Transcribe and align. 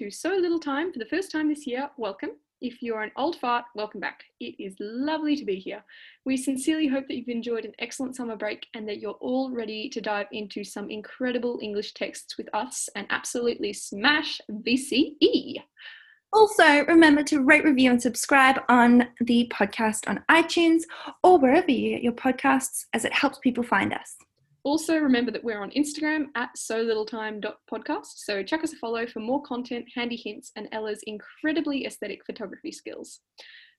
to 0.00 0.10
So 0.10 0.30
Little 0.30 0.58
Time 0.58 0.90
for 0.94 0.98
the 0.98 1.04
first 1.04 1.30
time 1.30 1.50
this 1.50 1.66
year, 1.66 1.90
welcome. 1.98 2.30
If 2.62 2.80
you're 2.80 3.02
an 3.02 3.10
old 3.18 3.36
fart, 3.36 3.66
welcome 3.74 4.00
back. 4.00 4.24
It 4.40 4.54
is 4.58 4.74
lovely 4.80 5.36
to 5.36 5.44
be 5.44 5.56
here. 5.56 5.84
We 6.24 6.38
sincerely 6.38 6.86
hope 6.86 7.06
that 7.06 7.16
you've 7.16 7.28
enjoyed 7.28 7.66
an 7.66 7.74
excellent 7.78 8.16
summer 8.16 8.34
break 8.34 8.66
and 8.72 8.88
that 8.88 8.98
you're 8.98 9.18
all 9.20 9.50
ready 9.50 9.90
to 9.90 10.00
dive 10.00 10.28
into 10.32 10.64
some 10.64 10.88
incredible 10.88 11.58
English 11.60 11.92
texts 11.92 12.38
with 12.38 12.48
us 12.54 12.88
and 12.96 13.06
absolutely 13.10 13.74
smash 13.74 14.40
VCE. 14.50 15.56
Also, 16.32 16.86
remember 16.86 17.22
to 17.24 17.42
rate, 17.42 17.64
review, 17.64 17.90
and 17.90 18.00
subscribe 18.00 18.62
on 18.70 19.06
the 19.20 19.52
podcast 19.52 20.08
on 20.08 20.24
iTunes 20.30 20.84
or 21.22 21.38
wherever 21.38 21.70
you 21.70 21.90
get 21.90 22.02
your 22.02 22.14
podcasts, 22.14 22.86
as 22.94 23.04
it 23.04 23.12
helps 23.12 23.38
people 23.40 23.64
find 23.64 23.92
us. 23.92 24.16
Also, 24.62 24.98
remember 24.98 25.30
that 25.30 25.42
we're 25.42 25.62
on 25.62 25.70
Instagram 25.70 26.26
at 26.34 26.50
so 26.56 26.80
little 26.80 27.06
time.podcast. 27.06 28.06
So, 28.16 28.42
check 28.42 28.62
us 28.62 28.72
a 28.72 28.76
follow 28.76 29.06
for 29.06 29.20
more 29.20 29.42
content, 29.42 29.86
handy 29.94 30.16
hints, 30.16 30.52
and 30.56 30.68
Ella's 30.72 31.00
incredibly 31.06 31.86
aesthetic 31.86 32.24
photography 32.26 32.72
skills. 32.72 33.20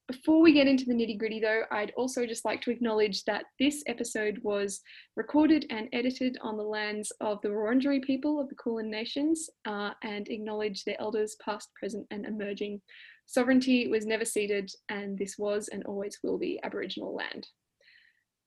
Before 0.07 0.41
we 0.41 0.51
get 0.51 0.67
into 0.67 0.85
the 0.85 0.93
nitty 0.93 1.17
gritty, 1.17 1.39
though, 1.39 1.63
I'd 1.71 1.93
also 1.95 2.25
just 2.25 2.43
like 2.43 2.61
to 2.63 2.71
acknowledge 2.71 3.23
that 3.25 3.45
this 3.59 3.83
episode 3.87 4.39
was 4.43 4.81
recorded 5.15 5.65
and 5.69 5.87
edited 5.93 6.37
on 6.41 6.57
the 6.57 6.63
lands 6.63 7.13
of 7.21 7.39
the 7.41 7.49
Wurundjeri 7.49 8.03
people 8.03 8.41
of 8.41 8.49
the 8.49 8.55
Kulin 8.55 8.89
Nations 8.89 9.49
uh, 9.65 9.91
and 10.03 10.27
acknowledge 10.27 10.83
their 10.83 10.99
elders, 10.99 11.37
past, 11.45 11.69
present, 11.79 12.05
and 12.11 12.25
emerging. 12.25 12.81
Sovereignty 13.25 13.87
was 13.87 14.05
never 14.05 14.25
ceded, 14.25 14.69
and 14.89 15.17
this 15.17 15.37
was 15.37 15.69
and 15.69 15.83
always 15.85 16.19
will 16.23 16.37
be 16.37 16.59
Aboriginal 16.63 17.15
land. 17.15 17.47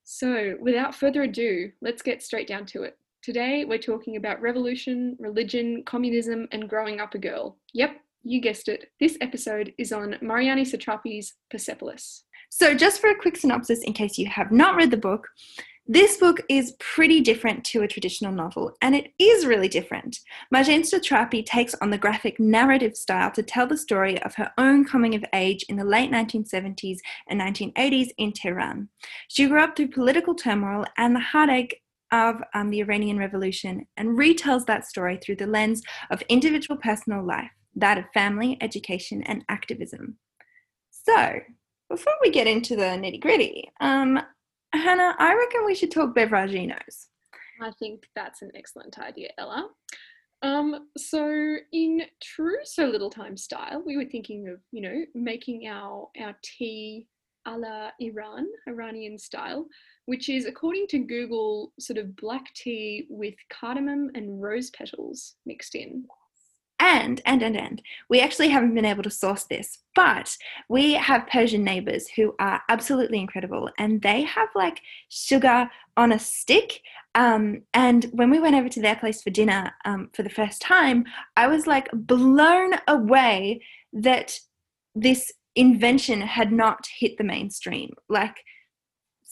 So, 0.05 0.57
without 0.61 0.95
further 0.95 1.23
ado, 1.23 1.73
let's 1.81 2.03
get 2.03 2.23
straight 2.23 2.47
down 2.47 2.67
to 2.67 2.83
it. 2.83 2.99
Today, 3.23 3.65
we're 3.65 3.79
talking 3.79 4.17
about 4.17 4.43
revolution, 4.43 5.17
religion, 5.19 5.83
communism, 5.87 6.47
and 6.53 6.69
growing 6.69 7.01
up 7.01 7.15
a 7.15 7.19
girl. 7.19 7.57
Yep, 7.73 7.97
you 8.23 8.43
guessed 8.43 8.69
it. 8.69 8.91
This 9.01 9.17
episode 9.23 9.73
is 9.79 9.93
on 9.93 10.17
Marjane 10.23 10.61
Satrapi's 10.61 11.33
Persepolis. 11.51 12.25
So, 12.51 12.75
just 12.75 13.01
for 13.01 13.09
a 13.09 13.19
quick 13.19 13.39
synopsis, 13.39 13.83
in 13.83 13.95
case 13.95 14.19
you 14.19 14.29
have 14.29 14.53
not 14.53 14.77
read 14.77 14.91
the 14.91 14.99
book, 14.99 15.27
this 15.87 16.17
book 16.17 16.41
is 16.49 16.75
pretty 16.81 17.21
different 17.21 17.63
to 17.65 17.83
a 17.83 17.89
traditional 17.89 18.33
novel, 18.33 18.73
and 18.81 18.95
it 18.95 19.13
is 19.19 19.45
really 19.45 19.69
different. 19.69 20.19
Marjane 20.53 20.81
Satrapi 20.81 21.45
takes 21.45 21.75
on 21.75 21.91
the 21.91 21.99
graphic 21.99 22.41
narrative 22.41 22.97
style 22.97 23.31
to 23.33 23.43
tell 23.43 23.67
the 23.67 23.77
story 23.77 24.21
of 24.23 24.35
her 24.37 24.51
own 24.57 24.87
coming 24.87 25.15
of 25.15 25.25
age 25.35 25.63
in 25.69 25.77
the 25.77 25.85
late 25.85 26.11
1970s 26.11 26.99
and 27.29 27.39
1980s 27.39 28.09
in 28.17 28.33
Tehran. 28.33 28.89
She 29.29 29.47
grew 29.47 29.61
up 29.61 29.77
through 29.77 29.89
political 29.89 30.35
turmoil 30.35 30.87
and 30.97 31.15
the 31.15 31.21
heartache 31.21 31.83
of 32.11 32.37
um, 32.55 32.71
the 32.71 32.81
Iranian 32.81 33.19
Revolution 33.19 33.87
and 33.99 34.17
retells 34.17 34.65
that 34.65 34.87
story 34.87 35.19
through 35.19 35.37
the 35.37 35.47
lens 35.47 35.83
of 36.11 36.23
individual 36.31 36.79
personal 36.79 37.23
life, 37.23 37.51
that 37.77 37.99
of 37.99 38.05
family, 38.15 38.57
education, 38.63 39.23
and 39.25 39.45
activism. 39.51 40.17
So, 40.91 41.41
before 41.91 42.15
we 42.23 42.31
get 42.31 42.47
into 42.47 42.75
the 42.75 42.83
nitty 42.83 43.21
gritty, 43.21 43.71
um, 43.81 44.19
Hannah, 44.77 45.15
I 45.19 45.35
reckon 45.35 45.65
we 45.65 45.75
should 45.75 45.91
talk 45.91 46.15
beveraginos. 46.15 47.07
I 47.61 47.71
think 47.79 48.09
that's 48.15 48.43
an 48.43 48.51
excellent 48.55 48.99
idea, 48.99 49.31
Ella. 49.39 49.69
Um, 50.43 50.89
so 50.99 51.57
in 51.73 52.03
true 52.23 52.59
so 52.65 52.87
little 52.87 53.11
time 53.11 53.37
style, 53.37 53.83
we 53.85 53.97
were 53.97 54.05
thinking 54.05 54.49
of, 54.49 54.61
you 54.73 54.83
know, 54.83 55.05
making 55.15 55.69
our 55.69 56.09
our 56.21 56.37
tea 56.43 57.07
a 57.47 57.57
la 57.57 57.91
Iran, 58.01 58.47
Iranian 58.69 59.19
style, 59.19 59.67
which 60.07 60.29
is 60.29 60.47
according 60.47 60.87
to 60.89 60.99
Google 60.99 61.73
sort 61.79 61.99
of 61.99 62.17
black 62.17 62.53
tea 62.55 63.07
with 63.09 63.35
cardamom 63.51 64.11
and 64.15 64.43
rose 64.43 64.71
petals 64.71 65.37
mixed 65.47 65.75
in. 65.75 66.05
And, 66.81 67.21
and, 67.25 67.43
and, 67.43 67.57
and, 67.57 67.81
we 68.09 68.21
actually 68.21 68.49
haven't 68.49 68.75
been 68.75 68.85
able 68.85 69.05
to 69.05 69.11
source 69.11 69.45
this, 69.45 69.79
but 69.95 70.37
we 70.69 70.95
have 70.95 71.29
Persian 71.29 71.63
neighbors 71.63 72.09
who 72.09 72.35
are 72.41 72.63
absolutely 72.69 73.21
incredible 73.21 73.71
and 73.79 74.03
they 74.03 74.23
have 74.23 74.49
like 74.55 74.81
sugar 75.09 75.71
on 75.97 76.13
a 76.13 76.19
stick. 76.19 76.81
Um, 77.15 77.63
and 77.73 78.07
when 78.13 78.29
we 78.29 78.41
went 78.41 78.57
over 78.57 78.69
to 78.69 78.81
their 78.81 78.97
place 78.97 79.23
for 79.23 79.31
dinner 79.31 79.73
um, 79.85 80.11
for 80.13 80.25
the 80.25 80.31
first 80.31 80.61
time, 80.61 81.05
I 81.37 81.47
was 81.47 81.67
like 81.67 81.89
blown 81.93 82.73
away 82.89 83.63
that 83.93 84.39
this 84.97 85.33
invention 85.55 86.21
had 86.21 86.53
not 86.53 86.87
hit 86.99 87.17
the 87.19 87.25
mainstream. 87.25 87.95
Like, 88.09 88.37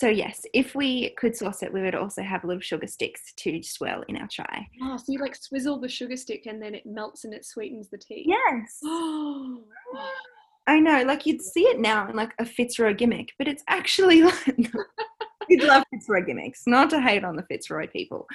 so 0.03 0.09
yes, 0.09 0.45
if 0.53 0.75
we 0.75 1.11
could 1.11 1.37
source 1.37 1.63
it, 1.63 1.73
we 1.73 1.81
would 1.81 1.95
also 1.95 2.25
have 2.25 2.43
little 2.43 2.61
sugar 2.61 2.89
sticks 2.89 3.33
to 3.37 3.63
swirl 3.63 4.03
in 4.09 4.17
our 4.17 4.27
chai. 4.27 4.67
Oh, 4.83 4.97
so 4.97 5.13
you 5.13 5.21
like 5.21 5.37
swizzle 5.37 5.79
the 5.79 5.89
sugar 5.89 6.17
stick 6.17 6.47
and 6.47 6.61
then 6.61 6.75
it 6.75 6.85
melts 6.85 7.23
and 7.23 7.33
it 7.33 7.45
sweetens 7.45 7.89
the 7.89 7.99
tea. 7.99 8.25
Yes. 8.27 8.81
I 10.67 10.81
know, 10.81 11.05
like 11.05 11.25
you'd 11.25 11.41
see 11.41 11.61
it 11.61 11.79
now 11.79 12.09
in 12.09 12.17
like 12.17 12.33
a 12.41 12.45
Fitzroy 12.45 12.95
gimmick, 12.95 13.29
but 13.39 13.47
it's 13.47 13.63
actually 13.69 14.23
like 14.25 14.73
you'd 15.49 15.63
love 15.63 15.85
Fitzroy 15.95 16.25
gimmicks, 16.25 16.65
not 16.67 16.91
to 16.91 17.01
hate 17.01 17.23
on 17.23 17.37
the 17.37 17.45
Fitzroy 17.45 17.87
people, 17.87 18.27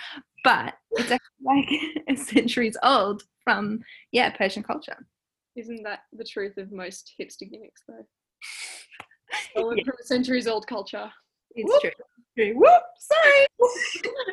but 0.45 0.73
it's 0.91 1.11
actually 1.11 1.81
like 2.07 2.17
centuries 2.17 2.77
old 2.81 3.23
from 3.43 3.81
yeah 4.13 4.29
Persian 4.29 4.63
culture. 4.63 5.05
Isn't 5.57 5.83
that 5.83 6.03
the 6.13 6.23
truth 6.23 6.55
of 6.55 6.71
most 6.71 7.13
hipster 7.19 7.51
gimmicks 7.51 7.83
though? 7.89 8.05
Stolen 9.51 9.79
yeah. 9.79 9.83
from 9.83 9.95
a 10.01 10.05
centuries 10.05 10.47
old 10.47 10.65
culture. 10.65 11.11
It's 11.57 11.71
whoop. 11.71 11.93
true. 12.35 12.53
Whoop, 12.55 12.83
sorry. 12.99 13.47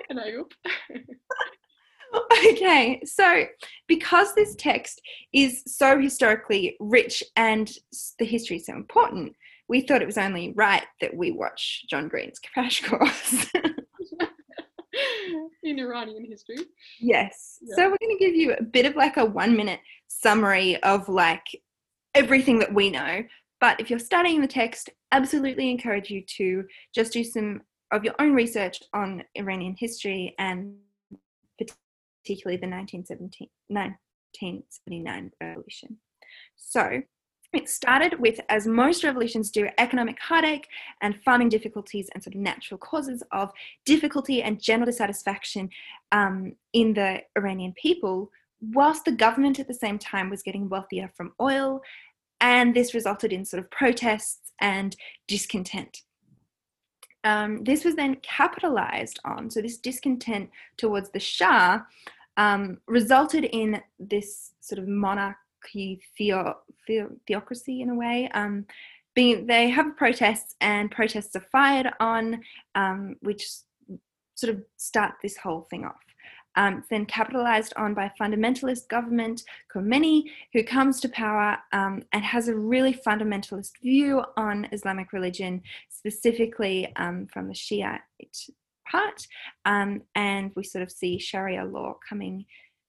and 0.10 0.20
I 0.20 0.32
whoop. 0.32 0.52
okay, 2.50 3.00
so 3.04 3.46
because 3.86 4.34
this 4.34 4.54
text 4.56 5.00
is 5.32 5.62
so 5.66 5.98
historically 5.98 6.76
rich 6.80 7.22
and 7.36 7.72
the 8.18 8.24
history 8.24 8.56
is 8.58 8.66
so 8.66 8.74
important, 8.74 9.34
we 9.68 9.80
thought 9.80 10.02
it 10.02 10.06
was 10.06 10.18
only 10.18 10.52
right 10.54 10.84
that 11.00 11.16
we 11.16 11.30
watch 11.30 11.86
John 11.88 12.08
Green's 12.08 12.38
crash 12.38 12.82
course. 12.82 13.46
In 15.64 15.78
Iranian 15.80 16.24
history. 16.26 16.58
Yes. 17.00 17.58
Yeah. 17.62 17.74
So 17.74 17.82
we're 17.84 17.96
going 17.98 18.18
to 18.18 18.24
give 18.24 18.34
you 18.34 18.52
a 18.52 18.62
bit 18.62 18.84
of 18.86 18.94
like 18.96 19.16
a 19.16 19.24
one 19.24 19.56
minute 19.56 19.80
summary 20.08 20.80
of 20.82 21.08
like 21.08 21.46
everything 22.14 22.58
that 22.60 22.72
we 22.72 22.91
know 22.91 23.24
but 23.64 23.80
if 23.80 23.88
you're 23.88 23.98
studying 23.98 24.42
the 24.42 24.47
text, 24.47 24.91
absolutely 25.10 25.70
encourage 25.70 26.10
you 26.10 26.22
to 26.36 26.66
just 26.94 27.14
do 27.14 27.25
some 27.25 27.62
of 27.92 28.04
your 28.04 28.12
own 28.19 28.34
research 28.34 28.82
on 28.92 29.25
Iranian 29.36 29.75
history 29.78 30.34
and 30.38 30.75
particularly 31.56 32.58
the 32.58 32.69
1979 32.69 35.30
revolution. 35.41 35.97
So, 36.56 37.00
it 37.54 37.70
started 37.70 38.20
with, 38.20 38.38
as 38.50 38.66
most 38.66 39.03
revolutions 39.03 39.50
do, 39.50 39.66
economic 39.78 40.20
heartache 40.20 40.69
and 41.00 41.19
farming 41.24 41.48
difficulties 41.48 42.10
and 42.12 42.22
sort 42.22 42.34
of 42.34 42.42
natural 42.42 42.76
causes 42.76 43.22
of 43.32 43.50
difficulty 43.86 44.42
and 44.42 44.60
general 44.60 44.84
dissatisfaction 44.84 45.70
um, 46.12 46.54
in 46.74 46.92
the 46.92 47.22
Iranian 47.34 47.72
people, 47.80 48.30
whilst 48.60 49.06
the 49.06 49.12
government 49.12 49.58
at 49.58 49.69
the 49.69 49.72
same 49.72 49.98
time 49.98 50.28
was 50.28 50.42
getting 50.42 50.69
wealthier 50.69 51.10
from 51.16 51.32
oil 51.41 51.80
and 52.41 52.75
this 52.75 52.95
resulted 52.95 53.33
in 53.33 53.45
sort 53.45 53.62
of 53.62 53.71
protests 53.71 54.53
and 54.61 54.97
discontent. 55.28 56.03
Um, 57.25 57.65
this 57.65 57.84
was 57.84 57.95
then 57.97 58.17
capitalized 58.17 59.19
on, 59.25 59.50
so 59.50 59.62
this 59.62 59.78
discontent 59.78 60.50
towards 60.77 61.11
the 61.11 61.21
Shah 61.21 61.81
um, 62.37 62.78
resulted 62.87 63.45
in 63.45 63.81
this 63.99 64.53
sort 64.61 64.78
of 64.78 64.89
monarchy 64.89 66.03
theo- 66.19 66.59
theo- 66.86 67.16
theocracy 67.27 67.81
in 67.81 67.91
a 67.91 67.95
way. 67.95 68.28
Um, 68.34 68.66
being, 69.15 69.47
they 69.47 69.71
have 69.71 69.97
protests, 69.97 70.57
and 70.60 70.91
protests 70.91 71.37
are 71.37 71.47
fired 71.53 71.89
on, 72.01 72.42
um, 72.75 73.16
which 73.21 73.47
sort 74.34 74.53
of 74.53 74.63
start 74.77 75.13
this 75.22 75.37
whole 75.37 75.66
thing 75.71 75.84
off 75.84 75.95
um, 76.56 76.84
then 76.91 77.06
capitalized 77.06 77.72
on 77.77 77.95
by 77.95 78.10
fundamentalist 78.21 78.89
government 78.89 79.42
Khomeini, 79.74 80.24
who 80.53 80.62
comes 80.62 81.01
to 81.01 81.09
power 81.09 81.59
um, 81.72 82.03
and 82.12 82.24
has 82.24 82.48
a 82.48 82.54
really 82.54 82.95
fundamentalist 82.95 83.72
view 83.83 84.22
on 84.36 84.68
Islamic 84.72 85.12
religion, 85.12 85.62
specifically 85.89 86.92
um, 86.97 87.27
from 87.33 87.48
the 87.48 87.54
Shiite 87.54 88.01
part. 88.91 89.27
Um, 89.65 90.03
and 90.15 90.53
we 90.54 90.65
sort 90.65 90.83
of 90.83 90.91
see 90.91 91.18
Sharia 91.18 91.65
law 91.65 91.95
coming 92.09 92.45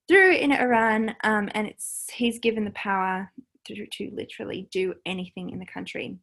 through 0.08 0.34
in 0.36 0.52
Iran, 0.52 1.16
um, 1.24 1.50
and 1.54 1.68
it's 1.68 2.08
he's 2.14 2.40
given 2.40 2.66
the 2.66 2.72
power 2.72 3.32
to, 3.66 3.88
to, 3.88 4.12
literally 4.14 4.68
do 4.72 4.94
anything 5.06 5.50
in 5.50 5.58
the 5.58 5.66
country. 5.66 6.20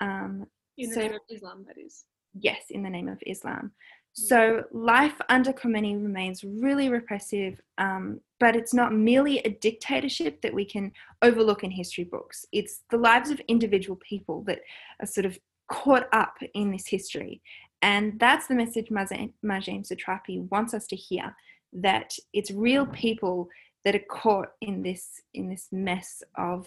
Um, 0.00 0.46
in 0.76 0.90
the 0.90 0.94
so, 0.94 1.00
name 1.00 1.14
of 1.14 1.20
Islam, 1.30 1.64
that 1.66 1.78
is. 1.78 2.04
Yes, 2.34 2.64
in 2.70 2.82
the 2.82 2.90
name 2.90 3.08
of 3.08 3.18
Islam. 3.26 3.72
So 4.14 4.64
life 4.72 5.18
under 5.28 5.52
Khomeini 5.52 6.02
remains 6.02 6.44
really 6.44 6.90
repressive, 6.90 7.60
um, 7.78 8.20
but 8.38 8.54
it's 8.54 8.74
not 8.74 8.92
merely 8.92 9.38
a 9.38 9.50
dictatorship 9.50 10.42
that 10.42 10.52
we 10.52 10.66
can 10.66 10.92
overlook 11.22 11.64
in 11.64 11.70
history 11.70 12.04
books. 12.04 12.44
It's 12.52 12.82
the 12.90 12.98
lives 12.98 13.30
of 13.30 13.40
individual 13.48 13.98
people 14.06 14.42
that 14.46 14.60
are 15.00 15.06
sort 15.06 15.24
of 15.24 15.38
caught 15.68 16.08
up 16.12 16.34
in 16.54 16.70
this 16.70 16.86
history. 16.86 17.40
And 17.80 18.20
that's 18.20 18.46
the 18.46 18.54
message 18.54 18.88
Marjane 18.90 19.32
Satrapi 19.42 20.48
wants 20.50 20.74
us 20.74 20.86
to 20.88 20.96
hear, 20.96 21.34
that 21.72 22.14
it's 22.34 22.50
real 22.50 22.86
people 22.86 23.48
that 23.84 23.94
are 23.94 24.04
caught 24.10 24.52
in 24.60 24.82
this 24.82 25.22
in 25.34 25.48
this 25.48 25.68
mess 25.72 26.22
of 26.36 26.66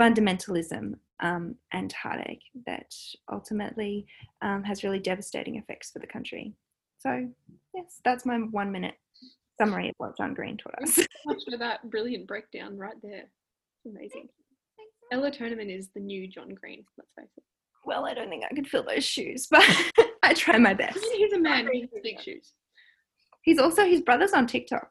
fundamentalism 0.00 0.94
um, 1.20 1.56
and 1.72 1.92
heartache 1.92 2.44
that 2.66 2.94
ultimately 3.30 4.06
um, 4.42 4.62
has 4.62 4.82
really 4.82 4.98
devastating 4.98 5.56
effects 5.56 5.90
for 5.90 5.98
the 5.98 6.06
country. 6.06 6.54
So 7.04 7.28
yes, 7.74 8.00
that's 8.04 8.24
my 8.24 8.36
one 8.38 8.72
minute 8.72 8.94
summary 9.60 9.88
of 9.90 9.94
what 9.98 10.16
John 10.16 10.34
Green 10.34 10.56
taught 10.56 10.82
us. 10.82 10.94
Thanks 10.94 11.12
so 11.24 11.32
much 11.32 11.42
for 11.50 11.58
that 11.58 11.90
brilliant 11.90 12.26
breakdown 12.26 12.76
right 12.76 12.96
there. 13.02 13.24
It's 13.24 13.86
amazing. 13.86 14.28
Ella 15.12 15.30
Tonerman 15.30 15.76
is 15.76 15.90
the 15.94 16.00
new 16.00 16.26
John 16.26 16.54
Green, 16.54 16.84
let's 16.98 17.12
face 17.18 17.30
it. 17.36 17.44
Well, 17.84 18.06
I 18.06 18.14
don't 18.14 18.30
think 18.30 18.44
I 18.50 18.54
could 18.54 18.66
fill 18.66 18.84
those 18.84 19.04
shoes, 19.04 19.46
but 19.50 19.64
I 20.22 20.32
try 20.34 20.58
my 20.58 20.74
best. 20.74 20.98
He's 21.14 21.32
a 21.32 21.38
man 21.38 21.68
with 21.70 22.02
big 22.02 22.20
shoes. 22.20 22.52
He's 23.42 23.58
also 23.58 23.84
his 23.84 24.00
brother's 24.00 24.32
on 24.32 24.46
TikTok. 24.46 24.88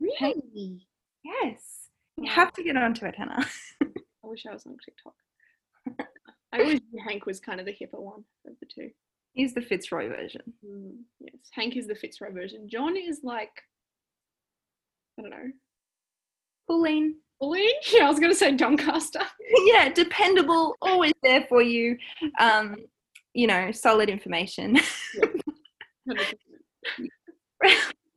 Really? 0.00 0.86
Yes. 1.24 1.88
You 2.16 2.30
have 2.30 2.52
to 2.52 2.62
get 2.62 2.76
onto 2.76 3.04
it, 3.04 3.16
Hannah. 3.16 3.44
I 3.82 3.86
wish 4.22 4.46
I 4.46 4.52
was 4.52 4.64
on 4.66 4.76
TikTok. 4.84 6.08
I 6.52 6.60
always 6.60 6.80
knew 6.92 7.02
Hank 7.06 7.26
was 7.26 7.40
kind 7.40 7.58
of 7.58 7.66
the 7.66 7.72
hipper 7.72 8.00
one 8.00 8.24
of 8.46 8.54
the 8.60 8.66
two. 8.72 8.90
He's 9.36 9.54
the 9.54 9.62
Fitzroy 9.62 10.08
version. 10.08 10.40
Mm, 10.66 10.96
yes, 11.20 11.34
Hank 11.52 11.76
is 11.76 11.86
the 11.86 11.94
Fitzroy 11.94 12.32
version. 12.32 12.68
John 12.68 12.96
is 12.96 13.20
like, 13.22 13.50
I 15.18 15.22
don't 15.22 15.30
know, 15.30 15.50
Pauline. 16.68 17.16
Pauline? 17.40 17.68
Yeah, 17.92 18.06
I 18.06 18.10
was 18.10 18.18
going 18.18 18.32
to 18.32 18.38
say 18.38 18.52
Doncaster. 18.56 19.20
yeah, 19.66 19.92
dependable, 19.92 20.74
always 20.82 21.12
there 21.22 21.46
for 21.48 21.62
you. 21.62 21.96
Um, 22.40 22.76
you 23.34 23.46
know, 23.46 23.70
solid 23.70 24.08
information. 24.08 24.78
100%. 26.08 26.32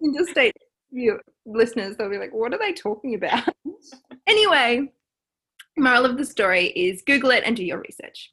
Interstate 0.01 0.55
you 0.91 1.19
listeners, 1.45 1.97
they'll 1.97 2.09
be 2.09 2.17
like, 2.17 2.33
what 2.33 2.53
are 2.53 2.59
they 2.59 2.73
talking 2.73 3.15
about? 3.15 3.43
anyway, 4.27 4.91
moral 5.77 6.05
of 6.05 6.17
the 6.17 6.25
story 6.25 6.67
is 6.67 7.01
Google 7.05 7.31
it 7.31 7.43
and 7.45 7.55
do 7.55 7.63
your 7.63 7.79
research. 7.79 8.31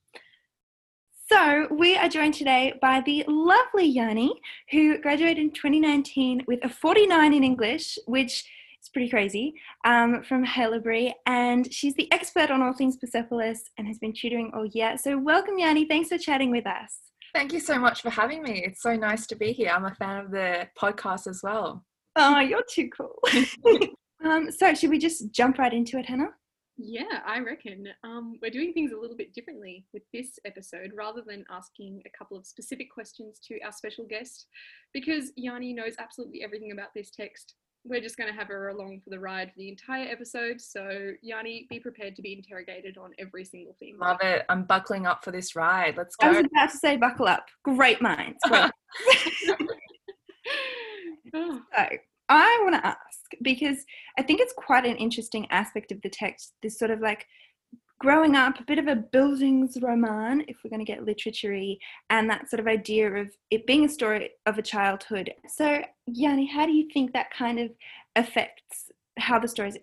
So, 1.28 1.66
we 1.72 1.96
are 1.96 2.08
joined 2.08 2.34
today 2.34 2.74
by 2.80 3.02
the 3.04 3.24
lovely 3.26 3.84
Yanni, 3.84 4.32
who 4.70 4.98
graduated 4.98 5.38
in 5.38 5.50
2019 5.50 6.44
with 6.46 6.60
a 6.62 6.68
49 6.68 7.34
in 7.34 7.42
English, 7.42 7.98
which 8.06 8.44
is 8.80 8.88
pretty 8.92 9.08
crazy, 9.08 9.54
um, 9.84 10.22
from 10.22 10.46
Haileybury. 10.46 11.12
And 11.26 11.72
she's 11.72 11.94
the 11.94 12.10
expert 12.12 12.52
on 12.52 12.62
all 12.62 12.72
things 12.72 12.96
Persepolis 12.96 13.60
and 13.76 13.88
has 13.88 13.98
been 13.98 14.12
tutoring 14.12 14.52
all 14.54 14.66
year. 14.66 14.96
So, 14.98 15.18
welcome, 15.18 15.58
Yanni. 15.58 15.86
Thanks 15.86 16.10
for 16.10 16.18
chatting 16.18 16.52
with 16.52 16.64
us. 16.64 16.96
Thank 17.34 17.52
you 17.52 17.58
so 17.58 17.76
much 17.76 18.02
for 18.02 18.10
having 18.10 18.44
me. 18.44 18.62
It's 18.64 18.80
so 18.80 18.94
nice 18.94 19.26
to 19.26 19.34
be 19.34 19.50
here. 19.50 19.70
I'm 19.70 19.86
a 19.86 19.94
fan 19.96 20.24
of 20.24 20.30
the 20.30 20.68
podcast 20.80 21.26
as 21.26 21.40
well. 21.42 21.84
Oh, 22.14 22.38
you're 22.38 22.62
too 22.70 22.88
cool. 22.96 23.18
um, 24.24 24.52
so, 24.52 24.74
should 24.74 24.90
we 24.90 24.98
just 24.98 25.32
jump 25.32 25.58
right 25.58 25.74
into 25.74 25.98
it, 25.98 26.06
Hannah? 26.06 26.30
Yeah, 26.78 27.20
I 27.26 27.38
reckon. 27.38 27.88
Um, 28.04 28.38
we're 28.42 28.50
doing 28.50 28.72
things 28.72 28.92
a 28.92 28.98
little 28.98 29.16
bit 29.16 29.32
differently 29.32 29.86
with 29.94 30.02
this 30.12 30.38
episode 30.44 30.90
rather 30.94 31.22
than 31.26 31.44
asking 31.50 32.02
a 32.04 32.18
couple 32.18 32.36
of 32.36 32.46
specific 32.46 32.92
questions 32.92 33.38
to 33.48 33.58
our 33.64 33.72
special 33.72 34.04
guest 34.04 34.46
because 34.92 35.32
Yanni 35.36 35.72
knows 35.72 35.94
absolutely 35.98 36.44
everything 36.44 36.72
about 36.72 36.88
this 36.94 37.10
text. 37.10 37.54
We're 37.84 38.00
just 38.00 38.16
going 38.18 38.30
to 38.30 38.38
have 38.38 38.48
her 38.48 38.68
along 38.68 39.00
for 39.04 39.10
the 39.10 39.18
ride 39.18 39.48
for 39.48 39.58
the 39.58 39.68
entire 39.68 40.06
episode. 40.08 40.60
So, 40.60 41.12
Yanni, 41.22 41.66
be 41.70 41.78
prepared 41.78 42.16
to 42.16 42.22
be 42.22 42.34
interrogated 42.34 42.98
on 42.98 43.12
every 43.18 43.44
single 43.44 43.74
thing. 43.78 43.96
Love 43.98 44.18
it. 44.22 44.44
I'm 44.48 44.64
buckling 44.64 45.06
up 45.06 45.24
for 45.24 45.30
this 45.30 45.54
ride. 45.56 45.96
Let's 45.96 46.16
go. 46.16 46.26
I 46.26 46.30
was 46.32 46.46
about 46.46 46.70
to 46.72 46.76
say, 46.78 46.96
buckle 46.96 47.28
up. 47.28 47.46
Great 47.62 48.02
minds. 48.02 48.38
Great. 48.44 48.70
Oh, 49.48 49.66
So, 51.34 51.60
I 52.28 52.60
want 52.62 52.74
to 52.74 52.86
ask 52.86 53.30
because 53.42 53.84
I 54.18 54.22
think 54.22 54.40
it's 54.40 54.54
quite 54.56 54.86
an 54.86 54.96
interesting 54.96 55.46
aspect 55.50 55.92
of 55.92 56.00
the 56.02 56.08
text. 56.08 56.54
This 56.62 56.78
sort 56.78 56.90
of 56.90 57.00
like 57.00 57.26
growing 57.98 58.34
up, 58.34 58.58
a 58.58 58.64
bit 58.64 58.78
of 58.78 58.88
a 58.88 58.96
Bildungsroman, 58.96 60.44
if 60.48 60.58
we're 60.62 60.70
going 60.70 60.84
to 60.84 60.92
get 60.92 61.04
literary, 61.04 61.78
and 62.10 62.28
that 62.28 62.50
sort 62.50 62.60
of 62.60 62.66
idea 62.66 63.10
of 63.10 63.28
it 63.50 63.66
being 63.66 63.84
a 63.84 63.88
story 63.88 64.30
of 64.44 64.58
a 64.58 64.62
childhood. 64.62 65.32
So, 65.48 65.82
Yanni, 66.06 66.46
how 66.46 66.66
do 66.66 66.72
you 66.72 66.88
think 66.92 67.12
that 67.12 67.32
kind 67.32 67.58
of 67.58 67.70
affects 68.14 68.90
how 69.18 69.38
the 69.38 69.48
story 69.48 69.70
is 69.70 69.78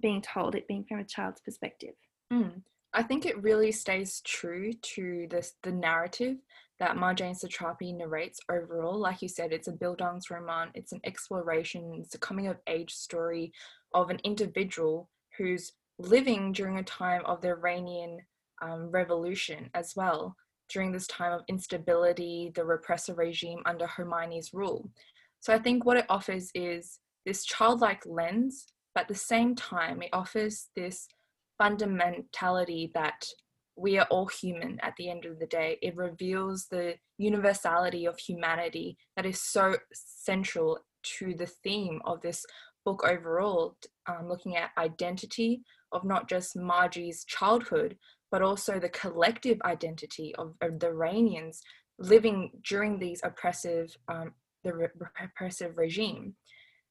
being 0.00 0.22
told, 0.22 0.54
it 0.54 0.66
being 0.66 0.84
from 0.84 1.00
a 1.00 1.04
child's 1.04 1.40
perspective? 1.40 1.94
Mm. 2.32 2.62
I 2.94 3.02
think 3.02 3.26
it 3.26 3.42
really 3.42 3.70
stays 3.70 4.22
true 4.22 4.72
to 4.72 5.26
this 5.30 5.54
the 5.62 5.72
narrative 5.72 6.38
that 6.80 6.96
Marjane 6.96 7.36
Satrapi 7.36 7.96
narrates 7.96 8.40
overall. 8.50 8.98
Like 8.98 9.22
you 9.22 9.28
said, 9.28 9.52
it's 9.52 9.68
a 9.68 9.72
Bildungsroman, 9.72 10.68
it's 10.74 10.92
an 10.92 11.00
exploration, 11.04 12.00
it's 12.04 12.14
a 12.14 12.18
coming 12.18 12.46
of 12.46 12.58
age 12.68 12.92
story 12.92 13.52
of 13.94 14.10
an 14.10 14.20
individual 14.24 15.08
who's 15.36 15.72
living 15.98 16.52
during 16.52 16.78
a 16.78 16.84
time 16.84 17.22
of 17.24 17.40
the 17.40 17.48
Iranian 17.48 18.18
um, 18.62 18.90
revolution 18.90 19.70
as 19.74 19.94
well, 19.96 20.36
during 20.68 20.92
this 20.92 21.06
time 21.06 21.32
of 21.32 21.42
instability, 21.48 22.52
the 22.54 22.64
repressive 22.64 23.18
regime 23.18 23.60
under 23.66 23.86
Khomeini's 23.86 24.54
rule. 24.54 24.88
So 25.40 25.52
I 25.52 25.58
think 25.58 25.84
what 25.84 25.96
it 25.96 26.06
offers 26.08 26.50
is 26.54 26.98
this 27.24 27.44
childlike 27.44 28.02
lens, 28.06 28.66
but 28.94 29.02
at 29.02 29.08
the 29.08 29.14
same 29.14 29.54
time, 29.54 30.02
it 30.02 30.10
offers 30.12 30.68
this 30.76 31.08
fundamentality 31.60 32.92
that 32.94 33.26
we 33.78 33.98
are 33.98 34.06
all 34.10 34.26
human 34.26 34.78
at 34.82 34.94
the 34.96 35.08
end 35.08 35.24
of 35.24 35.38
the 35.38 35.46
day. 35.46 35.78
It 35.80 35.96
reveals 35.96 36.66
the 36.66 36.94
universality 37.16 38.06
of 38.06 38.18
humanity 38.18 38.96
that 39.16 39.24
is 39.24 39.40
so 39.40 39.76
central 39.92 40.80
to 41.18 41.34
the 41.34 41.46
theme 41.46 42.00
of 42.04 42.20
this 42.20 42.44
book 42.84 43.04
overall, 43.06 43.76
um, 44.06 44.28
looking 44.28 44.56
at 44.56 44.70
identity 44.76 45.62
of 45.92 46.04
not 46.04 46.28
just 46.28 46.56
Margie's 46.56 47.24
childhood, 47.24 47.96
but 48.30 48.42
also 48.42 48.78
the 48.78 48.88
collective 48.88 49.58
identity 49.64 50.34
of, 50.36 50.54
of 50.60 50.78
the 50.80 50.88
Iranians 50.88 51.62
living 51.98 52.50
during 52.66 52.98
these 52.98 53.20
oppressive, 53.24 53.94
um, 54.08 54.32
the 54.64 54.74
re- 54.74 54.88
repressive 55.20 55.76
regime, 55.76 56.34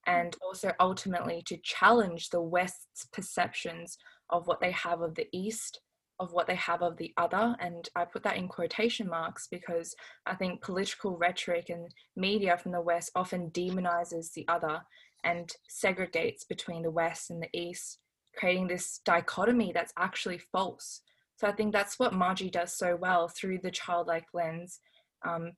and 0.06 0.36
also 0.45 0.72
ultimately 0.80 1.44
to 1.45 1.57
challenge 1.63 2.30
the 2.30 2.42
West's 2.42 3.06
perceptions 3.12 3.98
of 4.30 4.48
what 4.48 4.62
they 4.62 4.72
have 4.72 5.01
of 5.01 5.16
the 5.16 5.27
East, 5.34 5.82
of 6.19 6.33
what 6.33 6.47
they 6.47 6.55
have 6.55 6.81
of 6.81 6.97
the 6.97 7.13
other. 7.17 7.55
And 7.59 7.88
I 7.95 8.05
put 8.05 8.24
that 8.24 8.38
in 8.38 8.47
quotation 8.47 9.07
marks 9.07 9.47
because 9.50 9.95
I 10.25 10.36
think 10.36 10.62
political 10.62 11.17
rhetoric 11.17 11.69
and 11.69 11.93
media 12.15 12.57
from 12.57 12.71
the 12.71 12.81
West 12.81 13.12
often 13.15 13.51
demonizes 13.51 14.33
the 14.33 14.45
other 14.47 14.81
and 15.24 15.51
segregates 15.69 16.47
between 16.47 16.83
the 16.83 16.91
West 16.91 17.29
and 17.29 17.41
the 17.41 17.50
East, 17.53 18.00
creating 18.36 18.67
this 18.67 19.00
dichotomy 19.05 19.71
that's 19.74 19.93
actually 19.97 20.39
false. 20.51 21.01
So 21.38 21.47
I 21.47 21.51
think 21.51 21.71
that's 21.71 22.00
what 22.00 22.13
Margie 22.13 22.50
does 22.50 22.75
so 22.75 22.95
well 22.95 23.27
through 23.27 23.59
the 23.62 23.71
childlike 23.71 24.25
lens, 24.33 24.79
um, 25.27 25.51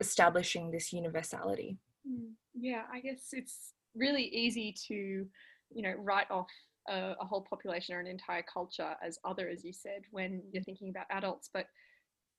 establishing 0.00 0.70
this 0.70 0.92
universality. 0.92 1.76
Mm, 2.08 2.32
Yeah, 2.54 2.82
I 2.92 3.00
guess 3.00 3.28
it's 3.32 3.72
really 3.94 4.24
easy 4.24 4.74
to, 4.88 4.94
you 4.94 5.82
know, 5.82 5.94
write 5.98 6.30
off 6.30 6.48
a, 6.88 7.14
a 7.20 7.24
whole 7.24 7.46
population 7.48 7.94
or 7.94 8.00
an 8.00 8.06
entire 8.06 8.42
culture 8.42 8.96
as 9.02 9.18
other, 9.24 9.48
as 9.48 9.64
you 9.64 9.72
said, 9.72 10.02
when 10.10 10.42
you're 10.52 10.62
thinking 10.62 10.90
about 10.90 11.06
adults. 11.10 11.50
But 11.52 11.66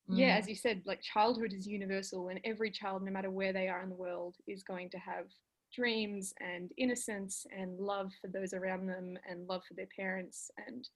yeah, 0.09 0.35
Mm. 0.35 0.39
as 0.39 0.47
you 0.47 0.55
said, 0.55 0.83
like 0.85 1.01
childhood 1.01 1.53
is 1.53 1.67
universal, 1.67 2.29
and 2.29 2.39
every 2.45 2.71
child, 2.71 3.03
no 3.03 3.11
matter 3.11 3.29
where 3.29 3.53
they 3.53 3.67
are 3.67 3.81
in 3.83 3.89
the 3.89 3.95
world, 3.95 4.35
is 4.47 4.63
going 4.63 4.89
to 4.91 4.97
have 4.97 5.25
dreams 5.73 6.33
and 6.39 6.71
innocence 6.77 7.45
and 7.51 7.77
love 7.79 8.11
for 8.21 8.29
those 8.29 8.53
around 8.53 8.87
them 8.87 9.17
and 9.29 9.47
love 9.47 9.63
for 9.67 9.73
their 9.73 9.87
parents 9.97 10.49
and 10.65 10.87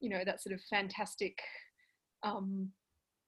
you 0.00 0.10
know 0.10 0.24
that 0.24 0.42
sort 0.42 0.52
of 0.52 0.60
fantastic 0.68 1.38
um 2.24 2.68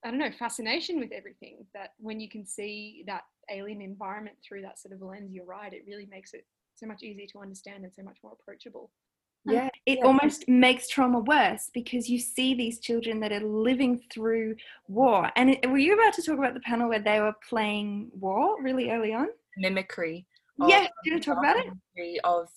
i 0.05 0.11
don't 0.11 0.19
know 0.19 0.31
fascination 0.39 0.99
with 0.99 1.13
everything 1.13 1.65
that 1.73 1.91
when 1.99 2.21
you 2.21 2.29
can 2.29 2.45
see 2.45 3.05
that 3.07 3.23
alien 3.51 3.81
environment 3.81 4.37
through 4.47 4.61
that 4.63 4.79
sort 4.79 4.93
of 4.93 5.01
lens 5.01 5.33
you're 5.33 5.45
right 5.45 5.73
it 5.73 5.85
really 5.87 6.07
makes 6.07 6.35
it 6.35 6.47
so 6.75 6.87
much 6.87 7.03
easier 7.03 7.27
to 7.31 7.41
understand 7.41 7.85
and 7.85 7.95
so 7.95 8.03
much 8.03 8.19
more 8.23 8.33
approachable 8.33 8.91
Yeah, 9.45 9.71
It 9.87 9.99
Yeah. 9.99 10.05
almost 10.07 10.47
makes 10.49 10.89
trauma 10.89 11.21
worse 11.21 11.71
because 11.73 12.09
you 12.11 12.19
see 12.19 12.55
these 12.55 12.81
children 12.81 13.21
that 13.21 13.33
are 13.33 13.41
living 13.41 13.99
through 14.13 14.57
war. 14.89 15.31
And 15.37 15.51
it, 15.51 15.71
were 15.71 15.79
you 15.79 15.95
about 15.95 16.13
to 16.15 16.23
talk 16.23 16.39
about 16.39 16.55
the 16.55 16.61
panel 16.61 16.89
where 16.89 16.99
they 17.01 17.21
were 17.21 17.35
playing 17.49 18.11
war 18.13 18.61
really 18.63 18.91
early 18.91 19.13
on? 19.15 19.29
mimicry. 19.57 20.25
of 20.61 20.69
Yes, 20.69 20.91
do 21.05 21.11
you 21.11 21.21
talk 21.21 21.39
about 21.39 21.57
it? 21.57 22.21
Of 22.25 22.49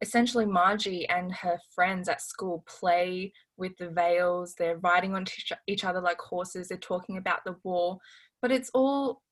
essentially 0.00 0.44
Margie 0.46 1.08
and 1.08 1.32
her 1.32 1.58
friends 1.74 2.08
at 2.08 2.20
school 2.20 2.62
play 2.68 3.32
with 3.56 3.76
the 3.78 3.88
veils. 3.90 4.54
They're 4.54 4.78
riding 4.78 5.14
on 5.14 5.22
each- 5.22 5.52
each 5.66 5.84
other 5.84 6.00
like 6.00 6.20
horses. 6.20 6.68
They're 6.68 6.78
talking 6.78 7.16
about 7.16 7.44
the 7.44 7.56
war, 7.64 7.98
but 8.42 8.52
it's 8.52 8.70
all 8.74 9.22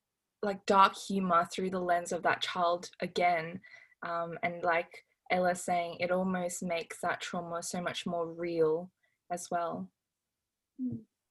like 0.43 0.65
dark 0.67 0.97
humor 0.97 1.47
through 1.53 1.71
the 1.71 1.81
lens 1.81 2.11
of 2.11 2.23
that 2.23 2.41
child 2.41 2.91
again. 3.01 3.61
Um, 4.03 4.39
and 4.43 4.63
like 4.63 5.05
Ella 5.33 5.55
saying, 5.55 5.97
it 5.99 6.11
almost 6.11 6.63
makes 6.63 6.99
that 7.03 7.21
trauma 7.21 7.63
so 7.63 7.81
much 7.81 8.07
more 8.07 8.27
real 8.27 8.91
as 9.33 9.49
well. 9.51 9.89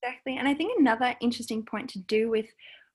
Exactly. 0.03 0.37
And 0.37 0.47
I 0.47 0.53
think 0.53 0.79
another 0.79 1.15
interesting 1.21 1.63
point 1.63 1.89
to 1.91 1.99
do 1.99 2.29
with 2.29 2.47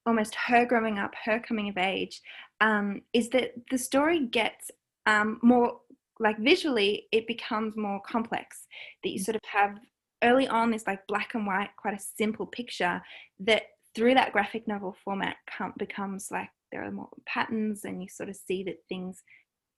almost 0.04 0.34
her 0.34 0.66
growing 0.66 0.98
up, 0.98 1.14
her 1.24 1.40
coming 1.40 1.68
of 1.68 1.78
age, 1.78 2.20
um, 2.60 3.02
is 3.12 3.28
that 3.30 3.52
the 3.70 3.78
story 3.78 4.26
gets 4.26 4.70
um, 5.06 5.38
more 5.42 5.80
like 6.18 6.38
visually 6.38 7.06
it 7.12 7.26
becomes 7.26 7.76
more 7.76 8.00
complex 8.00 8.66
that 9.02 9.10
you 9.10 9.18
sort 9.18 9.36
of 9.36 9.42
have 9.44 9.78
early 10.24 10.48
on 10.48 10.70
this 10.70 10.86
like 10.86 11.06
black 11.06 11.34
and 11.34 11.46
white 11.46 11.68
quite 11.76 11.94
a 11.94 12.02
simple 12.16 12.46
picture 12.46 13.02
that 13.38 13.62
through 13.94 14.14
that 14.14 14.32
graphic 14.32 14.66
novel 14.66 14.96
format 15.04 15.36
becomes 15.78 16.28
like 16.30 16.48
there 16.72 16.84
are 16.84 16.90
more 16.90 17.08
patterns 17.26 17.84
and 17.84 18.02
you 18.02 18.08
sort 18.08 18.28
of 18.28 18.36
see 18.36 18.62
that 18.62 18.78
things 18.88 19.22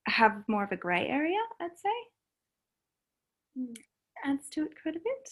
have 0.08 0.42
more 0.48 0.64
of 0.64 0.72
a 0.72 0.76
grey 0.76 1.06
area 1.08 1.38
i'd 1.60 1.70
say 1.76 1.88
mm. 3.58 3.76
adds 4.24 4.48
to 4.48 4.62
it 4.64 4.72
quite 4.82 4.96
a 4.96 5.00
bit 5.00 5.30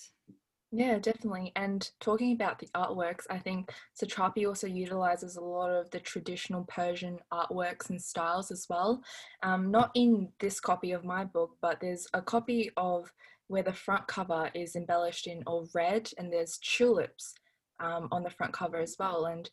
yeah, 0.73 0.99
definitely. 0.99 1.53
And 1.55 1.89
talking 2.01 2.33
about 2.33 2.59
the 2.59 2.69
artworks, 2.75 3.25
I 3.31 3.39
think 3.39 3.71
Satrapi 3.99 4.47
also 4.47 4.67
utilizes 4.67 5.37
a 5.37 5.41
lot 5.41 5.71
of 5.71 5.91
the 5.91 6.01
traditional 6.01 6.65
Persian 6.65 7.19
artworks 7.33 7.89
and 7.89 8.03
styles 8.03 8.51
as 8.51 8.67
well. 8.69 9.03
Um, 9.43 9.71
not 9.71 9.91
in 9.95 10.29
this 10.41 10.59
copy 10.59 10.93
of 10.93 11.05
my 11.05 11.25
book, 11.25 11.57
but 11.63 11.79
there's 11.81 12.07
a 12.15 12.21
copy 12.21 12.71
of 12.77 13.11
where 13.47 13.63
the 13.63 13.73
front 13.73 14.09
cover 14.09 14.51
is 14.55 14.75
embellished 14.75 15.29
in 15.29 15.43
all 15.47 15.69
red 15.73 16.11
and 16.19 16.33
there's 16.33 16.59
tulips 16.59 17.33
um, 17.79 18.09
on 18.11 18.25
the 18.25 18.31
front 18.31 18.53
cover 18.53 18.79
as 18.79 18.97
well. 18.99 19.27
And 19.27 19.49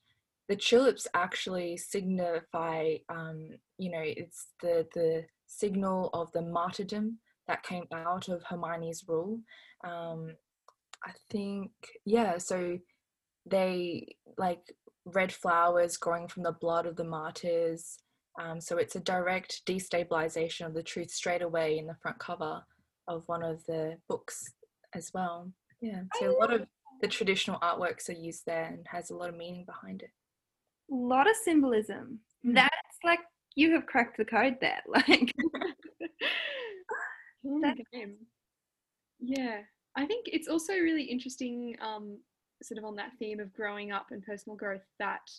the 0.49 0.55
tulips 0.55 1.07
actually 1.13 1.77
signify, 1.77 2.95
um, 3.09 3.49
you 3.77 3.91
know, 3.91 4.01
it's 4.03 4.47
the, 4.61 4.85
the 4.93 5.25
signal 5.47 6.09
of 6.13 6.31
the 6.31 6.41
martyrdom 6.41 7.19
that 7.47 7.63
came 7.63 7.85
out 7.93 8.29
of 8.29 8.43
Khomeini's 8.43 9.05
rule. 9.07 9.39
Um, 9.83 10.31
I 11.05 11.11
think 11.29 11.71
yeah, 12.05 12.37
so 12.37 12.79
they 13.45 14.15
like 14.37 14.61
red 15.05 15.31
flowers 15.31 15.97
growing 15.97 16.27
from 16.27 16.43
the 16.43 16.53
blood 16.53 16.85
of 16.85 16.95
the 16.95 17.03
martyrs. 17.03 17.97
Um, 18.41 18.59
so 18.61 18.77
it's 18.77 18.95
a 18.95 19.01
direct 19.01 19.61
destabilization 19.65 20.65
of 20.65 20.73
the 20.73 20.83
truth 20.83 21.11
straight 21.11 21.41
away 21.41 21.77
in 21.77 21.87
the 21.87 21.97
front 22.01 22.19
cover 22.19 22.63
of 23.07 23.23
one 23.27 23.43
of 23.43 23.63
the 23.65 23.97
books 24.07 24.53
as 24.95 25.11
well. 25.13 25.51
Yeah, 25.81 26.03
so 26.19 26.31
a 26.31 26.39
lot 26.39 26.53
of 26.53 26.65
the 27.01 27.07
traditional 27.09 27.59
artworks 27.59 28.07
are 28.07 28.13
used 28.13 28.45
there 28.45 28.63
and 28.63 28.85
has 28.89 29.09
a 29.09 29.15
lot 29.15 29.29
of 29.29 29.35
meaning 29.35 29.65
behind 29.65 30.01
it. 30.01 30.11
A 30.93 30.95
lot 30.95 31.29
of 31.29 31.35
symbolism. 31.35 32.19
Mm. 32.45 32.55
That's 32.55 32.71
like 33.03 33.19
you 33.55 33.73
have 33.73 33.85
cracked 33.85 34.17
the 34.17 34.25
code 34.25 34.57
there. 34.61 34.81
Like, 37.45 37.75
yeah, 39.19 39.57
I 39.97 40.05
think 40.05 40.27
it's 40.27 40.47
also 40.47 40.73
really 40.73 41.03
interesting, 41.03 41.75
um, 41.81 42.17
sort 42.61 42.77
of 42.77 42.85
on 42.85 42.95
that 42.95 43.11
theme 43.19 43.41
of 43.41 43.51
growing 43.53 43.91
up 43.91 44.07
and 44.11 44.23
personal 44.23 44.55
growth, 44.55 44.85
that 44.99 45.29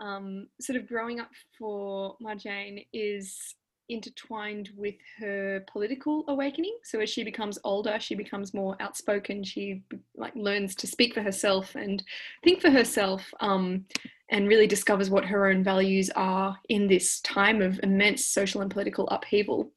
um, 0.00 0.48
sort 0.60 0.76
of 0.76 0.88
growing 0.88 1.20
up 1.20 1.30
for 1.56 2.16
Marjane 2.20 2.84
is 2.92 3.54
intertwined 3.88 4.70
with 4.76 4.96
her 5.18 5.64
political 5.68 6.24
awakening. 6.28 6.76
So 6.82 7.00
as 7.00 7.08
she 7.08 7.22
becomes 7.22 7.58
older, 7.62 7.98
she 8.00 8.14
becomes 8.14 8.52
more 8.52 8.76
outspoken. 8.80 9.44
She 9.44 9.82
like 10.16 10.34
learns 10.34 10.74
to 10.76 10.86
speak 10.86 11.14
for 11.14 11.22
herself 11.22 11.74
and 11.76 12.02
think 12.42 12.60
for 12.60 12.70
herself, 12.70 13.22
um, 13.40 13.84
and 14.30 14.48
really 14.48 14.66
discovers 14.66 15.10
what 15.10 15.24
her 15.24 15.48
own 15.48 15.62
values 15.62 16.10
are 16.16 16.58
in 16.68 16.88
this 16.88 17.20
time 17.20 17.62
of 17.62 17.78
immense 17.82 18.26
social 18.26 18.60
and 18.60 18.70
political 18.70 19.08
upheaval. 19.08 19.70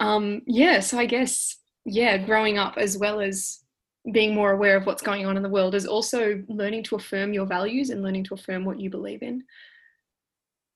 Um, 0.00 0.42
yeah, 0.46 0.80
so 0.80 0.98
I 0.98 1.06
guess 1.06 1.56
yeah, 1.84 2.18
growing 2.18 2.58
up 2.58 2.76
as 2.76 2.98
well 2.98 3.20
as 3.20 3.60
being 4.12 4.34
more 4.34 4.52
aware 4.52 4.76
of 4.76 4.86
what's 4.86 5.02
going 5.02 5.26
on 5.26 5.36
in 5.36 5.42
the 5.42 5.48
world 5.48 5.74
is 5.74 5.86
also 5.86 6.42
learning 6.48 6.82
to 6.84 6.96
affirm 6.96 7.32
your 7.32 7.46
values 7.46 7.90
and 7.90 8.02
learning 8.02 8.24
to 8.24 8.34
affirm 8.34 8.64
what 8.64 8.80
you 8.80 8.90
believe 8.90 9.22
in. 9.22 9.42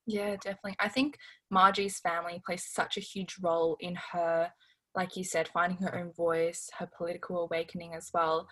Yeah, 0.06 0.36
definitely. 0.36 0.76
I 0.80 0.88
think 0.88 1.16
Margie's 1.50 2.00
family 2.00 2.42
plays 2.44 2.66
such 2.68 2.96
a 2.96 3.00
huge 3.00 3.36
role 3.40 3.76
in 3.80 3.96
her, 4.12 4.50
like 4.94 5.16
you 5.16 5.24
said, 5.24 5.48
finding 5.48 5.78
her 5.78 5.96
own 5.96 6.12
voice, 6.12 6.68
her 6.78 6.88
political 6.96 7.44
awakening 7.44 7.94
as 7.94 8.10
well. 8.12 8.48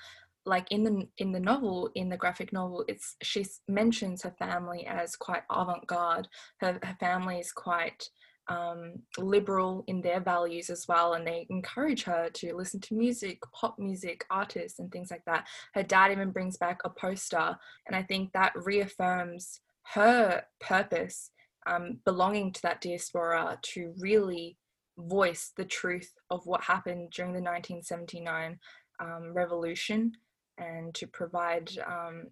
Like 0.46 0.70
in 0.72 0.84
the 0.84 1.08
in 1.18 1.32
the 1.32 1.40
novel, 1.40 1.90
in 1.94 2.08
the 2.08 2.16
graphic 2.16 2.52
novel, 2.52 2.84
it's 2.88 3.16
she 3.22 3.44
mentions 3.68 4.22
her 4.22 4.34
family 4.38 4.86
as 4.86 5.16
quite 5.16 5.42
avant-garde. 5.50 6.28
Her 6.60 6.78
her 6.82 6.96
family 6.98 7.38
is 7.38 7.52
quite 7.52 8.08
um, 8.48 8.94
liberal 9.18 9.84
in 9.86 10.00
their 10.00 10.20
values 10.20 10.70
as 10.70 10.86
well, 10.88 11.12
and 11.14 11.26
they 11.26 11.46
encourage 11.50 12.02
her 12.04 12.30
to 12.30 12.56
listen 12.56 12.80
to 12.80 12.94
music, 12.94 13.40
pop 13.52 13.78
music, 13.78 14.24
artists, 14.30 14.78
and 14.78 14.90
things 14.90 15.10
like 15.10 15.24
that. 15.26 15.46
Her 15.74 15.82
dad 15.82 16.10
even 16.10 16.32
brings 16.32 16.56
back 16.56 16.80
a 16.84 16.90
poster, 16.90 17.56
and 17.86 17.94
I 17.94 18.02
think 18.02 18.32
that 18.32 18.52
reaffirms 18.56 19.60
her 19.94 20.42
purpose 20.60 21.30
um, 21.66 21.98
belonging 22.04 22.52
to 22.52 22.62
that 22.62 22.80
diaspora 22.80 23.58
to 23.62 23.94
really 23.98 24.56
voice 24.98 25.52
the 25.56 25.64
truth 25.64 26.12
of 26.30 26.46
what 26.46 26.62
happened 26.62 27.10
during 27.14 27.32
the 27.32 27.40
1979 27.40 28.58
um, 29.00 29.32
revolution 29.32 30.12
and 30.60 30.94
to 30.94 31.06
provide 31.06 31.70
um, 31.86 32.24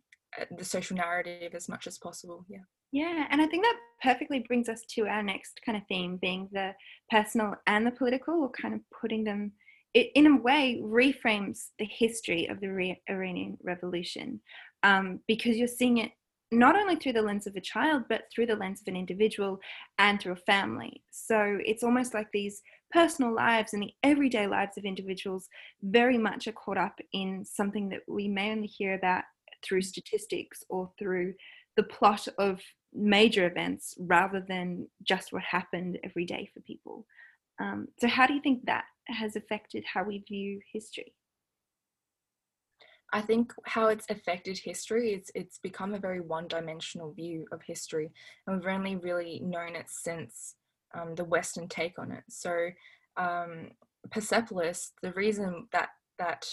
the 0.57 0.65
social 0.65 0.97
narrative 0.97 1.55
as 1.55 1.69
much 1.69 1.87
as 1.87 1.99
possible. 1.99 2.45
Yeah. 2.49 2.59
Yeah, 2.91 3.27
and 3.31 3.43
I 3.43 3.47
think 3.47 3.65
that 3.65 3.77
perfectly 4.03 4.39
brings 4.41 4.69
us 4.69 4.83
to 4.95 5.07
our 5.07 5.23
next 5.23 5.61
kind 5.65 5.77
of 5.77 5.85
theme 5.89 6.17
being 6.23 6.49
the 6.53 6.73
personal 7.11 7.55
and 7.67 7.87
the 7.87 7.91
political, 7.91 8.35
or 8.43 8.51
kind 8.51 8.75
of 8.75 8.81
putting 8.99 9.25
them, 9.25 9.53
it 9.93 10.11
in 10.15 10.27
a 10.27 10.41
way 10.41 10.81
reframes 10.83 11.67
the 11.79 11.85
history 11.85 12.47
of 12.47 12.61
the 12.61 12.97
Iranian 13.11 13.59
Revolution 13.63 14.41
um, 14.83 15.21
because 15.29 15.57
you're 15.57 15.69
seeing 15.69 15.99
it 15.99 16.13
not 16.51 16.77
only 16.77 16.97
through 16.97 17.13
the 17.13 17.23
lens 17.23 17.47
of 17.47 17.57
a 17.57 17.61
child, 17.61 18.05
but 18.09 18.23
through 18.33 18.47
the 18.47 18.57
lens 18.57 18.81
of 18.81 18.89
an 18.89 18.97
individual 18.97 19.61
and 19.99 20.21
through 20.21 20.33
a 20.33 20.37
family. 20.37 21.03
So 21.11 21.59
it's 21.65 21.83
almost 21.83 22.15
like 22.15 22.29
these 22.33 22.63
personal 22.91 23.35
lives 23.35 23.75
and 23.75 23.83
the 23.83 23.93
everyday 24.03 24.47
lives 24.47 24.79
of 24.79 24.85
individuals 24.85 25.49
very 25.83 26.17
much 26.17 26.47
are 26.47 26.53
caught 26.53 26.79
up 26.79 26.99
in 27.13 27.45
something 27.45 27.91
that 27.91 28.01
we 28.09 28.29
may 28.29 28.51
only 28.51 28.67
hear 28.67 28.95
about 28.95 29.25
through 29.63 29.83
statistics 29.83 30.65
or 30.71 30.91
through 30.99 31.35
the 31.77 31.83
plot 31.83 32.27
of 32.39 32.61
major 32.95 33.47
events 33.47 33.95
rather 33.99 34.45
than 34.49 34.89
just 35.03 35.33
what 35.33 35.43
happened 35.43 35.99
every 36.03 36.25
day 36.25 36.49
for 36.55 36.61
people. 36.61 37.07
Um, 37.61 37.89
so, 38.01 38.09
how 38.09 38.27
do 38.27 38.35
you 38.35 38.41
think 38.41 38.65
that 38.67 38.85
has 39.09 39.37
affected 39.37 39.85
how 39.93 40.05
we 40.05 40.25
view 40.29 40.61
history? 40.73 41.13
I 43.13 43.23
think 43.23 43.53
how 43.65 43.89
it's 43.89 44.07
affected 44.11 44.59
history 44.59 45.15
is 45.15 45.31
it's 45.35 45.59
become 45.59 45.95
a 45.95 45.99
very 45.99 46.21
one-dimensional 46.21 47.13
view 47.13 47.47
of 47.53 47.63
history, 47.67 48.11
and 48.47 48.57
we've 48.57 48.69
only 48.69 48.97
really 48.97 49.41
known 49.43 49.77
it 49.77 49.87
since 49.89 50.55
um, 50.95 51.15
the 51.15 51.25
Western 51.25 51.69
take 51.69 51.99
on 51.99 52.13
it. 52.13 52.25
So, 52.29 52.69
um, 53.17 53.71
Persepolis, 54.11 54.93
the 55.03 55.13
reason 55.13 55.69
that 55.73 55.89
that 56.19 56.47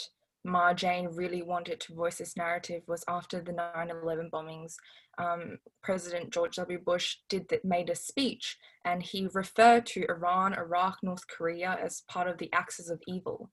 Marjane 0.45 1.17
really 1.17 1.41
wanted 1.41 1.79
to 1.81 1.95
voice 1.95 2.19
this 2.19 2.37
narrative 2.37 2.83
was 2.87 3.03
after 3.07 3.41
the 3.41 3.51
9/11 3.51 4.29
bombings. 4.29 4.75
Um, 5.17 5.57
President 5.81 6.31
George 6.31 6.55
W. 6.55 6.79
Bush 6.79 7.17
did 7.29 7.49
that, 7.49 7.65
made 7.65 7.89
a 7.89 7.95
speech, 7.95 8.57
and 8.85 9.01
he 9.01 9.27
referred 9.33 9.85
to 9.87 10.05
Iran, 10.09 10.53
Iraq, 10.53 10.99
North 11.01 11.27
Korea 11.27 11.77
as 11.81 12.01
part 12.07 12.27
of 12.27 12.37
the 12.37 12.51
axis 12.53 12.89
of 12.89 13.01
evil. 13.07 13.49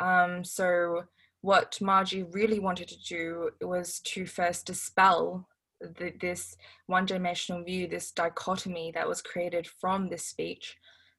Um, 0.00 0.44
so 0.44 1.04
what 1.42 1.78
Margie 1.80 2.24
really 2.24 2.58
wanted 2.58 2.88
to 2.88 3.02
do 3.02 3.50
was 3.60 4.00
to 4.00 4.26
first 4.26 4.66
dispel 4.66 5.48
the, 5.80 6.12
this 6.20 6.56
one-dimensional 6.86 7.64
view, 7.64 7.86
this 7.86 8.10
dichotomy 8.10 8.92
that 8.94 9.08
was 9.08 9.22
created 9.22 9.66
from 9.80 10.08
this 10.08 10.24
speech, 10.26 10.76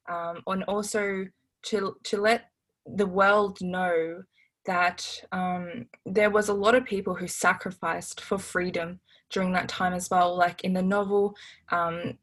um, 0.09 0.41
and 0.47 0.63
also 0.65 1.25
to 1.63 1.95
to 2.03 2.17
let 2.17 2.49
the 2.85 3.05
world 3.05 3.59
know 3.61 4.23
that 4.65 5.21
um, 5.31 5.87
there 6.05 6.29
was 6.29 6.49
a 6.49 6.53
lot 6.53 6.75
of 6.75 6.85
people 6.85 7.15
who 7.15 7.27
sacrificed 7.27 8.21
for 8.21 8.37
freedom 8.37 8.99
during 9.31 9.51
that 9.53 9.67
time 9.67 9.93
as 9.93 10.09
well. 10.09 10.35
Like 10.35 10.61
in 10.63 10.73
the 10.73 10.81
novel, 10.81 11.35
um, 11.69 12.17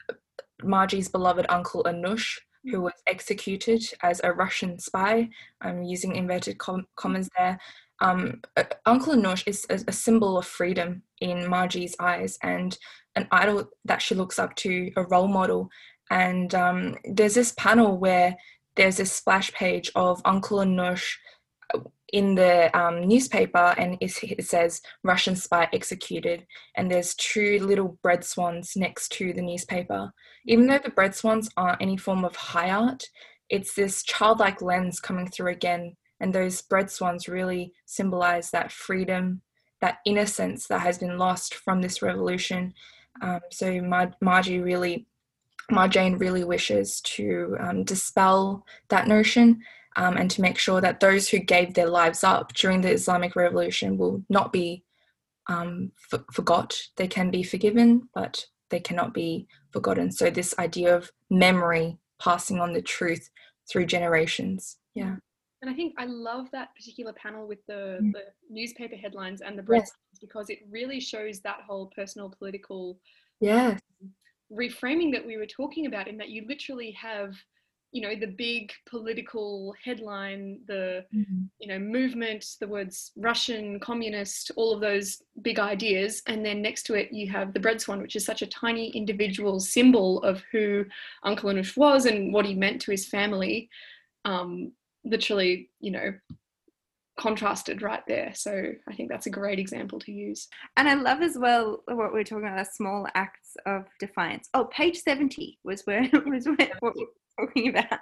Margie's 0.62 1.08
beloved 1.08 1.46
uncle 1.48 1.82
Anush, 1.84 2.38
who 2.64 2.78
mm. 2.78 2.82
was 2.82 2.92
executed 3.06 3.82
as 4.02 4.20
a 4.22 4.32
Russian 4.32 4.78
spy, 4.78 5.28
I'm 5.60 5.82
using 5.82 6.14
inverted 6.14 6.58
com- 6.58 6.86
commas 6.96 7.28
there. 7.36 7.58
Um, 8.00 8.40
uncle 8.86 9.14
Anush 9.14 9.42
is 9.46 9.66
a, 9.70 9.80
a, 9.88 9.92
symbol 9.92 10.38
of 10.38 10.46
freedom 10.46 11.02
in 11.20 11.48
Margie's 11.48 11.96
eyes 11.98 12.38
and 12.44 12.78
an 13.16 13.26
idol 13.32 13.68
that 13.84 14.00
she 14.00 14.14
looks 14.14 14.38
up 14.38 14.54
to, 14.56 14.92
a 14.96 15.02
role 15.04 15.26
model. 15.26 15.68
And 16.10 16.54
um, 16.54 16.96
there's 17.04 17.34
this 17.34 17.52
panel 17.58 17.98
where 17.98 18.36
there's 18.76 18.98
this 18.98 19.12
splash 19.12 19.52
page 19.52 19.90
of 19.96 20.22
Uncle 20.24 20.58
Anush 20.58 21.16
in 22.12 22.34
the 22.34 22.76
um, 22.78 23.06
newspaper 23.06 23.74
and 23.76 23.98
it 24.00 24.44
says 24.44 24.80
Russian 25.04 25.36
spy 25.36 25.68
executed, 25.72 26.46
and 26.76 26.90
there's 26.90 27.14
two 27.16 27.58
little 27.60 27.98
bread 28.02 28.24
swans 28.24 28.72
next 28.76 29.10
to 29.12 29.32
the 29.32 29.42
newspaper. 29.42 30.12
Even 30.46 30.66
though 30.66 30.78
the 30.82 30.90
bread 30.90 31.14
swans 31.14 31.50
aren't 31.56 31.82
any 31.82 31.96
form 31.96 32.24
of 32.24 32.34
high 32.34 32.70
art, 32.70 33.04
it's 33.50 33.74
this 33.74 34.02
childlike 34.02 34.62
lens 34.62 35.00
coming 35.00 35.28
through 35.28 35.52
again, 35.52 35.96
and 36.20 36.34
those 36.34 36.62
bread 36.62 36.90
swans 36.90 37.28
really 37.28 37.72
symbolize 37.86 38.50
that 38.50 38.72
freedom, 38.72 39.42
that 39.80 39.98
innocence 40.04 40.66
that 40.66 40.80
has 40.80 40.98
been 40.98 41.18
lost 41.18 41.54
from 41.54 41.80
this 41.80 42.02
revolution. 42.02 42.74
Um, 43.20 43.40
so 43.50 43.80
Mar- 43.80 44.14
Margie 44.20 44.60
really 44.60 45.06
Marjane 45.70 46.18
really 46.18 46.44
wishes 46.44 47.00
to 47.02 47.56
um, 47.60 47.84
dispel 47.84 48.64
that 48.88 49.06
notion 49.06 49.62
um, 49.96 50.16
and 50.16 50.30
to 50.30 50.40
make 50.40 50.58
sure 50.58 50.80
that 50.80 51.00
those 51.00 51.28
who 51.28 51.38
gave 51.38 51.74
their 51.74 51.88
lives 51.88 52.24
up 52.24 52.52
during 52.54 52.80
the 52.80 52.90
Islamic 52.90 53.36
Revolution 53.36 53.98
will 53.98 54.22
not 54.28 54.52
be 54.52 54.84
um, 55.48 55.92
f- 56.12 56.24
forgot. 56.32 56.80
They 56.96 57.08
can 57.08 57.30
be 57.30 57.42
forgiven, 57.42 58.08
but 58.14 58.46
they 58.70 58.80
cannot 58.80 59.12
be 59.12 59.46
forgotten. 59.72 60.12
So, 60.12 60.30
this 60.30 60.54
idea 60.58 60.94
of 60.94 61.10
memory, 61.30 61.98
passing 62.18 62.60
on 62.60 62.72
the 62.72 62.82
truth 62.82 63.30
through 63.70 63.86
generations. 63.86 64.76
Yeah. 64.94 65.16
And 65.60 65.70
I 65.70 65.74
think 65.74 65.94
I 65.98 66.04
love 66.04 66.46
that 66.52 66.74
particular 66.76 67.12
panel 67.14 67.48
with 67.48 67.58
the, 67.66 67.98
mm. 68.00 68.12
the 68.12 68.22
newspaper 68.48 68.96
headlines 68.96 69.40
and 69.40 69.58
the 69.58 69.62
bread 69.62 69.82
yes. 69.82 69.92
because 70.20 70.50
it 70.50 70.60
really 70.70 71.00
shows 71.00 71.40
that 71.40 71.58
whole 71.66 71.90
personal 71.96 72.30
political 72.30 72.98
yeah 73.40 73.76
reframing 74.52 75.12
that 75.12 75.24
we 75.24 75.36
were 75.36 75.46
talking 75.46 75.86
about 75.86 76.08
in 76.08 76.16
that 76.16 76.30
you 76.30 76.44
literally 76.48 76.90
have 76.92 77.34
you 77.92 78.02
know 78.02 78.14
the 78.14 78.26
big 78.26 78.70
political 78.88 79.74
headline 79.82 80.60
the 80.66 81.04
mm-hmm. 81.14 81.42
you 81.58 81.68
know 81.68 81.78
movement 81.78 82.44
the 82.60 82.66
words 82.66 83.12
russian 83.16 83.80
communist 83.80 84.50
all 84.56 84.74
of 84.74 84.80
those 84.80 85.22
big 85.42 85.58
ideas 85.58 86.22
and 86.26 86.44
then 86.44 86.60
next 86.60 86.82
to 86.82 86.94
it 86.94 87.12
you 87.12 87.30
have 87.30 87.54
the 87.54 87.60
bread 87.60 87.80
swan 87.80 88.02
which 88.02 88.16
is 88.16 88.24
such 88.24 88.42
a 88.42 88.46
tiny 88.46 88.90
individual 88.90 89.58
symbol 89.58 90.22
of 90.22 90.42
who 90.52 90.84
uncle 91.24 91.50
anush 91.50 91.76
was 91.76 92.04
and 92.04 92.32
what 92.32 92.44
he 92.44 92.54
meant 92.54 92.80
to 92.80 92.90
his 92.90 93.06
family 93.06 93.70
um, 94.24 94.72
literally 95.04 95.70
you 95.80 95.90
know 95.90 96.12
contrasted 97.18 97.82
right 97.82 98.02
there. 98.06 98.32
So 98.34 98.72
I 98.88 98.94
think 98.94 99.10
that's 99.10 99.26
a 99.26 99.30
great 99.30 99.58
example 99.58 99.98
to 100.00 100.12
use. 100.12 100.48
And 100.76 100.88
I 100.88 100.94
love 100.94 101.20
as 101.20 101.36
well 101.36 101.82
what 101.86 102.14
we 102.14 102.20
are 102.20 102.24
talking 102.24 102.46
about, 102.48 102.66
small 102.68 103.06
acts 103.14 103.56
of 103.66 103.84
defiance. 104.00 104.48
Oh, 104.54 104.66
page 104.66 104.98
70 104.98 105.58
was 105.64 105.82
where 105.82 106.08
was 106.26 106.46
where, 106.46 106.70
what 106.80 106.94
we 106.96 107.02
are 107.04 107.46
talking 107.46 107.68
about. 107.68 107.98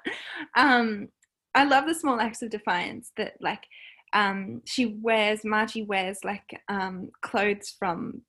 Um, 0.56 1.08
I 1.54 1.64
love 1.64 1.86
the 1.86 1.94
small 1.94 2.20
acts 2.20 2.42
of 2.42 2.50
defiance 2.50 3.10
that 3.16 3.32
like 3.40 3.64
um, 4.12 4.60
she 4.66 4.98
wears, 5.02 5.44
Margie 5.44 5.82
wears 5.82 6.18
like 6.22 6.62
um, 6.68 7.10
clothes 7.22 7.74
from 7.78 8.22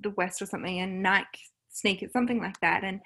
the 0.00 0.10
West 0.10 0.40
or 0.40 0.46
something 0.46 0.80
and 0.80 1.02
Nike 1.02 1.40
sneakers, 1.68 2.12
something 2.12 2.40
like 2.40 2.58
that. 2.60 2.82
And 2.82 3.00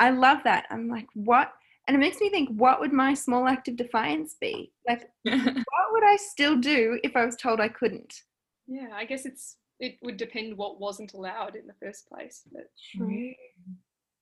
I 0.00 0.10
love 0.10 0.38
that. 0.44 0.66
I'm 0.70 0.88
like, 0.88 1.06
what 1.14 1.52
and 1.86 1.94
it 1.96 2.00
makes 2.00 2.20
me 2.20 2.30
think 2.30 2.48
what 2.50 2.80
would 2.80 2.92
my 2.92 3.14
small 3.14 3.46
act 3.46 3.68
of 3.68 3.76
defiance 3.76 4.36
be? 4.40 4.72
Like 4.88 5.10
what 5.22 5.92
would 5.92 6.04
i 6.04 6.16
still 6.16 6.56
do 6.56 6.98
if 7.02 7.16
i 7.16 7.24
was 7.24 7.36
told 7.36 7.60
i 7.60 7.68
couldn't? 7.68 8.22
Yeah 8.66 8.88
i 8.94 9.04
guess 9.04 9.26
it's 9.26 9.56
it 9.80 9.98
would 10.02 10.16
depend 10.16 10.56
what 10.56 10.80
wasn't 10.80 11.14
allowed 11.14 11.56
in 11.56 11.66
the 11.66 11.74
first 11.82 12.08
place 12.08 12.42
but 12.52 12.70
true. 12.96 13.32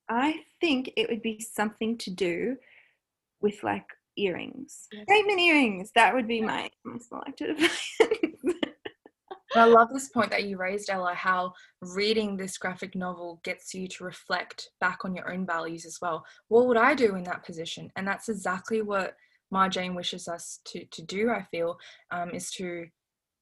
I 0.09 0.41
think 0.61 0.91
it 0.97 1.09
would 1.09 1.23
be 1.23 1.41
something 1.41 1.97
to 1.99 2.11
do 2.11 2.57
with 3.41 3.63
like 3.63 3.87
earrings. 4.17 4.89
Yes. 4.93 5.05
statement 5.09 5.41
earrings 5.41 5.91
that 5.95 6.15
would 6.15 6.29
be 6.29 6.41
my 6.41 6.71
small 7.01 7.23
act 7.27 7.41
of 7.41 7.57
defiance 7.57 7.81
I 9.55 9.65
love 9.65 9.89
this 9.93 10.09
point 10.09 10.31
that 10.31 10.45
you 10.45 10.57
raised, 10.57 10.91
Ella, 10.91 11.15
how 11.15 11.53
reading 11.81 12.37
this 12.37 12.59
graphic 12.59 12.95
novel 12.95 13.41
gets 13.45 13.75
you 13.75 13.87
to 13.89 14.05
reflect 14.05 14.71
back 14.81 15.05
on 15.05 15.15
your 15.15 15.33
own 15.33 15.47
values 15.47 15.85
as 15.85 15.99
well. 16.01 16.25
What 16.49 16.67
would 16.67 16.77
I 16.77 16.95
do 16.95 17.17
in 17.17 17.25
that 17.25 17.45
position? 17.45 17.91
And 17.97 18.07
that's 18.07 18.29
exactly 18.29 18.83
what 18.83 19.15
Marjane 19.53 19.95
wishes 19.95 20.29
us 20.29 20.61
to, 20.67 20.85
to 20.87 21.03
do, 21.03 21.31
I 21.31 21.43
feel, 21.51 21.77
um, 22.11 22.31
is 22.31 22.51
to 22.53 22.87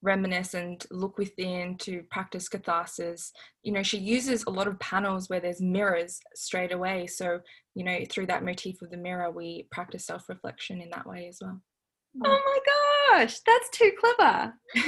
reminisce 0.02 0.54
and 0.54 0.84
look 0.90 1.18
within 1.18 1.76
to 1.76 2.02
practice 2.10 2.48
catharsis. 2.48 3.32
You 3.62 3.72
know, 3.72 3.82
she 3.82 3.98
uses 3.98 4.44
a 4.46 4.50
lot 4.50 4.66
of 4.66 4.80
panels 4.80 5.28
where 5.28 5.40
there's 5.40 5.60
mirrors 5.60 6.18
straight 6.34 6.72
away. 6.72 7.06
So, 7.06 7.40
you 7.74 7.84
know, 7.84 7.98
through 8.08 8.26
that 8.26 8.44
motif 8.44 8.82
of 8.82 8.90
the 8.90 8.96
mirror, 8.96 9.30
we 9.30 9.66
practice 9.70 10.06
self 10.06 10.28
reflection 10.28 10.80
in 10.80 10.90
that 10.90 11.06
way 11.06 11.28
as 11.28 11.38
well. 11.40 11.60
Oh 12.24 12.60
my 13.10 13.18
gosh, 13.18 13.38
that's 13.46 13.70
too 13.70 13.92
clever. 13.98 14.52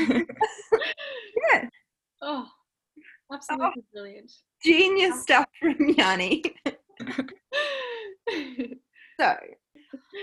yeah. 1.52 1.64
Oh, 2.20 2.46
absolutely 3.32 3.70
oh, 3.78 3.84
brilliant. 3.92 4.32
Genius 4.64 5.22
stuff 5.22 5.46
from 5.60 5.88
Yanni. 5.90 6.42
so, 6.66 6.74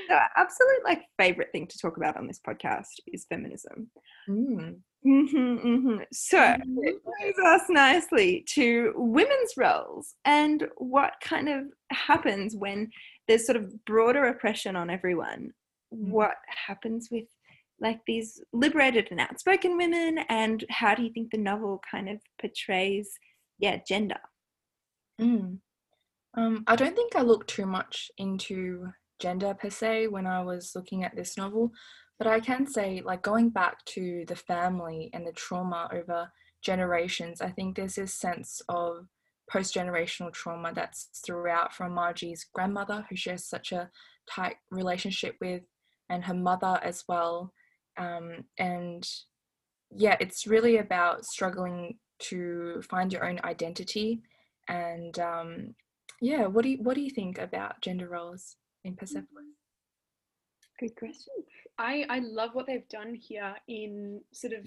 the 0.08 0.20
absolute 0.36 0.84
like 0.84 1.04
favorite 1.18 1.50
thing 1.52 1.68
to 1.68 1.78
talk 1.78 1.98
about 1.98 2.18
on 2.18 2.28
this 2.28 2.40
podcast 2.46 3.00
is 3.08 3.26
feminism. 3.30 3.90
Mm. 4.30 4.80
Mm-hmm, 5.08 5.38
mm-hmm. 5.38 5.98
So 6.12 6.38
mm-hmm. 6.38 6.78
it 6.84 6.98
brings 7.04 7.36
us 7.46 7.62
nicely 7.70 8.44
to 8.50 8.92
women's 8.98 9.54
roles 9.56 10.16
and 10.26 10.68
what 10.78 11.14
kind 11.24 11.48
of 11.48 11.68
happens 11.92 12.56
when 12.56 12.90
there's 13.28 13.46
sort 13.46 13.56
of 13.56 13.86
broader 13.86 14.26
oppression 14.26 14.76
on 14.76 14.90
everyone 14.90 15.40
Mm. 15.40 15.52
What 15.90 16.36
happens 16.68 17.10
with 17.12 17.26
like 17.82 18.00
these 18.06 18.42
liberated 18.54 19.08
and 19.12 19.20
outspoken 19.20 19.78
women 19.78 20.20
and 20.30 20.66
how 20.70 20.94
do 20.94 21.04
you 21.04 21.12
think 21.12 21.32
the 21.32 21.38
novel 21.38 21.82
kind 21.90 22.10
of 22.10 22.18
portrays 22.40 23.18
yeah 23.58 23.78
gender 23.88 24.20
mm. 25.20 25.58
um, 26.36 26.64
i 26.68 26.76
don't 26.76 26.96
think 26.96 27.16
i 27.16 27.22
looked 27.22 27.50
too 27.50 27.66
much 27.66 28.12
into 28.18 28.88
gender 29.20 29.54
per 29.54 29.70
se 29.70 30.08
when 30.08 30.28
i 30.28 30.42
was 30.42 30.74
looking 30.76 31.04
at 31.04 31.16
this 31.16 31.38
novel 31.38 31.72
but 32.18 32.28
i 32.28 32.40
can 32.40 32.66
say 32.66 33.02
like 33.04 33.22
going 33.22 33.50
back 33.50 33.84
to 33.86 34.24
the 34.28 34.36
family 34.36 35.10
and 35.14 35.26
the 35.26 35.34
trauma 35.34 35.90
over 35.94 36.32
generations 36.62 37.42
i 37.42 37.50
think 37.50 37.76
there's 37.76 37.96
this 37.96 38.14
sense 38.14 38.62
of 38.70 39.08
post 39.50 39.74
generational 39.74 40.32
trauma 40.32 40.72
that's 40.74 41.10
throughout 41.26 41.74
from 41.74 41.94
margie's 41.94 42.46
grandmother 42.54 43.06
who 43.10 43.16
shares 43.16 43.46
such 43.46 43.72
a 43.72 43.90
tight 44.30 44.56
relationship 44.70 45.36
with 45.42 45.64
and 46.10 46.24
her 46.24 46.34
mother 46.34 46.80
as 46.84 47.04
well. 47.08 47.54
Um, 47.98 48.46
and 48.58 49.08
yeah, 49.92 50.18
it's 50.20 50.48
really 50.48 50.78
about 50.78 51.26
struggling 51.26 51.98
to 52.20 52.82
find 52.90 53.12
your 53.12 53.28
own 53.28 53.40
identity. 53.44 54.22
And 54.68 55.18
um, 55.20 55.76
yeah, 56.22 56.46
what 56.48 56.64
do 56.64 56.70
you, 56.70 56.78
what 56.82 56.96
do 56.96 57.02
you 57.02 57.10
think 57.10 57.38
about 57.38 57.82
gender 57.82 58.08
roles 58.08 58.56
in 58.84 58.96
Persepolis? 58.96 59.46
Good 60.80 60.96
question. 60.96 61.34
I, 61.78 62.06
I 62.10 62.20
love 62.20 62.52
what 62.54 62.68
they've 62.68 62.88
done 62.90 63.14
here 63.16 63.56
in 63.68 64.22
sort 64.32 64.54
of 64.54 64.66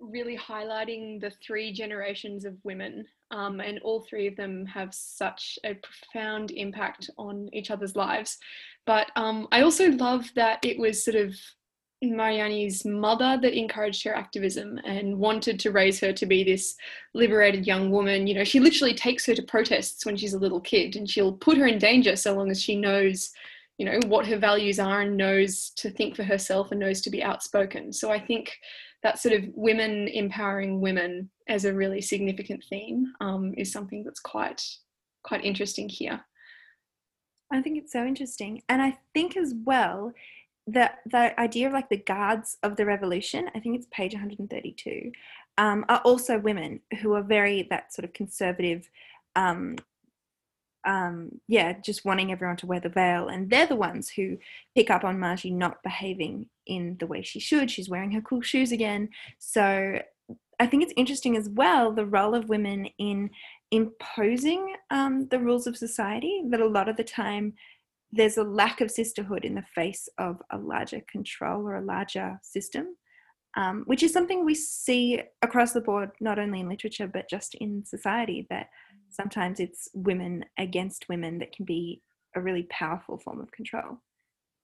really 0.00 0.36
highlighting 0.36 1.20
the 1.20 1.30
three 1.30 1.72
generations 1.72 2.44
of 2.44 2.56
women, 2.64 3.06
um, 3.30 3.60
and 3.60 3.78
all 3.80 4.00
three 4.08 4.26
of 4.26 4.36
them 4.36 4.66
have 4.66 4.94
such 4.94 5.58
a 5.64 5.74
profound 5.74 6.50
impact 6.52 7.10
on 7.18 7.48
each 7.52 7.70
other's 7.70 7.96
lives. 7.96 8.38
But 8.86 9.10
um, 9.16 9.48
I 9.52 9.62
also 9.62 9.90
love 9.90 10.30
that 10.34 10.64
it 10.64 10.78
was 10.78 11.04
sort 11.04 11.16
of 11.16 11.34
Marjane's 12.02 12.84
mother 12.84 13.38
that 13.42 13.58
encouraged 13.58 14.04
her 14.04 14.14
activism 14.14 14.78
and 14.84 15.18
wanted 15.18 15.58
to 15.60 15.72
raise 15.72 15.98
her 16.00 16.12
to 16.12 16.26
be 16.26 16.44
this 16.44 16.76
liberated 17.12 17.66
young 17.66 17.90
woman. 17.90 18.26
You 18.26 18.34
know, 18.34 18.44
she 18.44 18.60
literally 18.60 18.94
takes 18.94 19.26
her 19.26 19.34
to 19.34 19.42
protests 19.42 20.06
when 20.06 20.16
she's 20.16 20.34
a 20.34 20.38
little 20.38 20.60
kid 20.60 20.94
and 20.94 21.10
she'll 21.10 21.32
put 21.32 21.58
her 21.58 21.66
in 21.66 21.78
danger 21.78 22.14
so 22.14 22.34
long 22.34 22.50
as 22.50 22.62
she 22.62 22.76
knows, 22.76 23.30
you 23.78 23.84
know, 23.84 23.98
what 24.06 24.26
her 24.26 24.38
values 24.38 24.78
are 24.78 25.00
and 25.00 25.16
knows 25.16 25.70
to 25.70 25.90
think 25.90 26.14
for 26.14 26.22
herself 26.22 26.70
and 26.70 26.80
knows 26.80 27.00
to 27.00 27.10
be 27.10 27.22
outspoken. 27.22 27.92
So 27.92 28.12
I 28.12 28.20
think 28.20 28.56
that 29.02 29.18
sort 29.18 29.34
of 29.34 29.44
women 29.54 30.08
empowering 30.08 30.80
women 30.80 31.30
as 31.48 31.64
a 31.64 31.74
really 31.74 32.00
significant 32.00 32.64
theme 32.68 33.12
um, 33.20 33.54
is 33.56 33.72
something 33.72 34.04
that's 34.04 34.20
quite 34.20 34.62
quite 35.22 35.44
interesting 35.44 35.88
here. 35.88 36.20
I 37.52 37.62
think 37.62 37.78
it's 37.78 37.92
so 37.92 38.04
interesting, 38.04 38.62
and 38.68 38.82
I 38.82 38.98
think 39.14 39.36
as 39.36 39.54
well 39.64 40.12
that 40.66 40.98
the 41.06 41.38
idea 41.40 41.66
of 41.66 41.72
like 41.72 41.88
the 41.88 41.96
guards 41.96 42.58
of 42.62 42.76
the 42.76 42.84
revolution, 42.84 43.48
I 43.54 43.60
think 43.60 43.76
it's 43.76 43.86
page 43.90 44.12
132, 44.12 45.10
um, 45.56 45.84
are 45.88 46.00
also 46.04 46.38
women 46.38 46.80
who 47.00 47.14
are 47.14 47.22
very 47.22 47.66
that 47.70 47.92
sort 47.92 48.04
of 48.04 48.12
conservative 48.12 48.88
um, 49.34 49.76
um, 50.84 51.30
yeah, 51.48 51.72
just 51.72 52.04
wanting 52.04 52.32
everyone 52.32 52.56
to 52.58 52.66
wear 52.66 52.80
the 52.80 52.88
veil. 52.88 53.28
And 53.28 53.50
they're 53.50 53.66
the 53.66 53.76
ones 53.76 54.10
who 54.10 54.38
pick 54.74 54.90
up 54.90 55.04
on 55.04 55.18
Margie 55.18 55.50
not 55.50 55.82
behaving 55.82 56.48
in 56.66 56.96
the 57.00 57.06
way 57.06 57.22
she 57.22 57.40
should. 57.40 57.70
She's 57.70 57.88
wearing 57.88 58.12
her 58.12 58.20
cool 58.20 58.42
shoes 58.42 58.72
again. 58.72 59.08
So 59.38 60.00
I 60.60 60.66
think 60.66 60.82
it's 60.82 60.92
interesting 60.96 61.36
as 61.36 61.48
well 61.48 61.92
the 61.92 62.06
role 62.06 62.34
of 62.34 62.48
women 62.48 62.88
in 62.98 63.30
imposing 63.70 64.74
um, 64.90 65.28
the 65.28 65.38
rules 65.38 65.66
of 65.66 65.76
society, 65.76 66.42
that 66.48 66.60
a 66.60 66.66
lot 66.66 66.88
of 66.88 66.96
the 66.96 67.04
time 67.04 67.54
there's 68.10 68.38
a 68.38 68.42
lack 68.42 68.80
of 68.80 68.90
sisterhood 68.90 69.44
in 69.44 69.54
the 69.54 69.64
face 69.74 70.08
of 70.16 70.40
a 70.50 70.58
larger 70.58 71.02
control 71.10 71.66
or 71.66 71.76
a 71.76 71.84
larger 71.84 72.38
system. 72.42 72.96
Um, 73.56 73.82
which 73.86 74.02
is 74.02 74.12
something 74.12 74.44
we 74.44 74.54
see 74.54 75.20
across 75.42 75.72
the 75.72 75.80
board, 75.80 76.10
not 76.20 76.38
only 76.38 76.60
in 76.60 76.68
literature, 76.68 77.08
but 77.08 77.28
just 77.28 77.54
in 77.56 77.84
society, 77.84 78.46
that 78.50 78.68
sometimes 79.10 79.60
it's 79.60 79.88
women 79.94 80.44
against 80.58 81.08
women 81.08 81.38
that 81.38 81.52
can 81.52 81.64
be 81.64 82.02
a 82.34 82.40
really 82.40 82.64
powerful 82.70 83.18
form 83.18 83.40
of 83.40 83.50
control. 83.52 83.98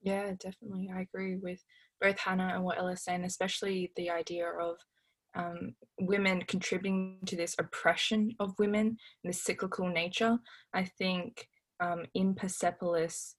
Yeah, 0.02 0.32
definitely. 0.38 0.90
I 0.94 1.00
agree 1.00 1.36
with 1.36 1.62
both 2.00 2.18
Hannah 2.18 2.52
and 2.54 2.62
what 2.62 2.78
Ella's 2.78 3.02
saying, 3.02 3.24
especially 3.24 3.90
the 3.96 4.10
idea 4.10 4.46
of 4.48 4.76
um, 5.34 5.74
women 5.98 6.42
contributing 6.42 7.18
to 7.26 7.36
this 7.36 7.56
oppression 7.58 8.32
of 8.38 8.58
women 8.58 8.86
and 8.86 8.98
this 9.24 9.42
cyclical 9.42 9.88
nature. 9.88 10.38
I 10.74 10.84
think 10.84 11.48
um, 11.80 12.04
in 12.14 12.34
Persepolis, 12.34 13.36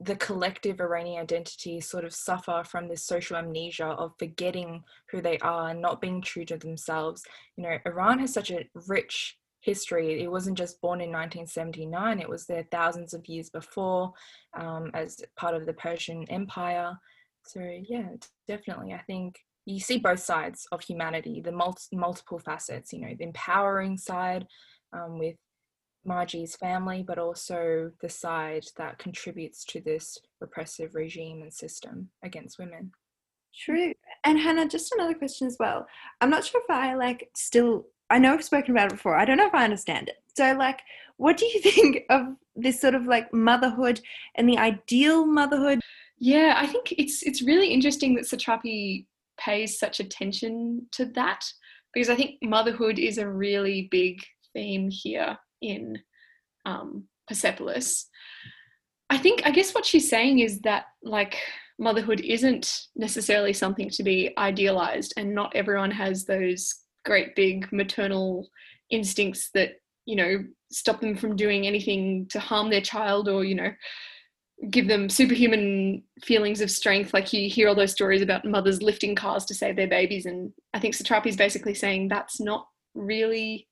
the 0.00 0.16
collective 0.16 0.80
Iranian 0.80 1.22
identity 1.22 1.80
sort 1.80 2.04
of 2.04 2.14
suffer 2.14 2.62
from 2.64 2.88
this 2.88 3.06
social 3.06 3.36
amnesia 3.36 3.86
of 3.86 4.12
forgetting 4.18 4.82
who 5.10 5.20
they 5.20 5.38
are 5.38 5.70
and 5.70 5.80
not 5.80 6.00
being 6.00 6.20
true 6.20 6.44
to 6.46 6.56
themselves. 6.56 7.22
You 7.56 7.64
know, 7.64 7.78
Iran 7.86 8.18
has 8.18 8.32
such 8.32 8.50
a 8.50 8.66
rich 8.86 9.36
history. 9.68 10.22
It 10.22 10.30
wasn't 10.30 10.56
just 10.56 10.80
born 10.80 11.00
in 11.00 11.10
1979, 11.10 12.20
it 12.20 12.28
was 12.28 12.46
there 12.46 12.66
thousands 12.70 13.12
of 13.12 13.28
years 13.28 13.50
before 13.50 14.12
um, 14.58 14.90
as 14.94 15.20
part 15.36 15.54
of 15.54 15.66
the 15.66 15.74
Persian 15.74 16.24
Empire. 16.30 16.96
So, 17.44 17.60
yeah, 17.88 18.08
definitely. 18.46 18.94
I 18.94 19.02
think 19.06 19.36
you 19.66 19.78
see 19.78 19.98
both 19.98 20.20
sides 20.20 20.66
of 20.72 20.80
humanity, 20.80 21.42
the 21.42 21.52
mul- 21.52 21.76
multiple 21.92 22.38
facets, 22.38 22.92
you 22.92 23.00
know, 23.02 23.14
the 23.18 23.24
empowering 23.24 23.98
side 23.98 24.46
um, 24.94 25.18
with 25.18 25.36
Margie's 26.06 26.56
family, 26.56 27.04
but 27.06 27.18
also 27.18 27.90
the 28.00 28.08
side 28.08 28.64
that 28.78 28.98
contributes 28.98 29.64
to 29.66 29.80
this 29.82 30.16
repressive 30.40 30.94
regime 30.94 31.42
and 31.42 31.52
system 31.52 32.08
against 32.22 32.58
women. 32.58 32.92
True. 33.54 33.92
And 34.24 34.38
Hannah, 34.38 34.68
just 34.68 34.92
another 34.92 35.14
question 35.14 35.46
as 35.46 35.56
well. 35.60 35.86
I'm 36.20 36.30
not 36.30 36.44
sure 36.44 36.62
if 36.62 36.70
I 36.70 36.94
like 36.94 37.28
still, 37.36 37.86
I 38.10 38.18
know 38.18 38.34
I've 38.34 38.44
spoken 38.44 38.72
about 38.72 38.90
it 38.90 38.96
before. 38.96 39.16
I 39.16 39.24
don't 39.24 39.36
know 39.36 39.46
if 39.46 39.54
I 39.54 39.64
understand 39.64 40.08
it. 40.08 40.16
So, 40.36 40.54
like, 40.54 40.80
what 41.16 41.36
do 41.36 41.46
you 41.46 41.60
think 41.62 42.04
of 42.10 42.36
this 42.56 42.80
sort 42.80 42.94
of 42.94 43.06
like 43.06 43.32
motherhood 43.32 44.00
and 44.36 44.48
the 44.48 44.58
ideal 44.58 45.26
motherhood? 45.26 45.80
Yeah, 46.18 46.54
I 46.56 46.66
think 46.66 46.92
it's 46.98 47.22
it's 47.22 47.42
really 47.42 47.68
interesting 47.68 48.14
that 48.14 48.24
Satrapi 48.24 49.06
pays 49.38 49.78
such 49.78 50.00
attention 50.00 50.86
to 50.92 51.04
that 51.06 51.44
because 51.94 52.08
I 52.08 52.16
think 52.16 52.42
motherhood 52.42 52.98
is 52.98 53.18
a 53.18 53.28
really 53.28 53.88
big 53.90 54.22
theme 54.52 54.90
here 54.90 55.38
in 55.62 55.98
um, 56.66 57.04
Persepolis. 57.26 58.08
I 59.10 59.16
think, 59.16 59.42
I 59.44 59.50
guess 59.50 59.74
what 59.74 59.86
she's 59.86 60.08
saying 60.08 60.40
is 60.40 60.60
that 60.60 60.86
like 61.02 61.38
motherhood 61.78 62.20
isn't 62.20 62.88
necessarily 62.94 63.52
something 63.52 63.88
to 63.90 64.02
be 64.02 64.32
idealized, 64.36 65.14
and 65.16 65.34
not 65.34 65.54
everyone 65.54 65.90
has 65.92 66.24
those 66.24 66.74
great 67.08 67.34
big 67.34 67.66
maternal 67.72 68.48
instincts 68.90 69.50
that, 69.54 69.80
you 70.04 70.14
know, 70.14 70.44
stop 70.70 71.00
them 71.00 71.16
from 71.16 71.34
doing 71.34 71.66
anything 71.66 72.26
to 72.28 72.38
harm 72.38 72.70
their 72.70 72.82
child 72.82 73.28
or, 73.28 73.44
you 73.44 73.54
know, 73.54 73.72
give 74.70 74.88
them 74.88 75.08
superhuman 75.08 76.02
feelings 76.22 76.60
of 76.60 76.70
strength. 76.70 77.14
Like 77.14 77.32
you 77.32 77.48
hear 77.48 77.68
all 77.68 77.74
those 77.74 77.92
stories 77.92 78.22
about 78.22 78.44
mothers 78.44 78.82
lifting 78.82 79.14
cars 79.14 79.44
to 79.46 79.54
save 79.54 79.76
their 79.76 79.88
babies. 79.88 80.26
And 80.26 80.52
I 80.74 80.78
think 80.80 80.94
Satrapi 80.94 81.26
is 81.26 81.36
basically 81.36 81.74
saying 81.74 82.08
that's 82.08 82.40
not 82.40 82.66
really 82.94 83.68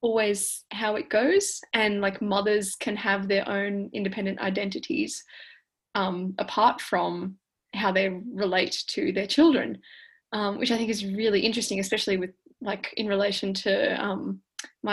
always 0.00 0.64
how 0.72 0.96
it 0.96 1.08
goes 1.08 1.60
and 1.74 2.00
like 2.00 2.20
mothers 2.20 2.74
can 2.74 2.96
have 2.96 3.28
their 3.28 3.48
own 3.48 3.88
independent 3.92 4.40
identities 4.40 5.22
um, 5.94 6.34
apart 6.38 6.80
from 6.80 7.36
how 7.74 7.92
they 7.92 8.08
relate 8.34 8.82
to 8.88 9.12
their 9.12 9.28
children 9.28 9.78
um, 10.32 10.58
which 10.58 10.70
i 10.70 10.76
think 10.76 10.90
is 10.90 11.04
really 11.04 11.40
interesting 11.40 11.80
especially 11.80 12.16
with 12.16 12.30
like 12.62 12.94
in 12.96 13.06
relation 13.06 13.52
to 13.52 14.02
um, 14.02 14.40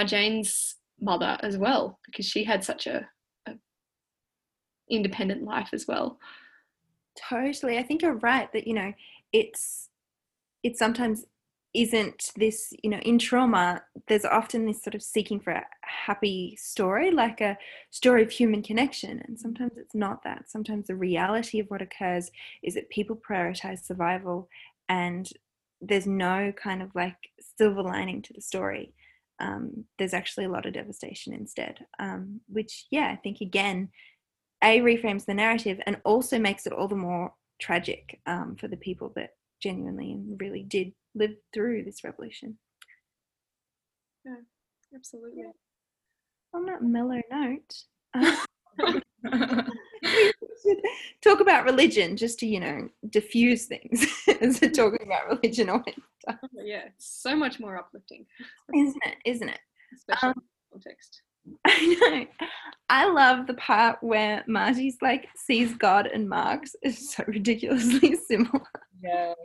Jane's 0.06 0.76
mother 1.00 1.38
as 1.42 1.58
well 1.58 2.00
because 2.06 2.26
she 2.26 2.44
had 2.44 2.64
such 2.64 2.88
a, 2.88 3.08
a 3.48 3.54
independent 4.90 5.44
life 5.44 5.70
as 5.72 5.88
well. 5.88 6.20
Totally. 7.30 7.78
I 7.78 7.84
think 7.84 8.02
you're 8.02 8.16
right 8.16 8.52
that 8.54 8.68
you 8.68 8.74
know 8.74 8.94
it's 9.32 9.90
it's 10.64 10.80
sometimes 10.80 11.26
isn't 11.76 12.32
this 12.36 12.74
you 12.84 12.90
know 12.90 12.98
in 13.00 13.20
trauma 13.20 13.80
there's 14.08 14.26
often 14.26 14.66
this 14.66 14.82
sort 14.82 14.96
of 14.96 15.04
seeking 15.04 15.40
for 15.40 15.52
a 15.52 15.64
happy 15.82 16.56
story 16.60 17.12
like 17.12 17.42
a 17.42 17.56
story 17.92 18.24
of 18.24 18.32
human 18.32 18.64
connection 18.64 19.22
and 19.28 19.40
sometimes 19.40 19.74
it's 19.78 19.94
not 19.94 20.24
that. 20.24 20.50
Sometimes 20.50 20.88
the 20.88 20.96
reality 20.96 21.60
of 21.60 21.68
what 21.68 21.82
occurs 21.82 22.32
is 22.64 22.74
that 22.74 22.90
people 22.90 23.16
prioritize 23.16 23.86
survival 23.86 24.50
and 24.90 25.30
there's 25.82 26.08
no 26.08 26.52
kind 26.52 26.82
of 26.82 26.94
like 26.94 27.16
silver 27.58 27.82
lining 27.82 28.22
to 28.22 28.34
the 28.34 28.42
story 28.42 28.94
um, 29.40 29.86
there's 29.98 30.14
actually 30.14 30.44
a 30.44 30.50
lot 30.50 30.66
of 30.66 30.74
devastation 30.74 31.34
instead 31.34 31.86
um, 32.00 32.42
which 32.48 32.86
yeah 32.92 33.10
i 33.12 33.16
think 33.16 33.40
again 33.42 33.90
a 34.64 34.80
reframes 34.82 35.26
the 35.26 35.34
narrative 35.34 35.80
and 35.86 36.02
also 36.04 36.38
makes 36.38 36.66
it 36.68 36.74
all 36.74 36.88
the 36.88 36.96
more 36.96 37.32
tragic 37.60 38.20
um, 38.26 38.56
for 38.60 38.68
the 38.68 38.78
people 38.78 39.12
that 39.16 39.32
genuinely 39.62 40.12
and 40.12 40.40
really 40.40 40.64
did 40.64 40.94
live 41.16 41.36
through 41.54 41.84
this 41.84 42.04
revolution. 42.04 42.58
Yeah, 44.26 44.36
absolutely. 44.96 45.44
On 46.54 46.66
that 46.66 46.82
mellow 46.82 47.22
note, 47.32 47.84
talk 51.24 51.40
about 51.40 51.66
religion 51.66 52.18
just 52.18 52.40
to, 52.40 52.48
you 52.48 52.60
know, 52.60 52.90
diffuse 53.10 53.66
things 53.66 54.06
as 54.42 54.62
we're 54.62 54.72
talking 54.72 55.06
about 55.06 55.30
religion 55.30 55.70
or 55.70 55.84
oh, 56.30 56.34
Yeah, 56.64 56.86
so 56.98 57.36
much 57.36 57.60
more 57.60 57.78
uplifting. 57.78 58.26
Isn't 58.76 59.04
it? 59.06 59.16
Isn't 59.26 59.50
it? 59.50 59.60
Especially 59.96 60.30
um, 60.30 60.44
context. 60.72 61.22
I 61.66 61.98
know. 62.02 62.48
I 62.90 63.10
love 63.10 63.48
the 63.48 63.56
part 63.56 63.98
where 64.02 64.44
Margie's 64.48 64.98
like 65.02 65.28
sees 65.36 65.74
God 65.74 66.08
and 66.08 66.30
Marx 66.30 66.76
is 66.84 67.12
so 67.12 67.24
ridiculously 67.28 68.16
similar. 68.16 68.62
Yes 69.02 69.36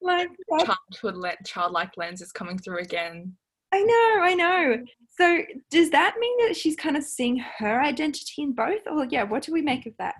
like 0.00 0.30
childhood 0.60 1.16
le- 1.16 1.44
childlike 1.44 1.92
lens 1.96 2.22
is 2.22 2.32
coming 2.32 2.58
through 2.58 2.78
again 2.78 3.34
i 3.72 3.82
know 3.82 4.22
i 4.22 4.34
know. 4.34 4.84
So 5.16 5.42
does 5.70 5.90
that 5.90 6.14
mean 6.18 6.46
that 6.46 6.56
she's 6.56 6.76
kind 6.76 6.96
of 6.96 7.04
seeing 7.04 7.44
her 7.58 7.82
identity 7.82 8.42
in 8.42 8.52
both? 8.52 8.86
Or 8.86 9.06
yeah 9.10 9.24
what 9.24 9.42
do 9.42 9.52
we 9.52 9.62
make 9.62 9.86
of 9.86 9.94
that? 9.98 10.14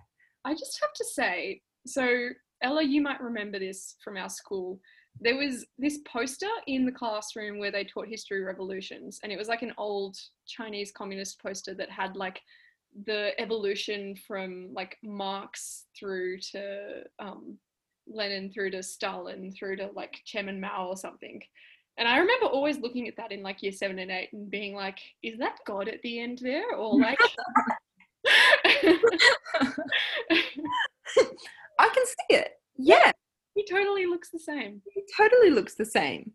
I 0.44 0.52
just 0.52 0.78
have 0.80 0.92
to 0.94 1.04
say 1.04 1.62
so 1.86 2.28
ella 2.62 2.82
you 2.82 3.00
might 3.00 3.20
remember 3.20 3.58
this 3.58 3.96
from 4.02 4.16
our 4.16 4.28
school. 4.28 4.78
There 5.20 5.36
was 5.36 5.66
this 5.78 5.98
poster 6.06 6.48
in 6.66 6.86
the 6.86 6.92
classroom 6.92 7.58
where 7.58 7.72
they 7.72 7.84
taught 7.84 8.08
history 8.08 8.42
revolutions 8.42 9.20
and 9.22 9.32
it 9.32 9.38
was 9.38 9.48
like 9.48 9.62
an 9.62 9.74
old 9.76 10.16
chinese 10.46 10.92
communist 10.92 11.42
poster 11.42 11.74
that 11.74 11.90
had 11.90 12.16
like 12.16 12.40
the 13.06 13.38
evolution 13.40 14.14
from 14.26 14.68
like 14.72 14.96
marx 15.02 15.86
through 15.98 16.38
to 16.38 17.02
um, 17.18 17.56
Lenin 18.12 18.50
through 18.52 18.70
to 18.72 18.82
Stalin 18.82 19.52
through 19.52 19.76
to 19.76 19.90
like 19.94 20.20
Chairman 20.24 20.60
Mao 20.60 20.88
or 20.88 20.96
something. 20.96 21.40
And 21.98 22.08
I 22.08 22.18
remember 22.18 22.46
always 22.46 22.78
looking 22.78 23.08
at 23.08 23.16
that 23.16 23.32
in 23.32 23.42
like 23.42 23.62
year 23.62 23.72
seven 23.72 23.98
and 23.98 24.10
eight 24.10 24.30
and 24.32 24.50
being 24.50 24.74
like, 24.74 24.98
is 25.22 25.38
that 25.38 25.58
God 25.66 25.88
at 25.88 26.00
the 26.02 26.20
end 26.20 26.38
there? 26.42 26.74
Or 26.74 26.98
like. 26.98 27.18
I 31.78 31.88
can 31.88 32.04
see 32.06 32.36
it. 32.36 32.52
Yeah. 32.76 33.12
He 33.54 33.64
totally 33.64 34.06
looks 34.06 34.30
the 34.30 34.38
same. 34.38 34.80
He 34.94 35.02
totally 35.16 35.50
looks 35.50 35.74
the 35.74 35.84
same. 35.84 36.32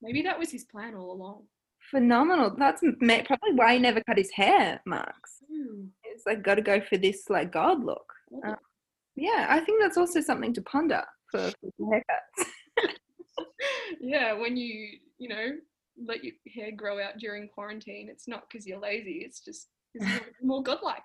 Maybe 0.00 0.22
that 0.22 0.38
was 0.38 0.50
his 0.50 0.64
plan 0.64 0.94
all 0.94 1.12
along. 1.12 1.44
Phenomenal. 1.90 2.54
That's 2.56 2.80
probably 2.80 3.52
why 3.54 3.74
he 3.74 3.78
never 3.78 4.00
cut 4.00 4.18
his 4.18 4.30
hair, 4.32 4.80
Marx. 4.86 5.38
Mm. 5.52 5.88
It's 6.04 6.24
like 6.26 6.42
got 6.42 6.56
to 6.56 6.62
go 6.62 6.80
for 6.80 6.96
this 6.96 7.24
like 7.28 7.52
God 7.52 7.84
look. 7.84 8.12
Uh, 8.46 8.54
yeah, 9.16 9.46
I 9.48 9.60
think 9.60 9.80
that's 9.80 9.96
also 9.96 10.20
something 10.20 10.54
to 10.54 10.62
ponder 10.62 11.02
for, 11.30 11.52
haircuts. 11.80 12.46
yeah, 14.00 14.32
when 14.32 14.56
you, 14.56 14.98
you 15.18 15.28
know, 15.28 15.50
let 16.04 16.24
your 16.24 16.34
hair 16.54 16.72
grow 16.72 17.02
out 17.02 17.18
during 17.18 17.48
quarantine, 17.48 18.08
it's 18.10 18.28
not 18.28 18.44
because 18.48 18.66
you're 18.66 18.80
lazy, 18.80 19.22
it's 19.24 19.40
just 19.40 19.68
because 19.92 20.08
you're 20.08 20.20
more 20.42 20.62
godlike. 20.62 21.04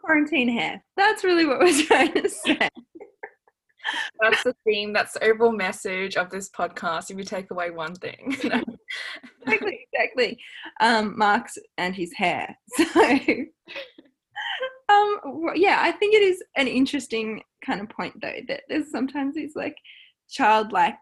quarantine 0.00 0.48
hair. 0.48 0.82
That's 0.96 1.24
really 1.24 1.46
what 1.46 1.60
we're 1.60 1.82
trying 1.86 2.14
to 2.14 2.28
say. 2.28 2.68
That's 4.20 4.44
the 4.44 4.54
theme. 4.64 4.92
That's 4.92 5.14
the 5.14 5.24
overall 5.24 5.52
message 5.52 6.16
of 6.16 6.30
this 6.30 6.48
podcast. 6.50 7.10
If 7.10 7.18
you 7.18 7.24
take 7.24 7.50
away 7.50 7.70
one 7.70 7.94
thing, 7.94 8.36
exactly, 9.42 9.86
exactly. 9.92 10.38
Um, 10.80 11.18
Marx 11.18 11.58
and 11.78 11.94
his 11.94 12.12
hair. 12.12 12.56
So, 12.76 12.84
um, 14.88 15.18
yeah, 15.54 15.78
I 15.80 15.92
think 15.92 16.14
it 16.14 16.22
is 16.22 16.42
an 16.56 16.68
interesting 16.68 17.42
kind 17.64 17.80
of 17.80 17.88
point 17.88 18.14
though 18.20 18.40
that 18.48 18.62
there's 18.68 18.90
sometimes 18.90 19.34
these 19.34 19.54
like 19.54 19.76
childlike, 20.32 20.98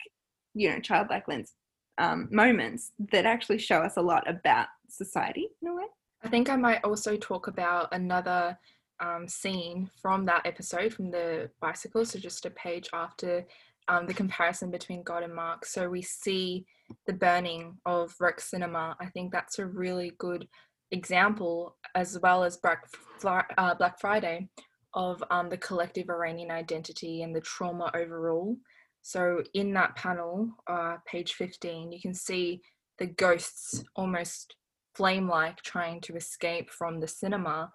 you 0.55 0.71
know, 0.71 0.81
childlike 0.81 1.27
lens 1.29 1.55
um, 1.99 2.29
moments 2.31 2.93
that 3.13 3.27
actually 3.27 3.59
show 3.59 3.79
us 3.79 3.97
a 3.97 4.03
lot 4.03 4.29
about 4.29 4.67
society 4.89 5.49
in 5.63 5.69
a 5.69 5.75
way. 5.75 5.85
I 6.25 6.29
think 6.29 6.49
I 6.49 6.57
might 6.57 6.85
also 6.85 7.17
talk 7.17 7.47
about 7.47 7.89
another 7.93 8.59
um, 9.01 9.29
scene 9.29 9.91
from 10.01 10.25
that 10.27 10.47
episode 10.47 10.93
from 10.93 11.11
the 11.11 11.51
bicycle. 11.61 12.05
So 12.05 12.19
just 12.19 12.47
a 12.47 12.51
page 12.51 12.89
after 12.93 13.47
um, 13.89 14.07
the 14.07 14.15
comparison 14.15 14.71
between 14.71 15.03
God 15.03 15.23
and 15.23 15.35
Mark. 15.35 15.65
So 15.65 15.89
we 15.89 16.03
see 16.03 16.67
the 17.07 17.13
burning 17.13 17.77
of 17.87 18.15
Rex 18.21 18.51
Cinema. 18.51 18.97
I 19.01 19.07
think 19.07 19.33
that's 19.33 19.59
a 19.59 19.67
really 19.67 20.13
good 20.19 20.47
example, 20.91 21.77
as 21.95 22.19
well 22.21 22.45
as 22.45 22.59
Black, 22.59 22.85
uh, 23.25 23.75
Black 23.75 24.01
Friday, 24.01 24.49
of 24.95 25.23
um, 25.31 25.49
the 25.49 25.57
collective 25.57 26.09
Iranian 26.09 26.51
identity 26.51 27.23
and 27.23 27.35
the 27.35 27.41
trauma 27.41 27.91
overall. 27.95 28.57
So, 29.03 29.43
in 29.55 29.73
that 29.75 29.97
panel, 29.97 30.51
uh, 30.67 30.97
page 31.07 31.35
15, 31.35 31.93
you 31.93 32.01
can 32.01 32.15
see 32.15 32.61
the 32.99 33.07
ghosts 33.07 33.83
almost 33.97 34.57
flame 34.95 35.29
like 35.29 35.57
trying 35.63 36.01
to 36.03 36.17
escape 36.17 36.71
from 36.71 37.01
the 37.01 37.09
cinema 37.09 37.71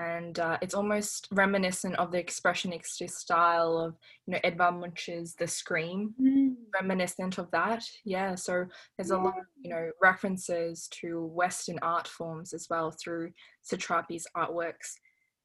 and 0.00 0.38
uh, 0.38 0.56
it's 0.62 0.74
almost 0.74 1.28
reminiscent 1.32 1.96
of 1.96 2.10
the 2.10 2.22
expressionist 2.22 3.10
style 3.10 3.78
of 3.78 3.96
you 4.26 4.32
know 4.32 4.40
Edvard 4.44 4.80
Munch's 4.80 5.34
The 5.34 5.46
Scream, 5.46 6.14
Mm. 6.20 6.54
reminiscent 6.80 7.38
of 7.38 7.50
that. 7.50 7.84
Yeah, 8.04 8.34
so 8.34 8.64
there's 8.96 9.10
a 9.10 9.18
lot 9.18 9.38
of 9.38 9.44
you 9.60 9.70
know 9.70 9.90
references 10.00 10.88
to 11.02 11.24
Western 11.26 11.78
art 11.82 12.08
forms 12.08 12.52
as 12.52 12.66
well 12.70 12.90
through 12.92 13.32
Satrapi's 13.62 14.26
artworks. 14.36 14.94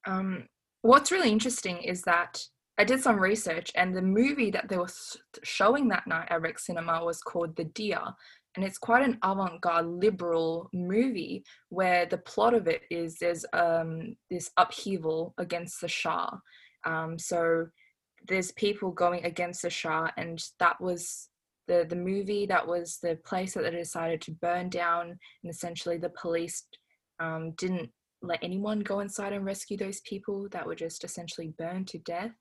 Um, 0.08 0.48
what's 0.82 1.12
really 1.12 1.32
interesting 1.32 1.78
is 1.78 2.04
that 2.04 2.41
I 2.77 2.83
did 2.83 3.01
some 3.01 3.19
research, 3.19 3.71
and 3.75 3.95
the 3.95 4.01
movie 4.01 4.51
that 4.51 4.67
they 4.67 4.77
were 4.77 4.89
showing 5.43 5.88
that 5.89 6.07
night 6.07 6.27
at 6.29 6.41
Rex 6.41 6.65
Cinema 6.65 7.03
was 7.03 7.21
called 7.21 7.55
The 7.55 7.63
Deer, 7.63 8.01
and 8.55 8.65
it's 8.65 8.77
quite 8.77 9.03
an 9.03 9.17
avant-garde 9.23 9.85
liberal 9.85 10.69
movie 10.73 11.43
where 11.69 12.05
the 12.05 12.17
plot 12.17 12.53
of 12.53 12.67
it 12.67 12.83
is 12.89 13.17
there's 13.17 13.45
um, 13.53 14.15
this 14.29 14.49
upheaval 14.57 15.33
against 15.38 15.81
the 15.81 15.88
Shah. 15.88 16.29
Um, 16.85 17.17
so 17.19 17.67
there's 18.27 18.51
people 18.53 18.91
going 18.91 19.25
against 19.25 19.61
the 19.61 19.69
Shah, 19.69 20.09
and 20.17 20.41
that 20.59 20.79
was 20.79 21.29
the 21.67 21.85
the 21.89 21.95
movie. 21.95 22.45
That 22.45 22.67
was 22.67 22.97
the 23.01 23.17
place 23.25 23.53
that 23.53 23.63
they 23.63 23.71
decided 23.71 24.21
to 24.21 24.31
burn 24.31 24.69
down, 24.69 25.17
and 25.43 25.49
essentially 25.49 25.97
the 25.97 26.09
police 26.21 26.65
um, 27.19 27.51
didn't 27.51 27.89
let 28.21 28.39
anyone 28.41 28.79
go 28.79 29.01
inside 29.01 29.33
and 29.33 29.45
rescue 29.45 29.77
those 29.77 30.01
people 30.01 30.47
that 30.51 30.65
were 30.65 30.75
just 30.75 31.03
essentially 31.03 31.53
burned 31.57 31.88
to 31.89 31.99
death. 31.99 32.31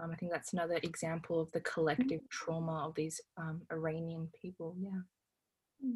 Um, 0.00 0.10
I 0.10 0.16
think 0.16 0.32
that's 0.32 0.52
another 0.52 0.78
example 0.82 1.40
of 1.40 1.50
the 1.52 1.60
collective 1.60 2.20
trauma 2.28 2.86
of 2.86 2.94
these 2.94 3.20
um, 3.36 3.62
Iranian 3.72 4.28
people. 4.40 4.76
Yeah. 4.78 5.90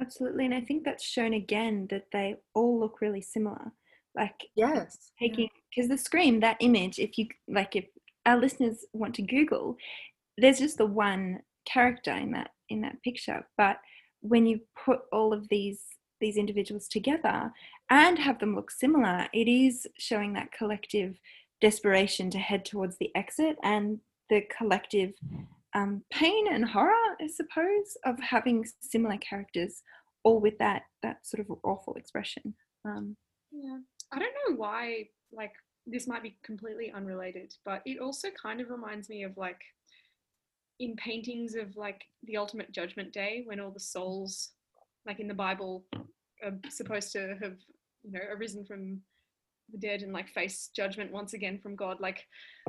Absolutely. 0.00 0.44
And 0.44 0.54
I 0.54 0.60
think 0.60 0.84
that's 0.84 1.04
shown 1.04 1.34
again 1.34 1.86
that 1.90 2.06
they 2.12 2.36
all 2.54 2.78
look 2.78 3.00
really 3.00 3.22
similar. 3.22 3.72
Like 4.14 4.46
Yes. 4.54 5.10
taking, 5.18 5.48
because 5.70 5.88
the 5.88 5.98
scream, 5.98 6.40
that 6.40 6.56
image, 6.60 6.98
if 6.98 7.18
you 7.18 7.28
like, 7.48 7.76
if 7.76 7.86
our 8.24 8.38
listeners 8.38 8.84
want 8.92 9.14
to 9.16 9.22
Google, 9.22 9.76
there's 10.38 10.58
just 10.58 10.78
the 10.78 10.86
one 10.86 11.40
character 11.66 12.12
in 12.12 12.30
that 12.32 12.50
in 12.68 12.80
that 12.82 13.02
picture. 13.02 13.46
But 13.56 13.78
when 14.20 14.46
you 14.46 14.60
put 14.84 15.00
all 15.12 15.32
of 15.32 15.48
these 15.48 15.82
these 16.20 16.38
individuals 16.38 16.88
together 16.88 17.52
and 17.90 18.18
have 18.18 18.38
them 18.38 18.54
look 18.54 18.70
similar, 18.70 19.28
it 19.34 19.48
is 19.48 19.86
showing 19.98 20.32
that 20.32 20.52
collective 20.52 21.18
desperation 21.60 22.30
to 22.30 22.38
head 22.38 22.64
towards 22.64 22.96
the 22.98 23.10
exit 23.14 23.56
and 23.62 23.98
the 24.30 24.42
collective 24.56 25.12
um, 25.74 26.02
pain 26.12 26.52
and 26.52 26.64
horror, 26.64 26.92
I 27.20 27.28
suppose, 27.28 27.96
of 28.04 28.18
having 28.20 28.64
similar 28.80 29.18
characters, 29.18 29.82
all 30.24 30.40
with 30.40 30.58
that 30.58 30.82
that 31.02 31.26
sort 31.26 31.40
of 31.40 31.58
awful 31.64 31.94
expression. 31.94 32.54
Um, 32.84 33.16
Yeah. 33.52 33.78
I 34.12 34.18
don't 34.18 34.34
know 34.48 34.56
why, 34.56 35.08
like, 35.32 35.52
this 35.86 36.06
might 36.06 36.22
be 36.22 36.36
completely 36.42 36.92
unrelated, 36.92 37.54
but 37.64 37.82
it 37.84 38.00
also 38.00 38.28
kind 38.30 38.60
of 38.60 38.70
reminds 38.70 39.08
me 39.08 39.22
of 39.22 39.36
like 39.36 39.60
in 40.80 40.96
paintings 40.96 41.54
of 41.54 41.76
like 41.76 42.02
the 42.24 42.36
ultimate 42.36 42.72
judgment 42.72 43.12
day 43.12 43.42
when 43.46 43.60
all 43.60 43.70
the 43.70 43.80
souls, 43.80 44.50
like 45.06 45.20
in 45.20 45.28
the 45.28 45.34
Bible, 45.34 45.84
are 46.42 46.52
supposed 46.68 47.12
to 47.12 47.36
have, 47.40 47.56
you 48.02 48.12
know, 48.12 48.20
arisen 48.36 48.64
from 48.64 49.00
the 49.72 49.78
dead 49.78 50.02
and 50.02 50.12
like 50.12 50.28
face 50.28 50.70
judgment 50.74 51.12
once 51.12 51.32
again 51.34 51.58
from 51.62 51.76
God. 51.76 51.98
Like, 52.00 52.24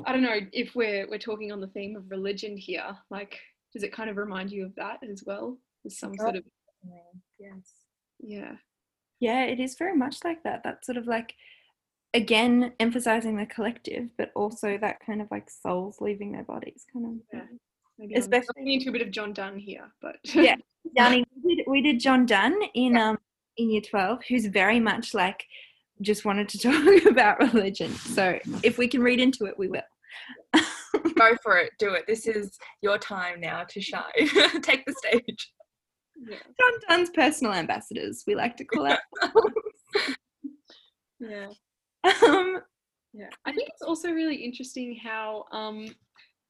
I 0.06 0.12
don't 0.12 0.24
know 0.24 0.40
if 0.54 0.76
we're 0.76 1.08
we're 1.10 1.18
talking 1.20 1.52
on 1.52 1.62
the 1.62 1.68
theme 1.68 1.96
of 1.96 2.10
religion 2.10 2.58
here. 2.58 2.96
Like, 3.10 3.40
does 3.74 3.84
it 3.84 3.94
kind 3.94 4.10
of 4.10 4.18
remind 4.18 4.52
you 4.52 4.66
of 4.66 4.76
that 4.76 5.00
as 5.10 5.24
well? 5.26 5.58
As 5.86 5.98
some 6.00 6.16
sort 6.16 6.36
of 6.36 6.44
Yes. 7.40 7.74
yeah. 8.20 8.56
Yeah, 9.20 9.44
it 9.46 9.60
is 9.60 9.76
very 9.78 9.96
much 9.96 10.18
like 10.24 10.44
that. 10.44 10.64
That 10.64 10.86
sort 10.86 10.98
of 10.98 11.08
like, 11.08 11.34
again, 12.14 12.74
emphasizing 12.80 13.36
the 13.38 13.46
collective, 13.48 14.10
but 14.18 14.32
also 14.36 14.78
that 14.78 15.00
kind 15.06 15.22
of 15.22 15.28
like 15.32 15.50
souls 15.50 15.98
leaving 16.00 16.32
their 16.32 16.44
bodies, 16.44 16.86
kind 16.94 17.06
of. 17.06 17.12
Yeah. 17.34 17.46
Maybe 17.98 18.14
Especially- 18.14 18.48
I'm 18.60 18.68
into 18.68 18.90
a 18.90 18.92
bit 18.92 19.02
of 19.02 19.12
John 19.12 19.34
Donne 19.34 19.58
here, 19.60 19.92
but 20.02 20.18
Yeah. 20.34 20.56
Yanni, 20.96 21.26
we 21.44 21.56
did, 21.56 21.66
we 21.68 21.82
did 21.82 22.00
John 22.00 22.26
Donne 22.26 22.62
in 22.74 22.96
um 22.96 23.18
in 23.58 23.70
year 23.72 23.82
twelve, 23.82 24.24
who's 24.30 24.46
very 24.46 24.80
much 24.80 25.14
like 25.14 25.44
just 26.02 26.26
wanted 26.26 26.50
to 26.50 26.58
talk 26.60 27.06
about 27.06 27.40
religion. 27.40 27.94
So 27.94 28.40
if 28.64 28.78
we 28.78 28.88
can 28.88 29.02
read 29.02 29.20
into 29.20 29.46
it, 29.46 29.58
we 29.58 29.68
will. 29.68 29.82
Go 31.16 31.36
for 31.44 31.58
it. 31.58 31.72
Do 31.80 31.94
it. 31.94 32.06
This 32.08 32.28
is 32.28 32.58
your 32.82 32.98
time 32.98 33.40
now 33.42 33.64
to 33.70 33.82
shine. 33.82 34.04
Take 34.62 34.86
the 34.86 34.94
stage. 34.98 35.52
yeah, 36.28 36.38
John 36.38 36.80
Donne's 36.90 37.10
personal 37.12 37.54
ambassadors, 37.54 38.24
we 38.26 38.36
like 38.36 38.58
to 38.58 38.66
call 38.66 38.88
out. 38.88 39.00
yeah, 41.20 41.48
um, 42.24 42.62
yeah. 43.14 43.30
I 43.46 43.52
think 43.52 43.70
it's 43.70 43.82
also 43.82 44.12
really 44.12 44.36
interesting 44.36 45.00
how, 45.04 45.46
um, 45.52 45.88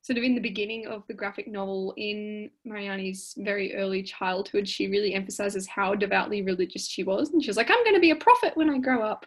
sort 0.08 0.18
of 0.18 0.24
in 0.24 0.36
the 0.36 0.42
beginning 0.42 0.88
of 0.88 1.06
the 1.08 1.14
graphic 1.14 1.50
novel, 1.50 1.94
in 1.98 2.50
Marjane's 2.66 3.34
very 3.38 3.76
early 3.76 4.02
childhood, 4.02 4.66
she 4.66 4.88
really 4.88 5.14
emphasizes 5.14 5.68
how 5.68 5.94
devoutly 5.94 6.42
religious 6.42 6.88
she 6.88 7.04
was, 7.04 7.32
and 7.32 7.44
she 7.44 7.50
was 7.50 7.58
like, 7.58 7.70
"I'm 7.70 7.84
going 7.84 7.94
to 7.94 8.00
be 8.00 8.12
a 8.12 8.16
prophet 8.16 8.56
when 8.56 8.70
I 8.70 8.78
grow 8.78 9.02
up." 9.04 9.26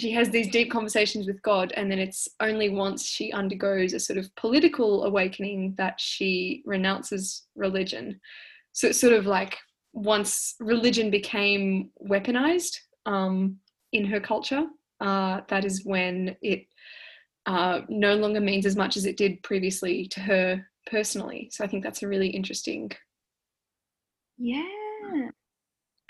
She 0.00 0.10
has 0.10 0.28
these 0.28 0.48
deep 0.48 0.68
conversations 0.68 1.28
with 1.28 1.40
God, 1.42 1.72
and 1.76 1.88
then 1.88 2.00
it's 2.00 2.26
only 2.40 2.68
once 2.68 3.06
she 3.06 3.30
undergoes 3.30 3.92
a 3.92 4.00
sort 4.00 4.18
of 4.18 4.34
political 4.34 5.04
awakening 5.04 5.76
that 5.78 6.00
she 6.00 6.64
renounces 6.66 7.46
religion. 7.54 8.20
So 8.72 8.88
it's 8.88 9.00
sort 9.00 9.12
of 9.12 9.26
like 9.26 9.56
once 9.92 10.56
religion 10.58 11.08
became 11.08 11.90
weaponized 12.04 12.74
um, 13.06 13.58
in 13.92 14.04
her 14.04 14.18
culture, 14.18 14.66
uh, 15.00 15.42
that 15.48 15.64
is 15.64 15.84
when 15.84 16.36
it 16.42 16.66
uh, 17.46 17.82
no 17.88 18.16
longer 18.16 18.40
means 18.40 18.66
as 18.66 18.76
much 18.76 18.96
as 18.96 19.06
it 19.06 19.16
did 19.16 19.42
previously 19.42 20.06
to 20.08 20.20
her 20.20 20.66
personally. 20.86 21.48
So 21.52 21.64
I 21.64 21.66
think 21.66 21.84
that's 21.84 22.02
a 22.02 22.08
really 22.08 22.28
interesting. 22.28 22.90
Yeah, 24.38 24.62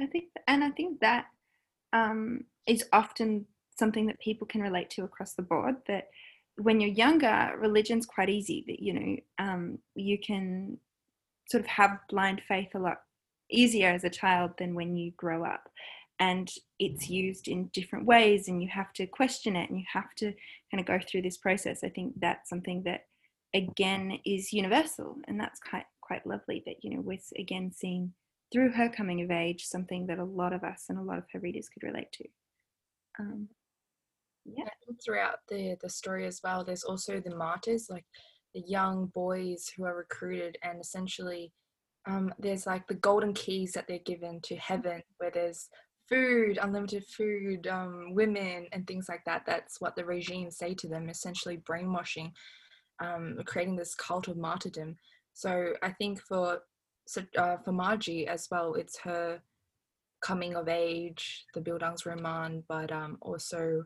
I 0.01 0.07
think, 0.07 0.25
and 0.49 0.65
I 0.65 0.71
think 0.71 1.01
that 1.01 1.27
um, 1.93 2.45
is 2.67 2.85
often 2.93 3.47
something 3.79 4.07
that 4.07 4.19
people 4.21 4.47
can 4.47 4.63
relate 4.63 4.91
to 4.91 5.05
across 5.05 5.35
the 5.35 5.43
board. 5.43 5.77
That 5.87 6.09
when 6.57 6.81
you're 6.81 6.91
younger, 6.91 7.53
religion's 7.59 8.07
quite 8.07 8.31
easy. 8.31 8.65
That 8.67 8.81
you 8.81 8.93
know, 8.95 9.17
um, 9.39 9.79
you 9.95 10.19
can 10.19 10.79
sort 11.49 11.63
of 11.63 11.69
have 11.69 11.99
blind 12.09 12.43
faith 12.49 12.69
a 12.75 12.79
lot 12.79 12.99
easier 13.51 13.91
as 13.91 14.05
a 14.05 14.11
child 14.11 14.53
than 14.59 14.75
when 14.75 14.97
you 14.97 15.13
grow 15.17 15.45
up, 15.45 15.69
and 16.19 16.51
it's 16.79 17.09
used 17.09 17.49
in 17.49 17.71
different 17.73 18.07
ways, 18.07 18.49
and 18.49 18.63
you 18.63 18.69
have 18.69 18.93
to 18.95 19.07
question 19.07 19.57
it, 19.57 19.69
and 19.71 19.79
you 19.79 19.85
have 19.93 20.15
to 20.17 20.33
kind 20.71 20.81
of 20.81 20.87
go 20.87 20.99
through 20.99 21.23
this 21.23 21.37
process. 21.37 21.85
I 21.85 21.89
think 21.89 22.15
that's 22.21 22.49
something 22.49 22.83
that 22.85 23.03
again 23.55 24.19
is 24.25 24.53
universal, 24.53 25.17
and 25.29 25.39
that's 25.39 25.61
quite 25.61 25.87
quite 26.01 26.27
lovely 26.27 26.63
that 26.67 26.77
you 26.83 26.91
know 26.91 27.01
we're 27.01 27.19
again 27.39 27.73
seeing 27.75 28.13
through 28.53 28.71
her 28.71 28.89
coming 28.89 29.23
of 29.23 29.31
age 29.31 29.65
something 29.65 30.07
that 30.07 30.19
a 30.19 30.25
lot 30.25 30.53
of 30.53 30.63
us 30.63 30.85
and 30.89 30.99
a 30.99 31.03
lot 31.03 31.19
of 31.19 31.25
her 31.33 31.41
readers 31.41 31.69
could 31.69 31.83
relate 31.83 32.13
to. 32.13 32.25
Um, 33.19 33.49
yeah, 34.45 34.69
throughout 35.05 35.39
the 35.49 35.77
the 35.83 35.91
story 35.91 36.27
as 36.27 36.41
well, 36.43 36.65
there's 36.65 36.85
also 36.85 37.21
the 37.21 37.35
martyrs, 37.35 37.89
like 37.91 38.05
the 38.55 38.63
young 38.67 39.07
boys 39.07 39.71
who 39.77 39.85
are 39.85 39.97
recruited, 39.97 40.57
and 40.63 40.81
essentially, 40.81 41.53
um, 42.07 42.33
there's 42.39 42.67
like 42.67 42.87
the 42.87 42.95
golden 42.95 43.35
keys 43.35 43.73
that 43.73 43.87
they're 43.89 43.99
given 43.99 44.41
to 44.43 44.57
heaven, 44.57 45.03
where 45.19 45.31
there's 45.31 45.69
food, 46.09 46.59
unlimited 46.61 47.05
food, 47.07 47.67
um, 47.67 48.15
women, 48.15 48.67
and 48.73 48.87
things 48.87 49.09
like 49.09 49.25
that. 49.27 49.43
That's 49.47 49.81
what 49.81 49.97
the 49.97 50.05
regime 50.05 50.51
say 50.51 50.75
to 50.75 50.89
them, 50.89 51.09
essentially 51.09 51.59
brainwashing, 51.59 52.33
um, 53.01 53.39
creating 53.47 53.77
this 53.77 53.95
cult 53.95 54.29
of 54.29 54.37
martyrdom. 54.37 54.97
So 55.35 55.75
I 55.83 55.91
think 55.91 56.21
for 56.21 56.61
uh, 57.39 57.57
for 57.59 57.73
Margie 57.73 58.27
as 58.27 58.49
well, 58.51 58.75
it's 58.75 58.99
her 58.99 59.41
coming 60.21 60.57
of 60.57 60.69
age, 60.69 61.45
the 61.55 61.61
Bildungsroman, 61.61 62.65
but 62.69 62.91
um, 62.91 63.19
also 63.21 63.85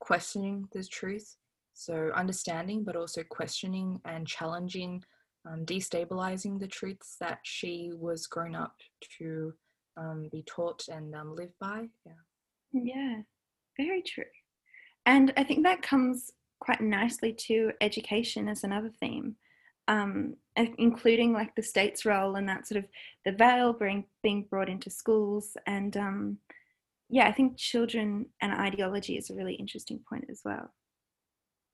questioning 0.00 0.68
the 0.72 0.84
truth. 0.84 1.36
So 1.74 2.10
understanding, 2.14 2.84
but 2.84 2.96
also 2.96 3.22
questioning 3.28 4.00
and 4.04 4.26
challenging, 4.26 5.02
um, 5.46 5.64
destabilizing 5.64 6.60
the 6.60 6.68
truths 6.68 7.16
that 7.20 7.38
she 7.42 7.90
was 7.96 8.26
grown 8.26 8.54
up 8.54 8.76
to 9.18 9.54
um, 10.00 10.28
be 10.32 10.42
taught 10.42 10.88
and 10.88 11.14
um, 11.14 11.34
live 11.34 11.52
by. 11.60 11.88
Yeah. 12.06 12.12
yeah, 12.72 13.16
very 13.76 14.02
true. 14.02 14.24
And 15.06 15.32
I 15.36 15.44
think 15.44 15.64
that 15.64 15.82
comes 15.82 16.30
quite 16.60 16.80
nicely 16.80 17.32
to 17.32 17.72
education 17.80 18.48
as 18.48 18.64
another 18.64 18.90
theme, 19.00 19.36
um, 19.88 20.34
including 20.56 21.32
like 21.32 21.54
the 21.54 21.62
state's 21.62 22.04
role 22.04 22.36
and 22.36 22.48
that 22.48 22.66
sort 22.66 22.78
of 22.78 22.90
the 23.24 23.32
veil 23.32 23.72
being 23.72 24.04
being 24.22 24.46
brought 24.50 24.68
into 24.68 24.90
schools. 24.90 25.56
And 25.66 25.96
um, 25.96 26.38
yeah, 27.08 27.26
I 27.26 27.32
think 27.32 27.56
children 27.56 28.26
and 28.40 28.52
ideology 28.52 29.16
is 29.16 29.30
a 29.30 29.34
really 29.34 29.54
interesting 29.54 30.00
point 30.08 30.26
as 30.30 30.42
well. 30.44 30.72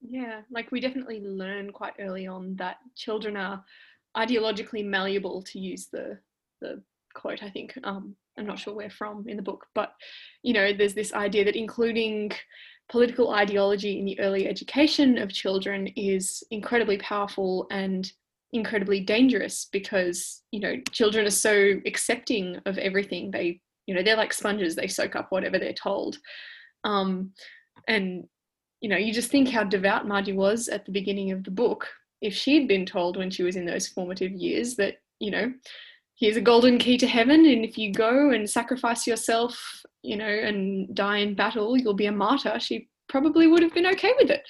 Yeah, 0.01 0.43
like 0.51 0.71
we 0.71 0.81
definitely 0.81 1.21
learn 1.21 1.73
quite 1.73 1.95
early 1.99 2.27
on 2.27 2.55
that 2.57 2.77
children 2.95 3.37
are 3.37 3.65
ideologically 4.17 4.85
malleable, 4.85 5.43
to 5.43 5.59
use 5.59 5.89
the 5.93 6.19
the 6.61 6.83
quote. 7.16 7.42
I 7.42 7.50
think 7.50 7.76
um, 7.85 8.14
I'm 8.38 8.46
not 8.46 8.59
sure 8.59 8.74
where 8.74 8.90
from 8.90 9.29
in 9.29 9.37
the 9.37 9.42
book, 9.42 9.66
but 9.74 9.92
you 10.42 10.52
know, 10.52 10.72
there's 10.72 10.94
this 10.94 11.12
idea 11.12 11.44
that 11.44 11.57
including 11.57 12.31
political 12.88 13.31
ideology 13.31 13.98
in 13.98 14.05
the 14.05 14.18
early 14.20 14.46
education 14.46 15.18
of 15.18 15.33
children 15.33 15.88
is 15.96 16.44
incredibly 16.50 16.98
powerful 16.98 17.66
and 17.70 18.12
incredibly 18.52 19.00
dangerous 19.00 19.66
because 19.72 20.42
you 20.52 20.61
know 20.61 20.76
children 20.92 21.26
are 21.26 21.31
so 21.31 21.74
accepting 21.85 22.57
of 22.64 22.79
everything 22.79 23.31
they 23.31 23.61
you 23.87 23.94
know 23.94 24.02
they're 24.02 24.16
like 24.16 24.33
sponges 24.33 24.76
they 24.76 24.87
soak 24.87 25.16
up 25.16 25.26
whatever 25.31 25.59
they're 25.59 25.72
told 25.72 26.18
um, 26.85 27.33
and 27.88 28.24
you 28.81 28.88
know 28.88 28.96
you 28.96 29.12
just 29.12 29.31
think 29.31 29.48
how 29.48 29.64
devout 29.64 30.07
Marji 30.07 30.35
was 30.35 30.68
at 30.68 30.85
the 30.85 30.92
beginning 30.92 31.33
of 31.33 31.42
the 31.42 31.50
book 31.50 31.88
if 32.22 32.33
she'd 32.33 32.68
been 32.68 32.87
told 32.87 33.16
when 33.16 33.31
she 33.31 33.42
was 33.42 33.57
in 33.57 33.66
those 33.66 33.88
formative 33.88 34.33
years 34.33 34.76
that 34.76 34.98
you 35.18 35.31
know 35.31 35.52
here's 36.18 36.37
a 36.37 36.40
golden 36.40 36.79
key 36.79 36.96
to 36.96 37.07
heaven 37.07 37.44
and 37.46 37.64
if 37.64 37.76
you 37.76 37.92
go 37.92 38.31
and 38.31 38.48
sacrifice 38.48 39.07
yourself 39.07 39.83
you 40.02 40.16
know 40.16 40.24
and 40.24 40.94
die 40.94 41.18
in 41.18 41.35
battle 41.35 41.76
you'll 41.76 41.94
be 41.94 42.07
a 42.07 42.12
martyr. 42.12 42.59
She 42.59 42.88
probably 43.09 43.46
would 43.46 43.62
have 43.62 43.74
been 43.74 43.87
okay 43.87 44.12
with 44.18 44.31
it. 44.31 44.42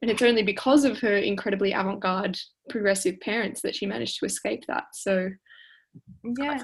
And 0.00 0.10
it's 0.10 0.22
only 0.22 0.42
because 0.42 0.84
of 0.84 0.98
her 0.98 1.16
incredibly 1.16 1.72
avant-garde 1.72 2.36
progressive 2.68 3.20
parents 3.20 3.60
that 3.62 3.76
she 3.76 3.86
managed 3.86 4.18
to 4.18 4.26
escape 4.26 4.64
that. 4.66 4.84
So 4.94 5.30
yeah. 6.38 6.58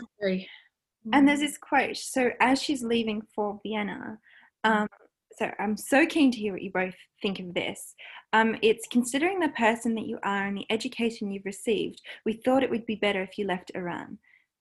and 1.13 1.29
there's 1.29 1.41
this 1.41 1.59
quote 1.59 1.97
so 1.97 2.31
as 2.41 2.63
she's 2.63 2.83
leaving 2.83 3.23
for 3.35 3.61
vienna 3.63 4.19
um, 4.65 4.89
so 5.37 5.51
i'm 5.59 5.77
so 5.77 6.07
keen 6.07 6.31
to 6.31 6.39
hear 6.39 6.53
what 6.53 6.63
you 6.63 6.71
both 6.73 6.95
think 7.21 7.41
of 7.41 7.53
this. 7.53 7.95
Um, 8.33 8.57
it's 8.63 8.87
considering 8.91 9.41
the 9.41 9.49
person 9.51 9.95
that 9.97 10.07
you 10.07 10.19
are 10.23 10.47
and 10.47 10.57
the 10.57 10.67
education 10.71 11.31
you've 11.31 11.45
received 11.45 12.01
we 12.25 12.33
thought 12.33 12.63
it 12.63 12.71
would 12.71 12.87
be 12.87 12.95
better 12.95 13.23
if 13.23 13.37
you 13.37 13.47
left 13.47 13.71
iran 13.75 14.19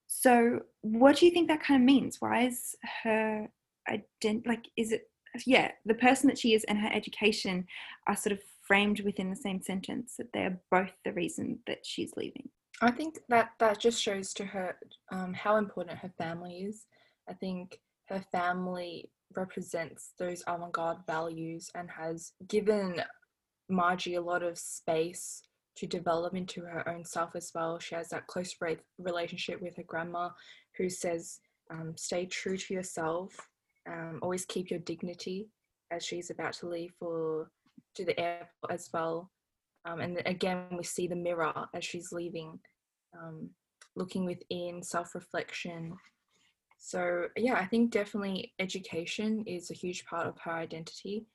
so, 0.07 0.61
what 0.81 1.17
do 1.17 1.25
you 1.25 1.31
think 1.31 1.49
that 1.49 1.61
kind 1.61 1.81
of 1.81 1.85
means? 1.85 2.17
Why 2.19 2.43
is 2.43 2.75
her 3.03 3.47
ident- 3.89 4.47
like 4.47 4.69
is 4.75 4.91
it 4.91 5.09
yeah 5.45 5.71
the 5.85 5.93
person 5.93 6.27
that 6.27 6.37
she 6.37 6.53
is 6.53 6.63
and 6.65 6.77
her 6.79 6.89
education 6.91 7.65
are 8.07 8.15
sort 8.15 8.33
of 8.33 8.39
framed 8.65 9.01
within 9.01 9.29
the 9.29 9.35
same 9.35 9.61
sentence 9.61 10.15
that 10.17 10.31
they're 10.33 10.59
both 10.71 10.91
the 11.05 11.13
reason 11.13 11.59
that 11.67 11.85
she's 11.85 12.13
leaving? 12.15 12.49
I 12.81 12.91
think 12.91 13.19
that 13.27 13.51
that 13.59 13.79
just 13.79 14.01
shows 14.01 14.33
to 14.35 14.45
her 14.45 14.77
um, 15.11 15.33
how 15.33 15.57
important 15.57 15.99
her 15.99 16.11
family 16.17 16.59
is. 16.59 16.85
I 17.29 17.33
think 17.33 17.79
her 18.07 18.23
family 18.31 19.09
represents 19.35 20.13
those 20.17 20.41
avant-garde 20.47 20.99
values 21.05 21.69
and 21.75 21.89
has 21.89 22.31
given 22.47 23.01
Marji 23.69 24.17
a 24.17 24.21
lot 24.21 24.43
of 24.43 24.57
space 24.57 25.41
to 25.77 25.87
develop 25.87 26.35
into 26.35 26.61
her 26.61 26.87
own 26.89 27.05
self 27.05 27.35
as 27.35 27.51
well. 27.53 27.79
She 27.79 27.95
has 27.95 28.09
that 28.09 28.27
close 28.27 28.55
re- 28.59 28.77
relationship 28.97 29.61
with 29.61 29.75
her 29.77 29.83
grandma 29.83 30.29
who 30.77 30.89
says, 30.89 31.39
um, 31.71 31.93
stay 31.95 32.25
true 32.25 32.57
to 32.57 32.73
yourself, 32.73 33.35
um, 33.87 34.19
always 34.21 34.45
keep 34.45 34.69
your 34.69 34.79
dignity 34.79 35.49
as 35.91 36.03
she's 36.03 36.29
about 36.29 36.53
to 36.53 36.67
leave 36.67 36.93
for 36.99 37.49
to 37.95 38.05
the 38.05 38.19
airport 38.19 38.71
as 38.71 38.89
well. 38.93 39.31
Um, 39.85 40.01
and 40.01 40.21
again, 40.25 40.65
we 40.75 40.83
see 40.83 41.07
the 41.07 41.15
mirror 41.15 41.53
as 41.73 41.85
she's 41.85 42.11
leaving, 42.11 42.59
um, 43.17 43.49
looking 43.95 44.25
within, 44.25 44.83
self 44.83 45.15
reflection. 45.15 45.95
So, 46.79 47.27
yeah, 47.35 47.55
I 47.55 47.65
think 47.65 47.91
definitely 47.91 48.53
education 48.59 49.43
is 49.47 49.71
a 49.71 49.75
huge 49.75 50.05
part 50.05 50.27
of 50.27 50.37
her 50.39 50.51
identity. 50.51 51.25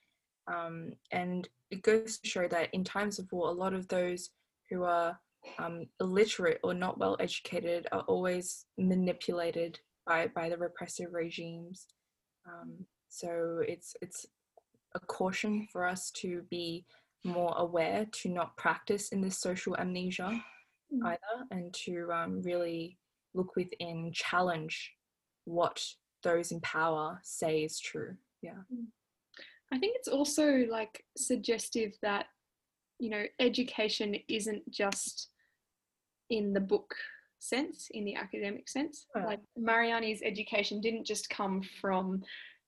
Um, 0.48 0.92
and 1.10 1.48
it 1.70 1.82
goes 1.82 2.18
to 2.18 2.28
show 2.28 2.48
that 2.48 2.68
in 2.72 2.84
times 2.84 3.18
of 3.18 3.30
war, 3.32 3.48
a 3.48 3.52
lot 3.52 3.74
of 3.74 3.88
those 3.88 4.30
who 4.70 4.84
are 4.84 5.18
um, 5.58 5.86
illiterate 6.00 6.60
or 6.62 6.74
not 6.74 6.98
well 6.98 7.16
educated 7.20 7.86
are 7.92 8.02
always 8.02 8.66
manipulated 8.78 9.78
by, 10.06 10.28
by 10.34 10.48
the 10.48 10.56
repressive 10.56 11.12
regimes. 11.12 11.86
Um, 12.46 12.86
so 13.08 13.60
it's 13.66 13.94
it's 14.00 14.26
a 14.94 15.00
caution 15.00 15.68
for 15.70 15.86
us 15.86 16.10
to 16.10 16.42
be 16.50 16.84
more 17.24 17.54
aware 17.56 18.06
to 18.10 18.28
not 18.28 18.56
practice 18.56 19.10
in 19.10 19.20
this 19.20 19.38
social 19.38 19.76
amnesia 19.76 20.42
mm. 20.92 21.06
either, 21.06 21.46
and 21.50 21.72
to 21.72 22.10
um, 22.12 22.42
really 22.42 22.98
look 23.34 23.54
within, 23.56 24.10
challenge 24.12 24.92
what 25.44 25.82
those 26.22 26.52
in 26.52 26.60
power 26.60 27.20
say 27.22 27.64
is 27.64 27.78
true. 27.78 28.16
Yeah. 28.42 28.62
Mm. 28.72 28.86
I 29.72 29.78
think 29.78 29.96
it's 29.96 30.08
also 30.08 30.66
like 30.70 31.04
suggestive 31.16 31.94
that, 32.02 32.26
you 32.98 33.08
know, 33.08 33.24
education 33.40 34.16
isn't 34.28 34.70
just 34.70 35.30
in 36.28 36.52
the 36.52 36.60
book 36.60 36.94
sense, 37.38 37.88
in 37.92 38.04
the 38.04 38.14
academic 38.14 38.68
sense. 38.68 39.06
Like 39.16 39.40
Marjane's 39.58 40.20
education 40.22 40.80
didn't 40.80 41.06
just 41.06 41.28
come 41.30 41.62
from, 41.80 42.22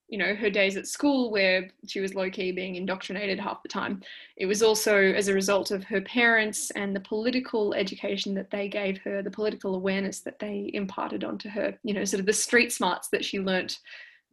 you 0.08 0.18
know, 0.18 0.34
her 0.34 0.48
days 0.48 0.76
at 0.76 0.86
school 0.86 1.30
where 1.30 1.68
she 1.86 2.00
was 2.00 2.14
low 2.14 2.30
key 2.30 2.52
being 2.52 2.76
indoctrinated 2.76 3.38
half 3.38 3.62
the 3.62 3.68
time. 3.68 4.02
It 4.36 4.46
was 4.46 4.62
also 4.62 4.96
as 4.96 5.28
a 5.28 5.34
result 5.34 5.70
of 5.70 5.84
her 5.84 6.00
parents 6.00 6.70
and 6.70 6.96
the 6.96 7.00
political 7.00 7.74
education 7.74 8.34
that 8.34 8.50
they 8.50 8.68
gave 8.68 8.98
her, 9.02 9.22
the 9.22 9.30
political 9.30 9.74
awareness 9.74 10.20
that 10.20 10.38
they 10.38 10.70
imparted 10.72 11.22
onto 11.22 11.50
her, 11.50 11.78
you 11.82 11.92
know, 11.92 12.04
sort 12.04 12.20
of 12.20 12.26
the 12.26 12.32
street 12.32 12.72
smarts 12.72 13.08
that 13.08 13.24
she 13.24 13.40
learnt 13.40 13.78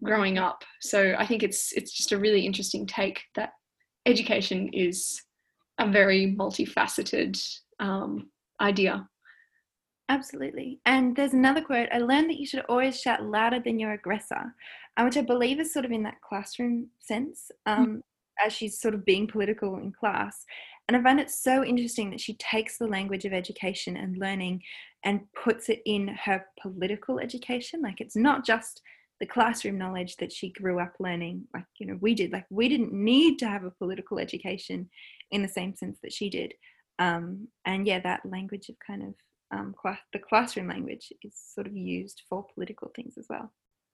growing 0.03 0.37
up. 0.37 0.63
So 0.81 1.15
I 1.17 1.25
think 1.25 1.43
it's 1.43 1.71
it's 1.73 1.91
just 1.91 2.11
a 2.11 2.17
really 2.17 2.45
interesting 2.45 2.85
take 2.85 3.21
that 3.35 3.51
education 4.05 4.69
is 4.73 5.21
a 5.79 5.89
very 5.89 6.35
multifaceted 6.37 7.41
um, 7.79 8.29
idea. 8.59 9.07
Absolutely. 10.09 10.81
And 10.85 11.15
there's 11.15 11.33
another 11.33 11.61
quote 11.61 11.87
I 11.91 11.99
learned 11.99 12.29
that 12.29 12.39
you 12.39 12.45
should 12.45 12.65
always 12.67 12.99
shout 12.99 13.23
louder 13.23 13.61
than 13.63 13.79
your 13.79 13.93
aggressor, 13.93 14.53
uh, 14.97 15.03
which 15.03 15.15
I 15.15 15.21
believe 15.21 15.59
is 15.59 15.73
sort 15.73 15.85
of 15.85 15.91
in 15.91 16.03
that 16.03 16.19
classroom 16.21 16.87
sense, 16.99 17.49
um, 17.65 17.87
mm. 17.87 18.01
as 18.45 18.51
she's 18.51 18.81
sort 18.81 18.93
of 18.93 19.05
being 19.05 19.25
political 19.25 19.77
in 19.77 19.93
class. 19.93 20.43
And 20.87 20.97
I 20.97 21.01
find 21.01 21.19
it 21.19 21.31
so 21.31 21.63
interesting 21.63 22.09
that 22.09 22.19
she 22.19 22.33
takes 22.33 22.77
the 22.77 22.87
language 22.87 23.23
of 23.23 23.31
education 23.31 23.95
and 23.95 24.17
learning 24.17 24.61
and 25.05 25.21
puts 25.33 25.69
it 25.69 25.81
in 25.85 26.09
her 26.09 26.45
political 26.61 27.19
education. 27.19 27.81
Like 27.81 28.01
it's 28.01 28.17
not 28.17 28.45
just 28.45 28.81
the 29.21 29.27
classroom 29.27 29.77
knowledge 29.77 30.17
that 30.17 30.34
she 30.34 30.49
grew 30.49 30.79
up 30.79 30.93
learning. 30.99 31.45
Like 31.53 31.65
you 31.79 31.86
know 31.86 31.97
we 32.01 32.13
did 32.13 32.34
like 32.34 32.45
we 32.49 32.67
didn't 32.67 32.91
need 32.91 33.38
to 33.39 33.47
have 33.47 33.63
a 33.63 33.71
political 33.71 34.19
education 34.19 34.89
in 35.29 35.41
the 35.41 35.47
same 35.47 35.75
sense 35.75 35.99
that 36.03 36.12
she 36.12 36.29
did. 36.29 36.53
Um, 36.99 37.47
and 37.65 37.88
yeah 37.88 37.99
that 38.01 38.25
language 38.25 38.67
of 38.67 38.75
kind 38.86 39.03
of 39.03 39.13
um, 39.51 39.73
class, 39.79 39.99
the 40.12 40.19
classroom 40.19 40.67
language 40.67 41.13
is 41.23 41.34
sort 41.53 41.67
of 41.67 41.75
used 41.75 42.23
for 42.27 42.45
political 42.53 42.91
things 42.95 43.17
as 43.17 43.27
well. 43.29 43.53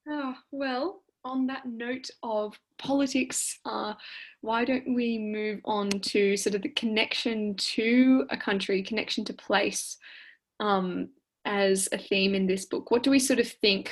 Oh, 0.10 0.34
well 0.52 1.02
on 1.26 1.48
that 1.48 1.66
note 1.66 2.10
of 2.24 2.58
politics 2.78 3.60
uh, 3.66 3.94
why 4.42 4.64
don't 4.64 4.94
we 4.96 5.18
move 5.18 5.60
on 5.66 5.90
to 5.90 6.38
sort 6.38 6.56
of 6.56 6.62
the 6.62 6.70
connection 6.70 7.54
to 7.56 8.26
a 8.30 8.38
country 8.38 8.82
connection 8.82 9.26
to 9.26 9.34
place 9.34 9.98
um, 10.60 11.10
as 11.44 11.90
a 11.92 11.98
theme 11.98 12.36
in 12.36 12.48
this 12.48 12.66
book? 12.66 12.92
What 12.92 13.04
do 13.04 13.12
we 13.12 13.20
sort 13.20 13.40
of 13.40 13.48
think 13.48 13.92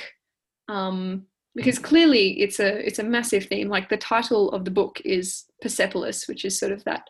um, 0.68 1.26
because 1.54 1.78
clearly 1.78 2.40
it's 2.40 2.60
a 2.60 2.86
it's 2.86 2.98
a 2.98 3.04
massive 3.04 3.46
theme. 3.46 3.68
Like 3.68 3.88
the 3.88 3.96
title 3.96 4.50
of 4.50 4.64
the 4.64 4.70
book 4.70 5.00
is 5.04 5.44
Persepolis, 5.62 6.28
which 6.28 6.44
is 6.44 6.58
sort 6.58 6.72
of 6.72 6.84
that 6.84 7.08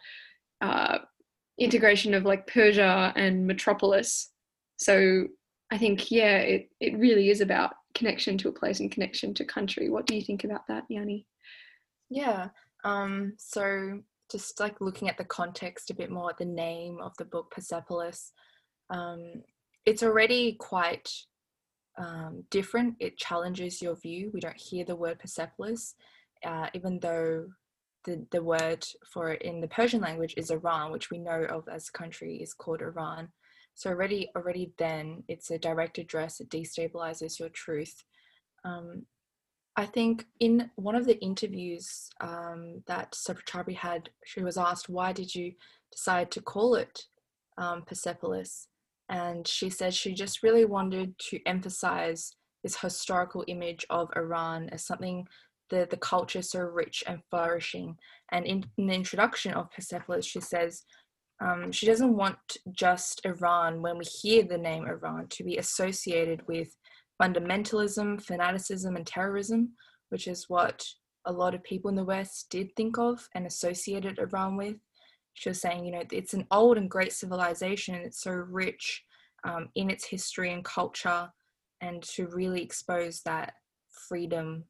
uh, 0.61 0.99
integration 1.59 2.15
of 2.15 2.25
like 2.25 2.47
Persia 2.47 3.13
and 3.17 3.47
metropolis. 3.47 4.31
So 4.77 5.27
I 5.71 5.79
think 5.79 6.11
yeah, 6.11 6.39
it 6.39 6.71
it 6.81 6.97
really 6.99 7.31
is 7.31 7.41
about 7.41 7.75
connection 7.95 8.39
to 8.39 8.49
a 8.49 8.53
place 8.53 8.81
and 8.81 8.91
connection 8.91 9.35
to 9.35 9.45
country. 9.45 9.91
What 9.91 10.07
do 10.07 10.15
you 10.15 10.23
think 10.23 10.45
about 10.45 10.67
that, 10.69 10.85
Yanni? 10.89 11.27
Yeah. 12.09 12.49
Um, 12.85 13.35
so 13.39 14.01
just 14.31 14.61
like 14.61 14.81
looking 14.81 15.09
at 15.09 15.19
the 15.19 15.25
context 15.25 15.91
a 15.91 15.95
bit 15.95 16.11
more, 16.11 16.33
the 16.39 16.45
name 16.45 16.99
of 17.01 17.17
the 17.17 17.25
book 17.25 17.51
Persepolis, 17.51 18.33
um, 18.91 19.43
it's 19.85 20.03
already 20.03 20.53
quite 20.53 21.11
um, 21.99 22.45
different. 22.51 22.97
It 23.01 23.17
challenges 23.17 23.83
your 23.83 23.97
view. 23.97 24.31
We 24.33 24.41
don't 24.41 24.61
hear 24.61 24.85
the 24.85 24.97
word 24.97 25.19
Persepolis, 25.19 25.95
uh, 26.45 26.69
even 26.75 27.01
though 27.01 27.47
the, 28.05 28.25
the 28.31 28.43
word 28.43 28.87
for 29.13 29.31
it 29.33 29.43
in 29.43 29.61
the 29.61 29.69
Persian 29.69 30.01
language 30.01 30.35
is 30.37 30.51
Iran, 30.51 30.93
which 30.93 31.11
we 31.11 31.19
know 31.19 31.45
of 31.51 31.69
as 31.69 31.89
a 31.89 31.99
country 31.99 32.37
is 32.37 32.55
called 32.55 32.83
Iran. 32.83 33.29
So 33.75 33.91
already, 33.91 34.31
already 34.35 34.73
then, 34.79 35.25
it's 35.29 35.51
a 35.51 35.59
direct 35.59 35.99
address. 35.99 36.41
It 36.41 36.49
destabilizes 36.49 37.39
your 37.39 37.51
truth. 37.51 38.05
Um, 38.65 39.05
I 39.77 39.85
think 39.85 40.25
in 40.41 40.71
one 40.77 40.95
of 40.95 41.05
the 41.05 41.21
interviews 41.21 42.09
um, 42.23 42.83
that 42.87 43.13
Satrapi 43.13 43.77
had, 43.77 44.09
she 44.25 44.43
was 44.43 44.57
asked, 44.57 44.89
"Why 44.89 45.13
did 45.13 45.35
you 45.35 45.53
decide 45.93 46.31
to 46.31 46.41
call 46.41 46.75
it 46.75 47.03
um, 47.59 47.83
Persepolis?" 47.83 48.69
And 49.09 49.47
she 49.47 49.71
said 49.71 49.95
she 49.95 50.15
just 50.15 50.43
really 50.43 50.65
wanted 50.65 51.19
to 51.31 51.39
emphasize 51.47 52.33
this 52.63 52.77
historical 52.81 53.45
image 53.47 53.87
of 53.91 54.11
Iran 54.17 54.69
as 54.71 54.85
something 54.85 55.27
the 55.71 55.87
the 55.91 55.97
culture 55.97 56.41
is 56.41 56.51
so 56.51 56.61
rich 56.61 57.03
and 57.07 57.21
flourishing. 57.31 57.97
And 58.33 58.47
in, 58.47 58.65
in 58.79 58.87
the 58.87 58.95
introduction 58.95 59.53
of 59.53 59.71
Persepolis, 59.71 60.27
she 60.27 60.41
says 60.41 60.85
um, 61.41 61.71
she 61.71 61.87
doesn't 61.87 62.17
want 62.17 62.39
just 62.73 63.21
Iran 63.25 63.83
when 63.83 63.99
we 63.99 64.05
hear 64.05 64.43
the 64.43 64.59
name 64.59 64.87
Iran 64.87 65.27
to 65.29 65.45
be 65.45 65.59
associated 65.59 66.47
with 66.49 66.69
fundamentalism, 67.21 68.23
fanaticism, 68.23 68.97
and 68.97 69.07
terrorism, 69.07 69.73
which 70.09 70.29
is 70.29 70.49
what 70.49 70.85
a 71.27 71.33
lot 71.33 71.55
of 71.55 71.63
people 71.63 71.91
in 71.91 71.97
the 71.97 72.05
West 72.05 72.47
did 72.51 72.75
think 72.77 72.99
of 72.99 73.29
and 73.35 73.47
associated 73.47 74.19
Iran 74.19 74.57
with. 74.57 74.77
She 75.37 75.51
was 75.51 75.61
saying, 75.61 75.85
you 75.85 75.93
know, 75.93 76.03
it's 76.11 76.33
an 76.33 76.47
old 76.51 76.79
and 76.79 76.91
great 76.91 77.13
civilization. 77.13 77.95
It's 77.95 78.23
so 78.23 78.33
rich 78.33 79.05
um, 79.45 79.69
in 79.75 79.91
its 79.91 80.07
history 80.07 80.53
and 80.53 80.65
culture, 80.65 81.31
and 81.83 82.03
to 82.15 82.27
really 82.29 82.63
expose 82.63 83.21
that 83.23 83.53
freedom 84.09 84.65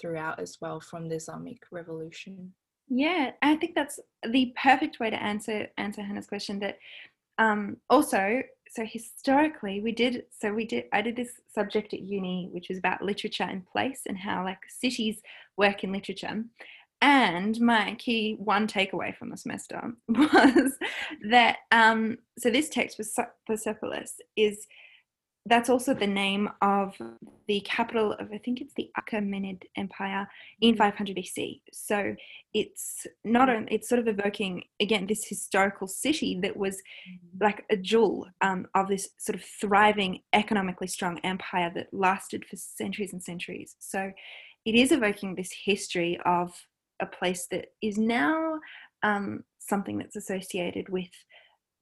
throughout 0.00 0.38
as 0.38 0.58
well 0.60 0.80
from 0.80 1.08
the 1.08 1.16
Islamic 1.16 1.58
revolution. 1.72 2.54
Yeah, 2.88 3.32
I 3.42 3.56
think 3.56 3.74
that's 3.74 3.98
the 4.28 4.54
perfect 4.56 5.00
way 5.00 5.10
to 5.10 5.20
answer 5.20 5.66
answer 5.78 6.02
Hannah's 6.02 6.28
question. 6.28 6.60
That 6.60 6.78
um, 7.38 7.78
also, 7.90 8.40
so 8.70 8.84
historically, 8.84 9.80
we 9.80 9.90
did 9.90 10.24
so 10.30 10.52
we 10.54 10.64
did 10.64 10.84
I 10.92 11.02
did 11.02 11.16
this 11.16 11.40
subject 11.52 11.92
at 11.92 12.00
uni, 12.00 12.50
which 12.52 12.68
was 12.68 12.78
about 12.78 13.02
literature 13.02 13.44
and 13.44 13.66
place 13.66 14.02
and 14.06 14.16
how 14.16 14.44
like 14.44 14.60
cities 14.68 15.20
work 15.56 15.82
in 15.82 15.92
literature. 15.92 16.44
And 17.04 17.60
my 17.60 17.96
key 17.96 18.36
one 18.38 18.66
takeaway 18.66 19.14
from 19.14 19.28
the 19.28 19.36
semester 19.36 19.92
was 20.08 20.72
that 21.28 21.58
um, 21.70 22.16
so 22.38 22.48
this 22.48 22.70
text 22.70 22.96
was 22.96 23.14
Persepolis 23.46 24.14
is 24.36 24.66
that's 25.44 25.68
also 25.68 25.92
the 25.92 26.06
name 26.06 26.48
of 26.62 26.96
the 27.46 27.60
capital 27.60 28.14
of 28.14 28.32
I 28.32 28.38
think 28.38 28.62
it's 28.62 28.72
the 28.72 28.90
Achaemenid 28.98 29.64
Empire 29.76 30.26
in 30.62 30.76
mm. 30.76 30.78
500 30.78 31.14
BC. 31.14 31.60
So 31.74 32.16
it's 32.54 33.06
not 33.22 33.50
only 33.50 33.68
it's 33.70 33.86
sort 33.86 33.98
of 33.98 34.08
evoking 34.08 34.62
again 34.80 35.06
this 35.06 35.26
historical 35.26 35.86
city 35.86 36.40
that 36.40 36.56
was 36.56 36.76
mm. 36.76 37.18
like 37.38 37.66
a 37.68 37.76
jewel 37.76 38.28
um, 38.40 38.66
of 38.74 38.88
this 38.88 39.10
sort 39.18 39.36
of 39.36 39.44
thriving, 39.44 40.20
economically 40.32 40.86
strong 40.86 41.20
empire 41.22 41.70
that 41.74 41.92
lasted 41.92 42.46
for 42.46 42.56
centuries 42.56 43.12
and 43.12 43.22
centuries. 43.22 43.76
So 43.78 44.10
it 44.64 44.74
is 44.74 44.90
evoking 44.90 45.34
this 45.34 45.52
history 45.66 46.18
of 46.24 46.54
a 47.00 47.06
place 47.06 47.46
that 47.50 47.66
is 47.82 47.98
now 47.98 48.58
um, 49.02 49.44
something 49.58 49.98
that's 49.98 50.16
associated 50.16 50.88
with 50.88 51.10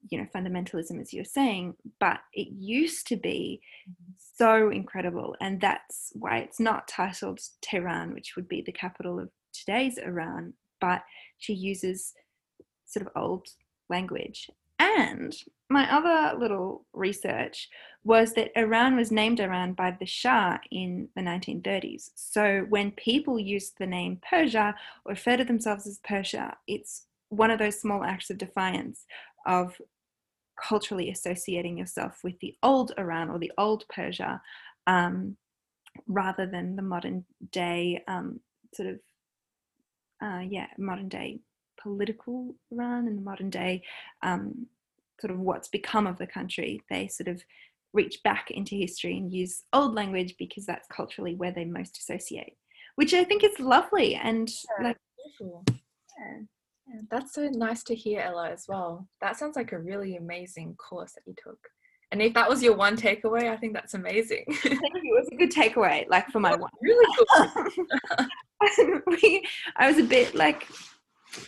you 0.09 0.19
know 0.19 0.27
fundamentalism 0.35 1.01
as 1.01 1.13
you're 1.13 1.25
saying 1.25 1.75
but 2.01 2.21
it 2.33 2.49
used 2.51 3.07
to 3.07 3.17
be 3.17 3.61
mm-hmm. 3.89 4.13
so 4.37 4.69
incredible 4.71 5.37
and 5.41 5.61
that's 5.61 6.11
why 6.15 6.39
it's 6.39 6.59
not 6.59 6.89
titled 6.89 7.39
tehran 7.61 8.13
which 8.13 8.35
would 8.35 8.49
be 8.49 8.63
the 8.63 8.73
capital 8.73 9.21
of 9.21 9.31
today's 9.53 9.99
iran 9.99 10.53
but 10.81 11.03
she 11.39 11.53
uses 11.53 12.13
sort 12.85 13.07
of 13.07 13.13
old 13.15 13.47
language 13.89 14.51
and 14.81 15.37
my 15.73 15.91
other 15.91 16.39
little 16.39 16.85
research 16.93 17.69
was 18.05 18.35
that 18.35 18.51
Iran 18.57 18.97
was 18.97 19.11
named 19.11 19.41
Iran 19.41 19.73
by 19.75 19.97
the 19.99 20.07
Shah 20.07 20.59
in 20.71 21.09
the 21.15 21.23
1930s. 21.23 22.11
So 22.15 22.67
when 22.69 22.91
people 22.93 23.39
use 23.39 23.73
the 23.79 23.87
name 23.87 24.21
Persia 24.29 24.75
or 25.05 25.11
refer 25.11 25.37
to 25.37 25.45
themselves 25.45 25.87
as 25.87 26.01
Persia, 26.05 26.57
it's 26.67 27.07
one 27.29 27.51
of 27.51 27.59
those 27.59 27.81
small 27.81 28.05
acts 28.05 28.29
of 28.29 28.39
defiance 28.39 29.07
of 29.47 29.81
culturally 30.61 31.11
associating 31.11 31.79
yourself 31.79 32.21
with 32.23 32.39
the 32.41 32.55
old 32.63 32.93
Iran 32.99 33.31
or 33.31 33.39
the 33.39 33.53
old 33.57 33.85
Persia 33.89 34.43
um, 34.87 35.37
rather 36.07 36.47
than 36.47 36.77
the 36.77 36.83
modern 36.83 37.25
day 37.51 38.03
um, 38.09 38.41
sort 38.75 38.89
of, 38.89 39.01
uh, 40.23 40.41
yeah, 40.41 40.67
modern 40.77 41.09
day 41.09 41.41
political 41.81 42.55
Iran 42.71 43.07
and 43.09 43.19
the 43.19 43.23
modern 43.23 43.51
day 43.51 43.83
um, 44.23 44.67
sort 45.23 45.31
of 45.31 45.39
what's 45.39 45.69
become 45.69 46.07
of 46.07 46.19
the 46.19 46.27
country. 46.27 46.83
They 46.91 47.09
sort 47.09 47.29
of 47.29 47.43
reach 47.95 48.19
back 48.25 48.51
into 48.51 48.75
history 48.75 49.17
and 49.17 49.33
use 49.33 49.63
old 49.73 49.95
language 49.95 50.35
because 50.39 50.67
that's 50.67 50.89
culturally 50.89 51.37
where 51.37 51.53
they 51.53 51.65
most 51.65 51.97
associate, 51.99 52.57
which 52.97 53.15
I 53.15 53.25
think 53.25 53.45
is 53.45 53.59
lovely 53.59 54.17
and 54.17 54.51
yeah, 54.79 54.89
like. 54.89 54.97
Yeah. 55.41 56.41
Yeah, 56.89 57.01
that's 57.11 57.35
so 57.35 57.49
nice 57.49 57.85
to 57.85 57.95
hear, 57.95 58.21
Ella, 58.21 58.51
as 58.51 58.67
well. 58.69 59.09
That 59.21 59.37
sounds 59.37 59.57
like 59.57 59.73
a 59.73 59.79
really 59.79 60.17
amazing 60.17 60.75
course 60.77 61.13
that 61.13 61.23
you 61.27 61.35
took. 61.43 61.59
And 62.11 62.21
if 62.21 62.35
that 62.35 62.49
was 62.49 62.63
your 62.63 62.77
one 62.77 62.97
takeaway, 62.97 63.51
I 63.51 63.57
think 63.57 63.73
that's 63.73 63.95
amazing. 63.95 64.45
Thank 64.51 64.81
you. 65.03 65.17
It 65.17 65.21
was 65.21 65.29
a 65.33 65.37
good 65.37 65.53
takeaway, 65.53 66.05
like 66.11 66.29
for 66.29 66.41
my 66.41 66.55
one. 66.55 66.71
Really 66.83 67.17
cool. 67.31 69.01
we, 69.23 69.47
I 69.77 69.89
was 69.89 69.99
a 69.99 70.05
bit 70.05 70.35
like, 70.35 70.67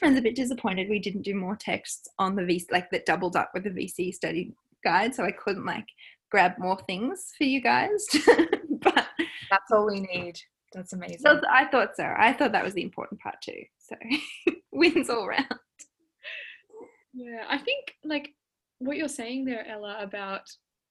I 0.02 0.08
was 0.08 0.18
a 0.18 0.22
bit 0.22 0.36
disappointed 0.36 0.88
we 0.88 0.98
didn't 0.98 1.22
do 1.22 1.34
more 1.34 1.56
texts 1.56 2.08
on 2.18 2.34
the 2.34 2.42
VCE, 2.42 2.72
like 2.72 2.90
that 2.90 3.06
doubled 3.06 3.36
up 3.36 3.50
with 3.54 3.64
the 3.64 3.70
VCE 3.70 4.14
study 4.14 4.52
guide. 4.82 5.14
So 5.14 5.24
I 5.24 5.32
couldn't 5.32 5.66
like 5.66 5.86
grab 6.30 6.52
more 6.58 6.78
things 6.86 7.32
for 7.36 7.44
you 7.44 7.60
guys. 7.60 8.06
but 8.80 9.06
that's 9.50 9.72
all 9.72 9.86
we 9.86 10.00
need. 10.00 10.38
That's 10.72 10.92
amazing. 10.92 11.24
I 11.50 11.66
thought 11.66 11.96
so. 11.96 12.12
I 12.16 12.32
thought 12.32 12.52
that 12.52 12.64
was 12.64 12.74
the 12.74 12.82
important 12.82 13.20
part 13.20 13.36
too. 13.42 13.62
So 13.78 13.96
wins 14.72 15.08
all 15.08 15.28
round. 15.28 15.46
Yeah, 17.12 17.44
I 17.48 17.58
think 17.58 17.94
like 18.04 18.30
what 18.78 18.96
you're 18.96 19.08
saying 19.08 19.44
there, 19.44 19.66
Ella, 19.68 19.98
about 20.00 20.42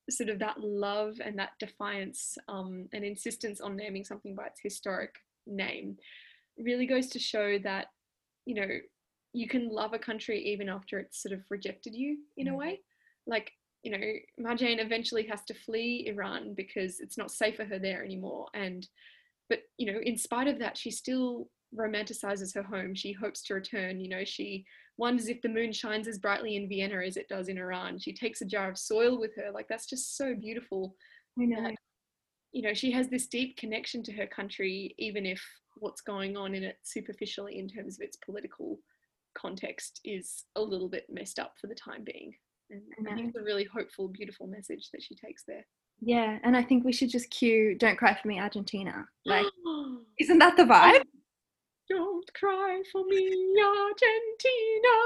sort 0.10 0.30
of 0.30 0.39
that 0.39 0.60
love 0.60 1.16
and 1.24 1.38
that 1.39 1.52
defiance 1.60 2.38
um, 2.48 2.88
and 2.94 3.04
insistence 3.04 3.62
on 3.62 3.76
naming 3.76 4.04
something 4.04 4.36
by 4.36 4.46
its 4.46 4.60
historic 4.62 5.16
name 5.48 5.98
really 6.58 6.86
goes 6.86 7.08
to 7.08 7.20
show 7.20 7.58
that 7.60 7.88
you 8.46 8.56
know 8.56 8.68
you 9.34 9.48
can 9.48 9.70
love 9.70 9.94
a 9.94 10.00
country 10.00 10.39
even 10.39 10.70
after 10.70 11.00
it's 11.00 11.22
sort 11.22 11.34
of 11.34 11.41
rejected 11.50 11.94
you 11.96 12.18
in 12.38 12.48
a 12.48 12.52
mm. 12.52 12.58
way. 12.58 12.80
Like 13.26 13.52
you 13.82 13.91
know 13.91 14.14
Marjane 14.39 14.84
eventually 14.84 15.26
has 15.28 15.44
to 15.46 15.54
flee 15.54 16.06
Iran 16.08 16.54
because 16.56 17.00
it's 17.00 17.18
not 17.18 17.32
safe 17.32 17.58
for 17.58 17.66
her 17.66 17.80
there 17.80 18.04
anymore 18.04 18.48
and 18.54 18.88
but 19.50 19.60
you 19.78 19.91
know 19.91 20.00
in 20.00 20.18
spite 20.18 20.48
of 20.48 20.60
that 20.60 20.78
she 20.78 20.91
still 20.91 21.50
romanticizes 21.78 22.54
her 22.54 22.64
home. 22.64 22.94
She 22.94 23.12
hopes 23.14 23.41
to 23.44 23.56
return 23.56 24.00
you 24.00 24.10
know 24.10 24.24
she 24.24 24.66
wonders 24.98 25.28
if 25.28 25.41
the 25.41 25.50
moon 25.50 25.74
shines 25.74 26.08
as 26.08 26.20
brightly 26.20 26.56
in 26.56 26.70
vienna 26.70 27.02
as 27.04 27.18
it 27.18 27.28
does 27.28 27.48
in 27.50 27.58
iran. 27.58 27.98
She 27.98 28.14
takes 28.14 28.41
a 28.41 28.46
jar 28.46 28.70
of 28.70 28.78
soil 28.78 29.20
with 29.20 29.36
her. 29.36 29.52
Like 29.52 29.68
that's 29.68 29.88
just 29.88 30.16
so 30.16 30.36
beautiful 30.36 30.96
I 31.39 31.46
know. 31.46 31.64
That, 31.64 31.76
you 32.52 32.62
know 32.62 32.74
she 32.76 32.91
has 32.91 33.10
this 33.10 33.26
deep 33.26 33.58
connection 33.58 34.04
to 34.04 34.14
her 34.14 34.28
country 34.28 34.94
even 35.00 35.26
if 35.26 35.44
what's 35.78 36.01
going 36.01 36.38
on 36.38 36.55
in 36.55 36.63
it 36.63 36.78
superficially 36.84 37.59
in 37.59 37.67
terms 37.67 37.97
of 37.97 38.01
its 38.01 38.17
political 38.17 38.80
context 39.36 39.99
is 40.03 40.45
a 40.55 40.61
little 40.61 40.89
bit 40.89 41.05
messed 41.09 41.39
up 41.39 41.53
for 41.59 41.67
the 41.67 41.76
time 41.76 42.03
being 42.03 42.34
and 42.69 42.82
I, 43.07 43.11
I 43.11 43.15
think 43.15 43.30
it's 43.30 43.38
a 43.38 43.43
really 43.43 43.65
hopeful 43.65 44.07
beautiful 44.07 44.47
message 44.47 44.89
that 44.91 45.01
she 45.01 45.15
takes 45.15 45.43
there 45.47 45.65
yeah, 46.05 46.39
and 46.43 46.57
I 46.57 46.63
think 46.63 46.84
we 46.84 46.91
should 46.91 47.09
just 47.09 47.30
cue 47.30 47.76
"Don't 47.78 47.97
Cry 47.97 48.17
for 48.19 48.28
Me, 48.28 48.39
Argentina." 48.39 49.05
Like, 49.26 49.45
isn't 50.19 50.39
that 50.39 50.57
the 50.57 50.63
vibe? 50.63 51.03
Don't 51.89 52.34
cry 52.34 52.82
for 52.91 53.05
me, 53.05 53.55
Argentina. 53.63 54.97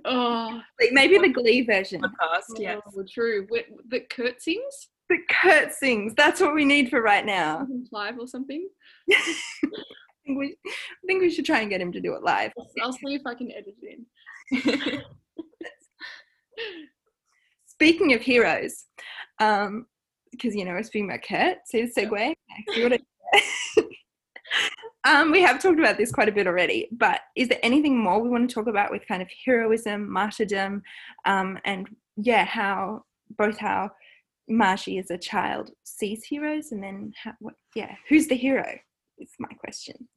oh, 0.06 0.60
like 0.80 0.92
maybe 0.92 1.18
the 1.18 1.28
Glee 1.28 1.62
version. 1.62 2.00
Podcast, 2.00 2.58
yes, 2.58 2.80
oh, 2.96 3.04
true. 3.10 3.46
The 3.88 4.00
Kurt 4.00 4.40
The 5.08 5.18
Kurt 5.30 5.72
sings. 5.72 6.14
That's 6.16 6.40
what 6.40 6.54
we 6.54 6.64
need 6.64 6.90
for 6.90 7.00
right 7.00 7.24
now. 7.24 7.66
Live 7.92 8.18
or 8.18 8.26
something. 8.26 8.68
I 9.10 9.14
think 10.26 10.38
we, 10.38 10.56
I 10.66 11.06
think 11.06 11.22
we 11.22 11.30
should 11.30 11.44
try 11.44 11.60
and 11.60 11.70
get 11.70 11.80
him 11.80 11.92
to 11.92 12.00
do 12.00 12.14
it 12.14 12.22
live. 12.22 12.52
I'll 12.82 12.92
see 12.92 13.14
if 13.14 13.22
I 13.24 13.34
can 13.34 13.52
edit 13.52 13.76
it 13.80 14.00
in. 14.52 15.02
speaking 17.66 18.12
of 18.12 18.22
heroes, 18.22 18.86
um, 19.38 19.86
because 20.32 20.54
you 20.56 20.64
know 20.64 20.72
we're 20.72 20.82
speaking 20.82 21.08
about 21.08 21.22
Kurt, 21.22 21.58
see 21.66 21.82
the 21.82 21.92
segue. 21.92 22.34
um, 25.04 25.30
we 25.30 25.42
have 25.42 25.62
talked 25.62 25.78
about 25.78 25.96
this 25.96 26.10
quite 26.10 26.28
a 26.28 26.32
bit 26.32 26.48
already, 26.48 26.88
but 26.90 27.20
is 27.36 27.48
there 27.48 27.60
anything 27.62 27.96
more 27.96 28.20
we 28.20 28.28
want 28.28 28.48
to 28.48 28.54
talk 28.54 28.66
about 28.66 28.90
with 28.90 29.06
kind 29.06 29.22
of 29.22 29.28
heroism, 29.44 30.10
martyrdom, 30.10 30.82
um, 31.24 31.58
and 31.64 31.88
yeah, 32.16 32.44
how 32.44 33.04
both 33.38 33.58
how 33.58 33.90
Marji 34.50 34.98
as 34.98 35.10
a 35.10 35.18
child 35.18 35.70
sees 35.84 36.24
heroes, 36.24 36.72
and 36.72 36.82
then 36.82 37.12
how, 37.22 37.32
what, 37.40 37.54
yeah, 37.74 37.94
who's 38.08 38.28
the 38.28 38.36
hero? 38.36 38.66
Is 39.18 39.32
my 39.38 39.48
question. 39.48 40.08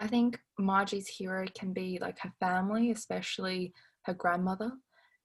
I 0.00 0.06
think 0.06 0.38
Marji's 0.58 1.08
hero 1.08 1.46
can 1.58 1.72
be 1.72 1.98
like 2.00 2.18
her 2.20 2.32
family, 2.40 2.90
especially 2.90 3.72
her 4.04 4.14
grandmother 4.14 4.70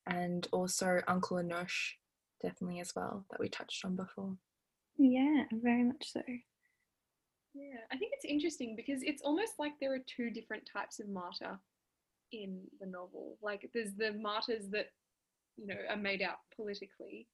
and 0.07 0.47
also 0.51 1.01
Uncle 1.07 1.37
Anoosh, 1.37 1.93
definitely 2.41 2.79
as 2.79 2.91
well, 2.95 3.25
that 3.31 3.39
we 3.39 3.49
touched 3.49 3.85
on 3.85 3.95
before. 3.95 4.35
Yeah, 4.97 5.43
very 5.51 5.83
much 5.83 6.11
so. 6.11 6.21
Yeah, 7.53 7.79
I 7.91 7.97
think 7.97 8.11
it's 8.13 8.25
interesting 8.25 8.75
because 8.75 9.01
it's 9.03 9.21
almost 9.21 9.53
like 9.59 9.73
there 9.79 9.93
are 9.93 10.03
two 10.07 10.29
different 10.29 10.63
types 10.71 10.99
of 10.99 11.09
martyr 11.09 11.59
in 12.31 12.61
the 12.79 12.87
novel. 12.87 13.37
Like 13.41 13.69
there's 13.73 13.93
the 13.97 14.13
martyrs 14.13 14.69
that, 14.71 14.87
you 15.57 15.67
know, 15.67 15.75
are 15.89 15.97
made 15.97 16.21
out 16.21 16.37
politically. 16.55 17.27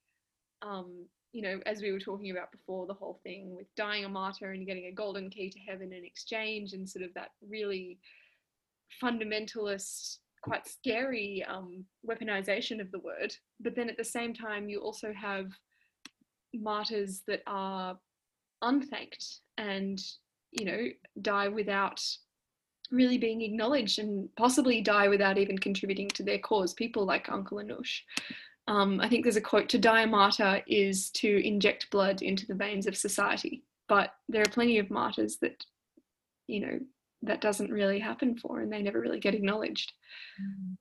Um, 0.61 1.05
you 1.33 1.41
know, 1.41 1.59
as 1.65 1.81
we 1.81 1.91
were 1.91 1.99
talking 1.99 2.31
about 2.31 2.51
before, 2.51 2.87
the 2.87 2.93
whole 2.93 3.19
thing 3.23 3.55
with 3.55 3.67
dying 3.75 4.05
a 4.05 4.09
martyr 4.09 4.51
and 4.51 4.65
getting 4.65 4.85
a 4.85 4.91
golden 4.91 5.29
key 5.29 5.49
to 5.49 5.59
heaven 5.59 5.93
in 5.93 6.03
exchange, 6.03 6.73
and 6.73 6.89
sort 6.89 7.05
of 7.05 7.13
that 7.13 7.31
really 7.47 7.99
fundamentalist 9.03 10.17
quite 10.41 10.67
scary 10.67 11.43
um, 11.47 11.83
weaponization 12.07 12.79
of 12.79 12.91
the 12.91 12.99
word. 12.99 13.33
But 13.59 13.75
then 13.75 13.89
at 13.89 13.97
the 13.97 14.03
same 14.03 14.33
time, 14.33 14.69
you 14.69 14.79
also 14.79 15.13
have 15.13 15.47
martyrs 16.53 17.21
that 17.27 17.41
are 17.45 17.97
unthanked 18.61 19.41
and 19.57 19.99
you 20.51 20.65
know 20.65 20.87
die 21.21 21.47
without 21.47 22.01
really 22.89 23.17
being 23.17 23.41
acknowledged 23.41 23.99
and 23.99 24.29
possibly 24.37 24.81
die 24.81 25.07
without 25.07 25.37
even 25.37 25.57
contributing 25.57 26.07
to 26.07 26.23
their 26.23 26.39
cause 26.39 26.73
people 26.73 27.05
like 27.05 27.29
uncle 27.29 27.57
Anoosh 27.57 27.99
um, 28.67 28.99
i 29.01 29.07
think 29.07 29.23
there's 29.23 29.37
a 29.37 29.41
quote 29.41 29.69
to 29.69 29.77
die 29.77 30.01
a 30.01 30.07
martyr 30.07 30.61
is 30.67 31.09
to 31.11 31.45
inject 31.45 31.89
blood 31.91 32.21
into 32.21 32.45
the 32.45 32.55
veins 32.55 32.87
of 32.87 32.97
society. 32.97 33.63
But 33.87 34.11
there 34.27 34.41
are 34.41 34.49
plenty 34.49 34.79
of 34.79 34.89
martyrs 34.89 35.37
that 35.41 35.63
you 36.47 36.59
know 36.59 36.79
that 37.23 37.41
doesn't 37.41 37.71
really 37.71 37.99
happen 37.99 38.37
for 38.37 38.61
and 38.61 38.71
they 38.71 38.81
never 38.81 38.99
really 38.99 39.19
get 39.19 39.33
acknowledged. 39.33 39.93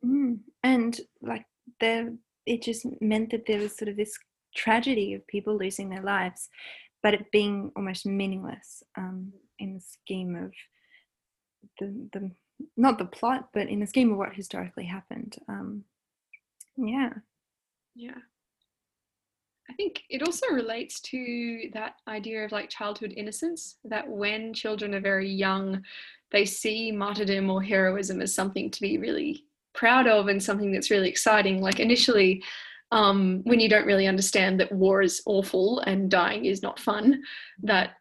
Mm. 0.05 0.41
and 0.63 1.01
like 1.23 1.45
there 1.81 2.13
it 2.45 2.63
just 2.63 2.87
meant 3.01 3.31
that 3.31 3.47
there 3.47 3.59
was 3.59 3.77
sort 3.77 3.89
of 3.89 3.97
this 3.97 4.17
tragedy 4.55 5.15
of 5.15 5.27
people 5.27 5.57
losing 5.57 5.89
their 5.89 6.03
lives 6.03 6.49
but 7.03 7.15
it 7.15 7.31
being 7.33 7.73
almost 7.77 8.07
meaningless 8.07 8.83
um, 8.97 9.33
in 9.59 9.75
the 9.75 9.81
scheme 9.81 10.37
of 10.37 10.53
the, 11.81 12.09
the 12.13 12.31
not 12.77 12.99
the 12.99 13.05
plot 13.05 13.49
but 13.53 13.69
in 13.69 13.81
the 13.81 13.87
scheme 13.87 14.13
of 14.13 14.19
what 14.19 14.35
historically 14.35 14.85
happened. 14.85 15.37
Um, 15.49 15.85
yeah 16.77 17.11
yeah 17.97 18.19
I 19.69 19.73
think 19.73 20.03
it 20.09 20.23
also 20.23 20.47
relates 20.53 21.01
to 21.01 21.71
that 21.75 21.95
idea 22.07 22.45
of 22.45 22.53
like 22.53 22.71
childhood 22.71 23.13
innocence, 23.17 23.79
that 23.85 24.09
when 24.09 24.55
children 24.55 24.95
are 24.95 25.01
very 25.01 25.29
young, 25.29 25.83
they 26.31 26.45
see 26.45 26.93
martyrdom 26.93 27.51
or 27.51 27.63
heroism 27.63 28.21
as 28.23 28.35
something 28.35 28.71
to 28.71 28.81
be 28.81 28.99
really 28.99 29.45
proud 29.75 30.07
of 30.07 30.29
and 30.29 30.43
something 30.43 30.73
that's 30.73 30.91
really 30.91 31.09
exciting. 31.09 31.61
Like 31.61 31.81
initially, 31.81 32.43
um, 32.93 33.43
when 33.45 33.61
you 33.61 33.69
don't 33.69 33.87
really 33.87 34.07
understand 34.07 34.61
that 34.61 34.73
war 34.73 35.03
is 35.03 35.23
awful 35.27 35.81
and 35.81 36.11
dying 36.11 36.45
is 36.45 36.63
not 36.63 36.79
fun, 36.79 37.23
that 37.63 37.97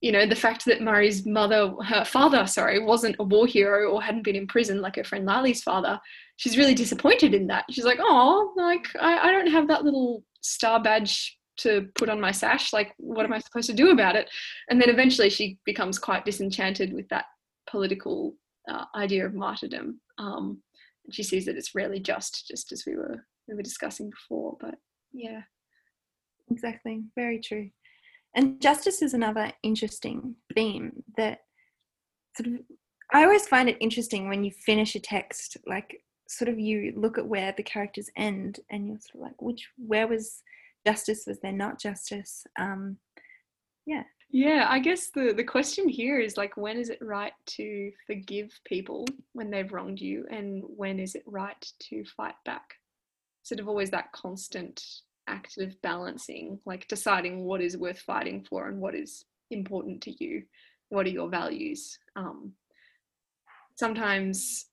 you 0.00 0.12
know 0.12 0.26
the 0.26 0.36
fact 0.36 0.64
that 0.66 0.80
Murray's 0.80 1.26
mother, 1.26 1.72
her 1.84 2.04
father, 2.04 2.46
sorry, 2.46 2.78
wasn't 2.82 3.16
a 3.18 3.24
war 3.24 3.46
hero 3.46 3.90
or 3.90 4.02
hadn't 4.02 4.24
been 4.24 4.36
in 4.36 4.46
prison 4.46 4.80
like 4.80 4.96
her 4.96 5.04
friend 5.04 5.26
Laly's 5.26 5.62
father, 5.62 5.98
she's 6.36 6.56
really 6.56 6.74
disappointed 6.74 7.34
in 7.34 7.46
that. 7.48 7.64
She's 7.70 7.84
like, 7.84 7.98
oh, 8.00 8.52
like 8.56 8.86
I, 9.00 9.28
I 9.28 9.32
don't 9.32 9.50
have 9.50 9.68
that 9.68 9.84
little 9.84 10.24
star 10.40 10.82
badge 10.82 11.36
to 11.58 11.88
put 11.96 12.08
on 12.08 12.20
my 12.20 12.30
sash. 12.30 12.72
Like, 12.72 12.94
what 12.98 13.24
am 13.24 13.32
I 13.32 13.40
supposed 13.40 13.68
to 13.68 13.74
do 13.74 13.90
about 13.90 14.16
it? 14.16 14.30
And 14.70 14.80
then 14.80 14.88
eventually 14.88 15.30
she 15.30 15.58
becomes 15.64 15.98
quite 15.98 16.24
disenchanted 16.24 16.92
with 16.92 17.08
that 17.08 17.24
political 17.68 18.34
uh, 18.70 18.84
idea 18.94 19.26
of 19.26 19.34
martyrdom. 19.34 20.00
Um, 20.18 20.62
and 21.04 21.14
she 21.14 21.22
sees 21.24 21.44
that 21.46 21.56
it's 21.56 21.74
rarely 21.74 21.98
just, 22.00 22.46
just 22.46 22.70
as 22.72 22.84
we 22.86 22.96
were 22.96 23.24
we 23.48 23.54
were 23.54 23.62
discussing 23.62 24.10
before. 24.10 24.56
But 24.60 24.74
yeah, 25.12 25.40
exactly, 26.50 27.02
very 27.16 27.40
true. 27.40 27.70
And 28.34 28.60
justice 28.60 29.02
is 29.02 29.14
another 29.14 29.52
interesting 29.62 30.36
theme 30.54 31.02
that 31.16 31.40
sort 32.36 32.48
of 32.48 32.60
I 33.12 33.24
always 33.24 33.48
find 33.48 33.68
it 33.68 33.78
interesting 33.80 34.28
when 34.28 34.44
you 34.44 34.50
finish 34.50 34.94
a 34.94 35.00
text, 35.00 35.56
like 35.66 36.02
sort 36.28 36.50
of 36.50 36.58
you 36.58 36.92
look 36.94 37.16
at 37.16 37.26
where 37.26 37.54
the 37.56 37.62
characters 37.62 38.10
end 38.16 38.60
and 38.70 38.86
you're 38.86 38.98
sort 38.98 39.14
of 39.14 39.20
like, 39.22 39.42
which 39.42 39.66
where 39.78 40.06
was 40.06 40.42
justice? 40.86 41.24
Was 41.26 41.40
there 41.40 41.52
not 41.52 41.80
justice? 41.80 42.44
Um, 42.58 42.98
yeah. 43.86 44.02
Yeah, 44.30 44.66
I 44.68 44.78
guess 44.78 45.08
the, 45.08 45.32
the 45.34 45.44
question 45.44 45.88
here 45.88 46.20
is 46.20 46.36
like, 46.36 46.58
when 46.58 46.76
is 46.76 46.90
it 46.90 46.98
right 47.00 47.32
to 47.46 47.90
forgive 48.06 48.50
people 48.66 49.06
when 49.32 49.50
they've 49.50 49.72
wronged 49.72 50.00
you, 50.00 50.26
and 50.30 50.62
when 50.66 51.00
is 51.00 51.14
it 51.14 51.22
right 51.24 51.72
to 51.88 52.04
fight 52.14 52.34
back? 52.44 52.74
Sort 53.42 53.58
of 53.58 53.68
always 53.68 53.88
that 53.90 54.12
constant 54.12 54.84
active 55.28 55.80
balancing, 55.82 56.58
like 56.66 56.88
deciding 56.88 57.44
what 57.44 57.60
is 57.60 57.76
worth 57.76 58.00
fighting 58.00 58.44
for 58.48 58.68
and 58.68 58.80
what 58.80 58.94
is 58.94 59.24
important 59.50 60.02
to 60.02 60.24
you, 60.24 60.42
what 60.88 61.06
are 61.06 61.10
your 61.10 61.28
values. 61.28 61.98
Um, 62.16 62.52
sometimes, 63.76 64.66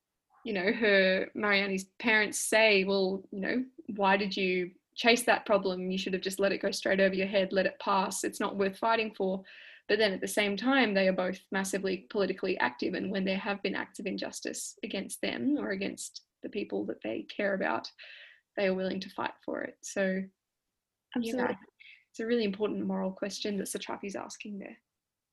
you 0.43 0.53
know, 0.53 0.71
her 0.71 1.27
Marjane's 1.35 1.85
parents 1.99 2.39
say, 2.39 2.83
well, 2.83 3.23
you 3.31 3.41
know, 3.41 3.63
why 3.95 4.17
did 4.17 4.35
you 4.35 4.71
chase 4.95 5.23
that 5.23 5.45
problem. 5.45 5.91
You 5.91 5.97
should 5.97 6.13
have 6.13 6.21
just 6.21 6.39
let 6.39 6.51
it 6.51 6.61
go 6.61 6.71
straight 6.71 6.99
over 6.99 7.13
your 7.13 7.27
head, 7.27 7.51
let 7.51 7.65
it 7.65 7.79
pass. 7.79 8.23
It's 8.23 8.39
not 8.39 8.55
worth 8.55 8.77
fighting 8.77 9.13
for. 9.15 9.43
But 9.87 9.99
then 9.99 10.13
at 10.13 10.21
the 10.21 10.27
same 10.27 10.57
time, 10.57 10.93
they 10.93 11.07
are 11.07 11.13
both 11.13 11.39
massively 11.51 12.07
politically 12.09 12.57
active. 12.57 12.95
And 12.95 13.11
when 13.11 13.25
there 13.25 13.37
have 13.37 13.61
been 13.61 13.75
acts 13.75 13.99
of 13.99 14.07
injustice 14.07 14.79
against 14.83 15.21
them 15.21 15.57
or 15.59 15.71
against 15.71 16.21
the 16.41 16.49
people 16.49 16.85
that 16.85 17.03
they 17.03 17.27
care 17.35 17.53
about, 17.53 17.91
they 18.57 18.65
are 18.65 18.73
willing 18.73 18.99
to 19.01 19.09
fight 19.09 19.33
for 19.43 19.61
it. 19.61 19.75
So, 19.83 20.23
Absolutely. 21.15 21.41
yeah, 21.41 21.55
it's 22.11 22.19
a 22.19 22.25
really 22.25 22.43
important 22.43 22.85
moral 22.85 23.11
question 23.11 23.57
that 23.57 23.67
Satrapi's 23.67 24.15
asking 24.15 24.59
there. 24.59 24.77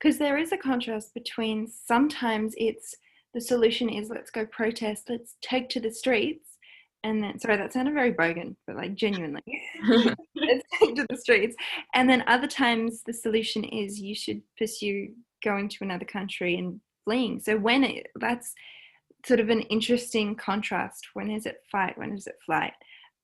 Because 0.01 0.19
there 0.19 0.37
is 0.37 0.53
a 0.53 0.57
contrast 0.57 1.15
between 1.15 1.69
sometimes 1.69 2.55
it's 2.57 2.95
the 3.35 3.41
solution 3.41 3.89
is 3.89 4.11
let's 4.11 4.31
go 4.31 4.45
protest, 4.47 5.09
let's 5.09 5.37
take 5.43 5.69
to 5.71 5.81
the 5.81 5.93
streets, 5.93 6.59
and 7.05 7.23
then 7.23 7.39
sorry 7.39 7.57
that 7.57 7.73
sounded 7.73 7.95
very 7.95 8.13
bogan 8.13 8.55
but 8.67 8.77
like 8.77 8.95
genuinely. 8.95 9.43
Let's 10.35 10.65
take 10.79 10.95
to 10.97 11.07
the 11.09 11.17
streets 11.17 11.57
and 11.95 12.09
then 12.09 12.23
other 12.27 12.47
times 12.47 13.03
the 13.07 13.13
solution 13.13 13.65
is 13.65 14.01
you 14.01 14.15
should 14.15 14.41
pursue 14.57 15.09
going 15.43 15.69
to 15.69 15.79
another 15.81 16.05
country 16.05 16.57
and 16.57 16.81
fleeing. 17.05 17.41
So 17.41 17.57
when 17.57 17.83
it 17.83 18.07
that's 18.21 18.55
sort 19.27 19.41
of 19.41 19.51
an 19.51 19.63
interesting 19.63 20.35
contrast. 20.35 21.09
When 21.15 21.31
is 21.31 21.47
it 21.47 21.59
fight? 21.71 21.97
When 21.97 22.13
is 22.13 22.27
it 22.27 22.35
flight? 22.45 22.73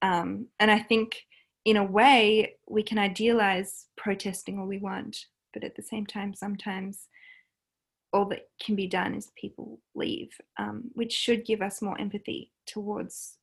Um, 0.01 0.47
and 0.61 0.71
i 0.71 0.79
think 0.79 1.17
in 1.65 1.77
a 1.77 1.83
way 1.83 2.55
we 2.67 2.83
can 2.83 2.97
idealize 2.97 3.87
protesting 3.97 4.59
all 4.59 4.67
we 4.67 4.77
want 4.77 5.17
but 5.53 5.63
at 5.63 5.75
the 5.75 5.83
same 5.83 6.05
time 6.05 6.33
sometimes 6.33 7.07
all 8.11 8.25
that 8.25 8.49
can 8.63 8.75
be 8.75 8.87
done 8.87 9.13
is 9.13 9.31
people 9.35 9.79
leave 9.93 10.29
um, 10.57 10.83
which 10.93 11.13
should 11.13 11.45
give 11.45 11.61
us 11.61 11.81
more 11.81 11.99
empathy 11.99 12.51
towards 12.65 13.37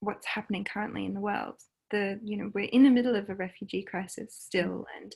what's 0.00 0.26
happening 0.26 0.64
currently 0.64 1.04
in 1.04 1.14
the 1.14 1.20
world. 1.20 1.56
The 1.90 2.18
you 2.22 2.36
know 2.36 2.50
we're 2.54 2.64
in 2.64 2.82
the 2.82 2.90
middle 2.90 3.14
of 3.14 3.28
a 3.28 3.34
refugee 3.34 3.82
crisis 3.82 4.34
still, 4.34 4.86
and 5.00 5.14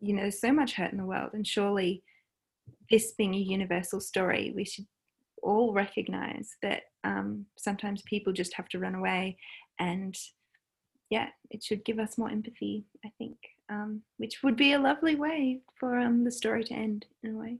you 0.00 0.14
know 0.14 0.22
there's 0.22 0.40
so 0.40 0.52
much 0.52 0.74
hurt 0.74 0.92
in 0.92 0.98
the 0.98 1.04
world, 1.04 1.30
and 1.34 1.46
surely 1.46 2.02
this 2.90 3.12
being 3.12 3.34
a 3.34 3.38
universal 3.38 4.00
story, 4.00 4.52
we 4.54 4.64
should 4.64 4.86
all 5.42 5.72
recognize 5.72 6.56
that 6.62 6.82
um, 7.04 7.46
sometimes 7.56 8.02
people 8.02 8.32
just 8.32 8.54
have 8.54 8.68
to 8.70 8.78
run 8.78 8.94
away, 8.94 9.36
and 9.78 10.16
yeah, 11.10 11.28
it 11.50 11.62
should 11.62 11.84
give 11.84 11.98
us 11.98 12.18
more 12.18 12.30
empathy. 12.30 12.84
I 13.04 13.10
think, 13.18 13.36
um, 13.68 14.02
which 14.18 14.42
would 14.42 14.56
be 14.56 14.72
a 14.72 14.78
lovely 14.78 15.14
way 15.14 15.60
for 15.78 15.98
um, 15.98 16.24
the 16.24 16.30
story 16.30 16.64
to 16.64 16.74
end 16.74 17.06
in 17.22 17.34
a 17.34 17.38
way. 17.38 17.58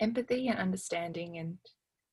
Empathy 0.00 0.48
and 0.48 0.58
understanding, 0.58 1.38
and 1.38 1.58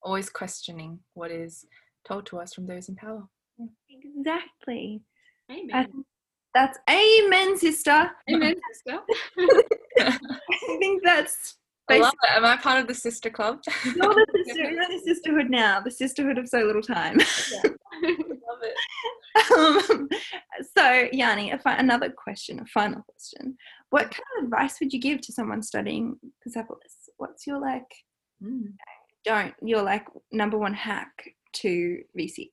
always 0.01 0.29
questioning 0.29 0.99
what 1.13 1.31
is 1.31 1.65
told 2.07 2.25
to 2.27 2.39
us 2.39 2.53
from 2.53 2.67
those 2.67 2.89
in 2.89 2.95
power. 2.95 3.27
Exactly. 3.89 5.01
Amen. 5.51 6.05
that's 6.53 6.79
amen, 6.89 7.57
sister. 7.57 8.11
Amen, 8.31 8.55
sister. 8.73 8.99
I 9.99 10.77
think 10.79 11.03
that's. 11.03 11.57
I 11.87 11.99
love 11.99 12.13
it. 12.23 12.29
Am 12.35 12.45
I 12.45 12.57
part 12.57 12.79
of 12.79 12.87
the 12.87 12.95
sister 12.95 13.29
club? 13.29 13.59
You're 13.83 13.93
the 13.95 14.25
sister. 14.45 14.71
You're 14.71 14.87
the 14.87 15.01
sisterhood 15.05 15.49
now. 15.51 15.81
The 15.81 15.91
sisterhood 15.91 16.39
of 16.39 16.49
so 16.49 16.59
little 16.59 16.81
time. 16.81 17.19
Yeah. 17.51 17.71
Love 18.03 18.61
it. 18.61 18.75
Um, 19.53 20.07
so, 20.77 21.07
Yanni, 21.11 21.53
fi- 21.61 21.75
another 21.77 22.09
question, 22.09 22.59
a 22.59 22.65
final 22.65 23.01
question. 23.01 23.57
What 23.89 24.03
kind 24.03 24.23
of 24.39 24.45
advice 24.45 24.77
would 24.79 24.93
you 24.93 24.99
give 24.99 25.19
to 25.21 25.33
someone 25.33 25.61
studying 25.61 26.15
Persepolis? 26.41 27.09
What's 27.17 27.45
your 27.45 27.59
like? 27.59 27.83
Mm. 28.41 28.73
Don't 29.25 29.53
your 29.61 29.81
like 29.81 30.07
number 30.31 30.57
one 30.57 30.73
hack 30.73 31.11
to 31.53 32.01
VCE? 32.17 32.49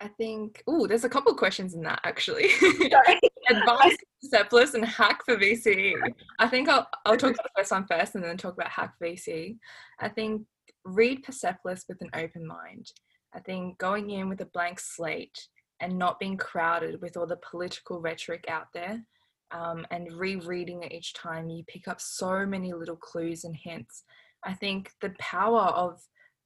I 0.00 0.08
think, 0.08 0.62
oh, 0.66 0.86
there's 0.86 1.04
a 1.04 1.08
couple 1.08 1.32
of 1.32 1.38
questions 1.38 1.74
in 1.74 1.82
that 1.82 2.00
actually. 2.04 2.50
Advice 3.50 3.96
Persepolis 4.22 4.74
and 4.74 4.84
hack 4.84 5.20
for 5.24 5.36
VCE. 5.36 5.94
I 6.38 6.48
think 6.48 6.68
I'll, 6.68 6.86
I'll 7.04 7.16
talk 7.16 7.30
about 7.30 7.44
the 7.44 7.50
first 7.56 7.72
one 7.72 7.86
first 7.86 8.14
and 8.14 8.22
then 8.22 8.36
talk 8.36 8.54
about 8.54 8.68
hack 8.68 8.94
VCE. 9.02 9.58
I 10.00 10.08
think 10.08 10.42
read 10.84 11.22
Persepolis 11.24 11.84
with 11.88 11.98
an 12.00 12.10
open 12.14 12.46
mind. 12.46 12.92
I 13.34 13.40
think 13.40 13.78
going 13.78 14.10
in 14.10 14.28
with 14.28 14.40
a 14.40 14.46
blank 14.46 14.80
slate 14.80 15.38
and 15.80 15.98
not 15.98 16.18
being 16.18 16.36
crowded 16.36 17.00
with 17.00 17.16
all 17.16 17.26
the 17.26 17.38
political 17.50 18.00
rhetoric 18.00 18.44
out 18.48 18.66
there 18.74 19.04
um, 19.50 19.86
and 19.90 20.12
rereading 20.12 20.82
it 20.82 20.92
each 20.92 21.14
time, 21.14 21.48
you 21.48 21.64
pick 21.66 21.88
up 21.88 22.00
so 22.00 22.44
many 22.44 22.72
little 22.72 22.96
clues 22.96 23.44
and 23.44 23.56
hints. 23.56 24.04
I 24.44 24.54
think 24.54 24.90
the 25.00 25.14
power 25.18 25.60
of 25.60 26.00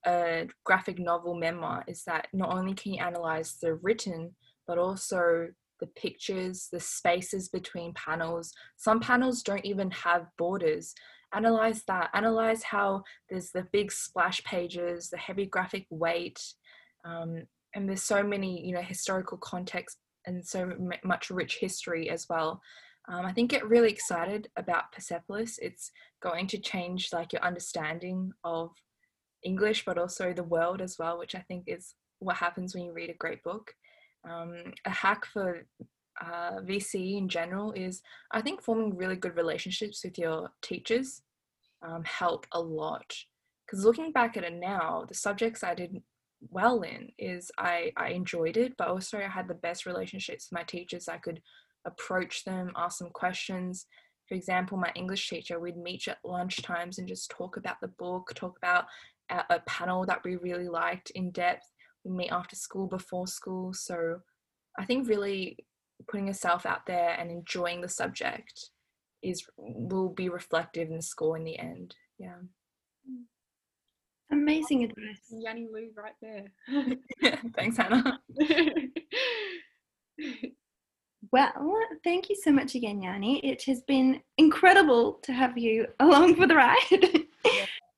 a 0.06 0.48
graphic 0.64 0.98
novel 0.98 1.34
memoir 1.34 1.84
is 1.86 2.04
that 2.04 2.28
not 2.32 2.52
only 2.52 2.74
can 2.74 2.94
you 2.94 3.02
analyze 3.02 3.56
the 3.60 3.74
written, 3.74 4.34
but 4.66 4.78
also 4.78 5.48
the 5.80 5.86
pictures, 5.88 6.68
the 6.72 6.80
spaces 6.80 7.48
between 7.48 7.92
panels. 7.94 8.52
Some 8.76 9.00
panels 9.00 9.42
don't 9.42 9.64
even 9.64 9.90
have 9.90 10.26
borders. 10.38 10.94
Analyze 11.34 11.82
that. 11.88 12.10
Analyze 12.14 12.62
how 12.62 13.02
there's 13.28 13.50
the 13.50 13.66
big 13.72 13.90
splash 13.90 14.42
pages, 14.44 15.10
the 15.10 15.16
heavy 15.16 15.46
graphic 15.46 15.86
weight, 15.90 16.40
um, 17.04 17.42
and 17.74 17.88
there's 17.88 18.02
so 18.02 18.22
many, 18.22 18.64
you 18.66 18.74
know, 18.74 18.82
historical 18.82 19.38
context 19.38 19.98
and 20.26 20.46
so 20.46 20.62
m- 20.62 20.92
much 21.04 21.30
rich 21.30 21.58
history 21.60 22.10
as 22.10 22.26
well. 22.28 22.60
Um, 23.08 23.26
I 23.26 23.32
think 23.32 23.50
get 23.50 23.66
really 23.66 23.90
excited 23.90 24.48
about 24.56 24.92
Persepolis. 24.92 25.58
It's 25.60 25.90
going 26.22 26.46
to 26.48 26.58
change 26.58 27.12
like 27.12 27.32
your 27.32 27.42
understanding 27.42 28.32
of 28.44 28.70
English, 29.42 29.84
but 29.84 29.98
also 29.98 30.32
the 30.32 30.44
world 30.44 30.80
as 30.80 30.96
well, 30.98 31.18
which 31.18 31.34
I 31.34 31.40
think 31.40 31.64
is 31.66 31.94
what 32.20 32.36
happens 32.36 32.74
when 32.74 32.84
you 32.84 32.92
read 32.92 33.10
a 33.10 33.14
great 33.14 33.42
book. 33.42 33.74
Um, 34.28 34.72
a 34.84 34.90
hack 34.90 35.24
for 35.26 35.66
uh, 36.20 36.60
VCE 36.60 37.18
in 37.18 37.28
general 37.28 37.72
is 37.72 38.02
I 38.30 38.40
think 38.40 38.62
forming 38.62 38.96
really 38.96 39.16
good 39.16 39.36
relationships 39.36 40.04
with 40.04 40.18
your 40.18 40.50
teachers 40.62 41.22
um, 41.82 42.04
help 42.04 42.46
a 42.52 42.60
lot. 42.60 43.12
Because 43.66 43.84
looking 43.84 44.12
back 44.12 44.36
at 44.36 44.44
it 44.44 44.54
now, 44.54 45.04
the 45.08 45.14
subjects 45.14 45.64
I 45.64 45.74
did 45.74 46.00
well 46.50 46.82
in 46.82 47.10
is 47.18 47.50
I, 47.58 47.92
I 47.96 48.08
enjoyed 48.08 48.56
it, 48.56 48.74
but 48.76 48.88
also 48.88 49.18
I 49.18 49.28
had 49.28 49.48
the 49.48 49.54
best 49.54 49.86
relationships 49.86 50.48
with 50.50 50.58
my 50.58 50.64
teachers. 50.64 51.08
I 51.08 51.18
could 51.18 51.40
approach 51.86 52.44
them, 52.44 52.72
ask 52.76 52.98
them 52.98 53.10
questions. 53.12 53.86
For 54.28 54.34
example, 54.34 54.78
my 54.78 54.92
English 54.94 55.28
teacher, 55.28 55.58
we'd 55.58 55.76
meet 55.76 56.08
at 56.08 56.18
lunch 56.24 56.62
times 56.62 56.98
and 56.98 57.08
just 57.08 57.30
talk 57.30 57.56
about 57.56 57.76
the 57.80 57.88
book, 57.98 58.32
talk 58.34 58.56
about 58.58 58.84
a, 59.30 59.42
a 59.50 59.60
panel 59.66 60.04
that 60.06 60.22
we 60.24 60.36
really 60.36 60.68
liked 60.68 61.10
in 61.10 61.30
depth. 61.30 61.66
We 62.04 62.12
meet 62.12 62.32
after 62.32 62.56
school, 62.56 62.86
before 62.86 63.26
school. 63.26 63.72
So 63.74 64.20
I 64.78 64.84
think 64.84 65.08
really 65.08 65.56
putting 66.08 66.28
yourself 66.28 66.66
out 66.66 66.86
there 66.86 67.16
and 67.18 67.30
enjoying 67.30 67.80
the 67.80 67.88
subject 67.88 68.70
is 69.22 69.44
will 69.56 70.08
be 70.08 70.28
reflective 70.28 70.88
in 70.88 70.96
the 70.96 71.02
score 71.02 71.36
in 71.36 71.44
the 71.44 71.58
end. 71.58 71.94
Yeah. 72.18 72.38
Mm. 73.08 73.24
Amazing 74.32 74.84
advice. 74.84 75.20
Yanni 75.30 75.68
Lou 75.70 75.90
right 75.96 76.14
there. 76.20 76.52
Thanks, 77.54 77.76
Hannah. 77.76 78.20
Well, 81.30 81.78
thank 82.04 82.28
you 82.28 82.36
so 82.36 82.52
much 82.52 82.74
again, 82.74 83.00
Yanni. 83.00 83.38
It 83.38 83.62
has 83.64 83.80
been 83.82 84.20
incredible 84.36 85.14
to 85.22 85.32
have 85.32 85.56
you 85.56 85.86
along 86.00 86.36
for 86.36 86.46
the 86.46 86.56
ride. 86.56 86.76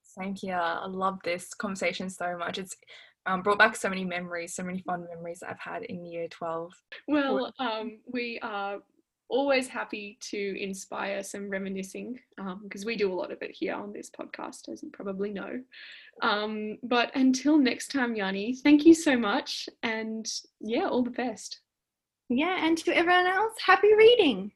Same 0.04 0.36
here. 0.36 0.56
I 0.56 0.86
love 0.86 1.18
this 1.24 1.52
conversation 1.52 2.08
so 2.10 2.36
much. 2.38 2.58
It's 2.58 2.76
um, 3.26 3.42
brought 3.42 3.58
back 3.58 3.74
so 3.74 3.88
many 3.88 4.04
memories, 4.04 4.54
so 4.54 4.62
many 4.62 4.82
fun 4.82 5.06
memories 5.12 5.42
I've 5.42 5.58
had 5.58 5.82
in 5.84 6.04
year 6.04 6.28
12. 6.28 6.72
Well, 7.08 7.52
um, 7.58 7.98
we 8.06 8.38
are 8.40 8.78
always 9.28 9.68
happy 9.68 10.18
to 10.20 10.62
inspire 10.62 11.22
some 11.22 11.50
reminiscing 11.50 12.18
because 12.62 12.82
um, 12.82 12.86
we 12.86 12.96
do 12.96 13.12
a 13.12 13.14
lot 13.14 13.32
of 13.32 13.42
it 13.42 13.50
here 13.50 13.74
on 13.74 13.92
this 13.92 14.10
podcast, 14.10 14.68
as 14.68 14.82
you 14.82 14.90
probably 14.92 15.30
know. 15.30 15.60
Um, 16.22 16.78
but 16.82 17.10
until 17.14 17.58
next 17.58 17.90
time, 17.90 18.14
Yanni, 18.14 18.56
thank 18.56 18.84
you 18.84 18.94
so 18.94 19.16
much. 19.16 19.68
And 19.82 20.26
yeah, 20.60 20.86
all 20.86 21.02
the 21.02 21.10
best. 21.10 21.60
Yeah, 22.28 22.64
and 22.66 22.78
to 22.78 22.96
everyone 22.96 23.26
else, 23.26 23.54
happy 23.64 23.92
reading. 23.94 24.52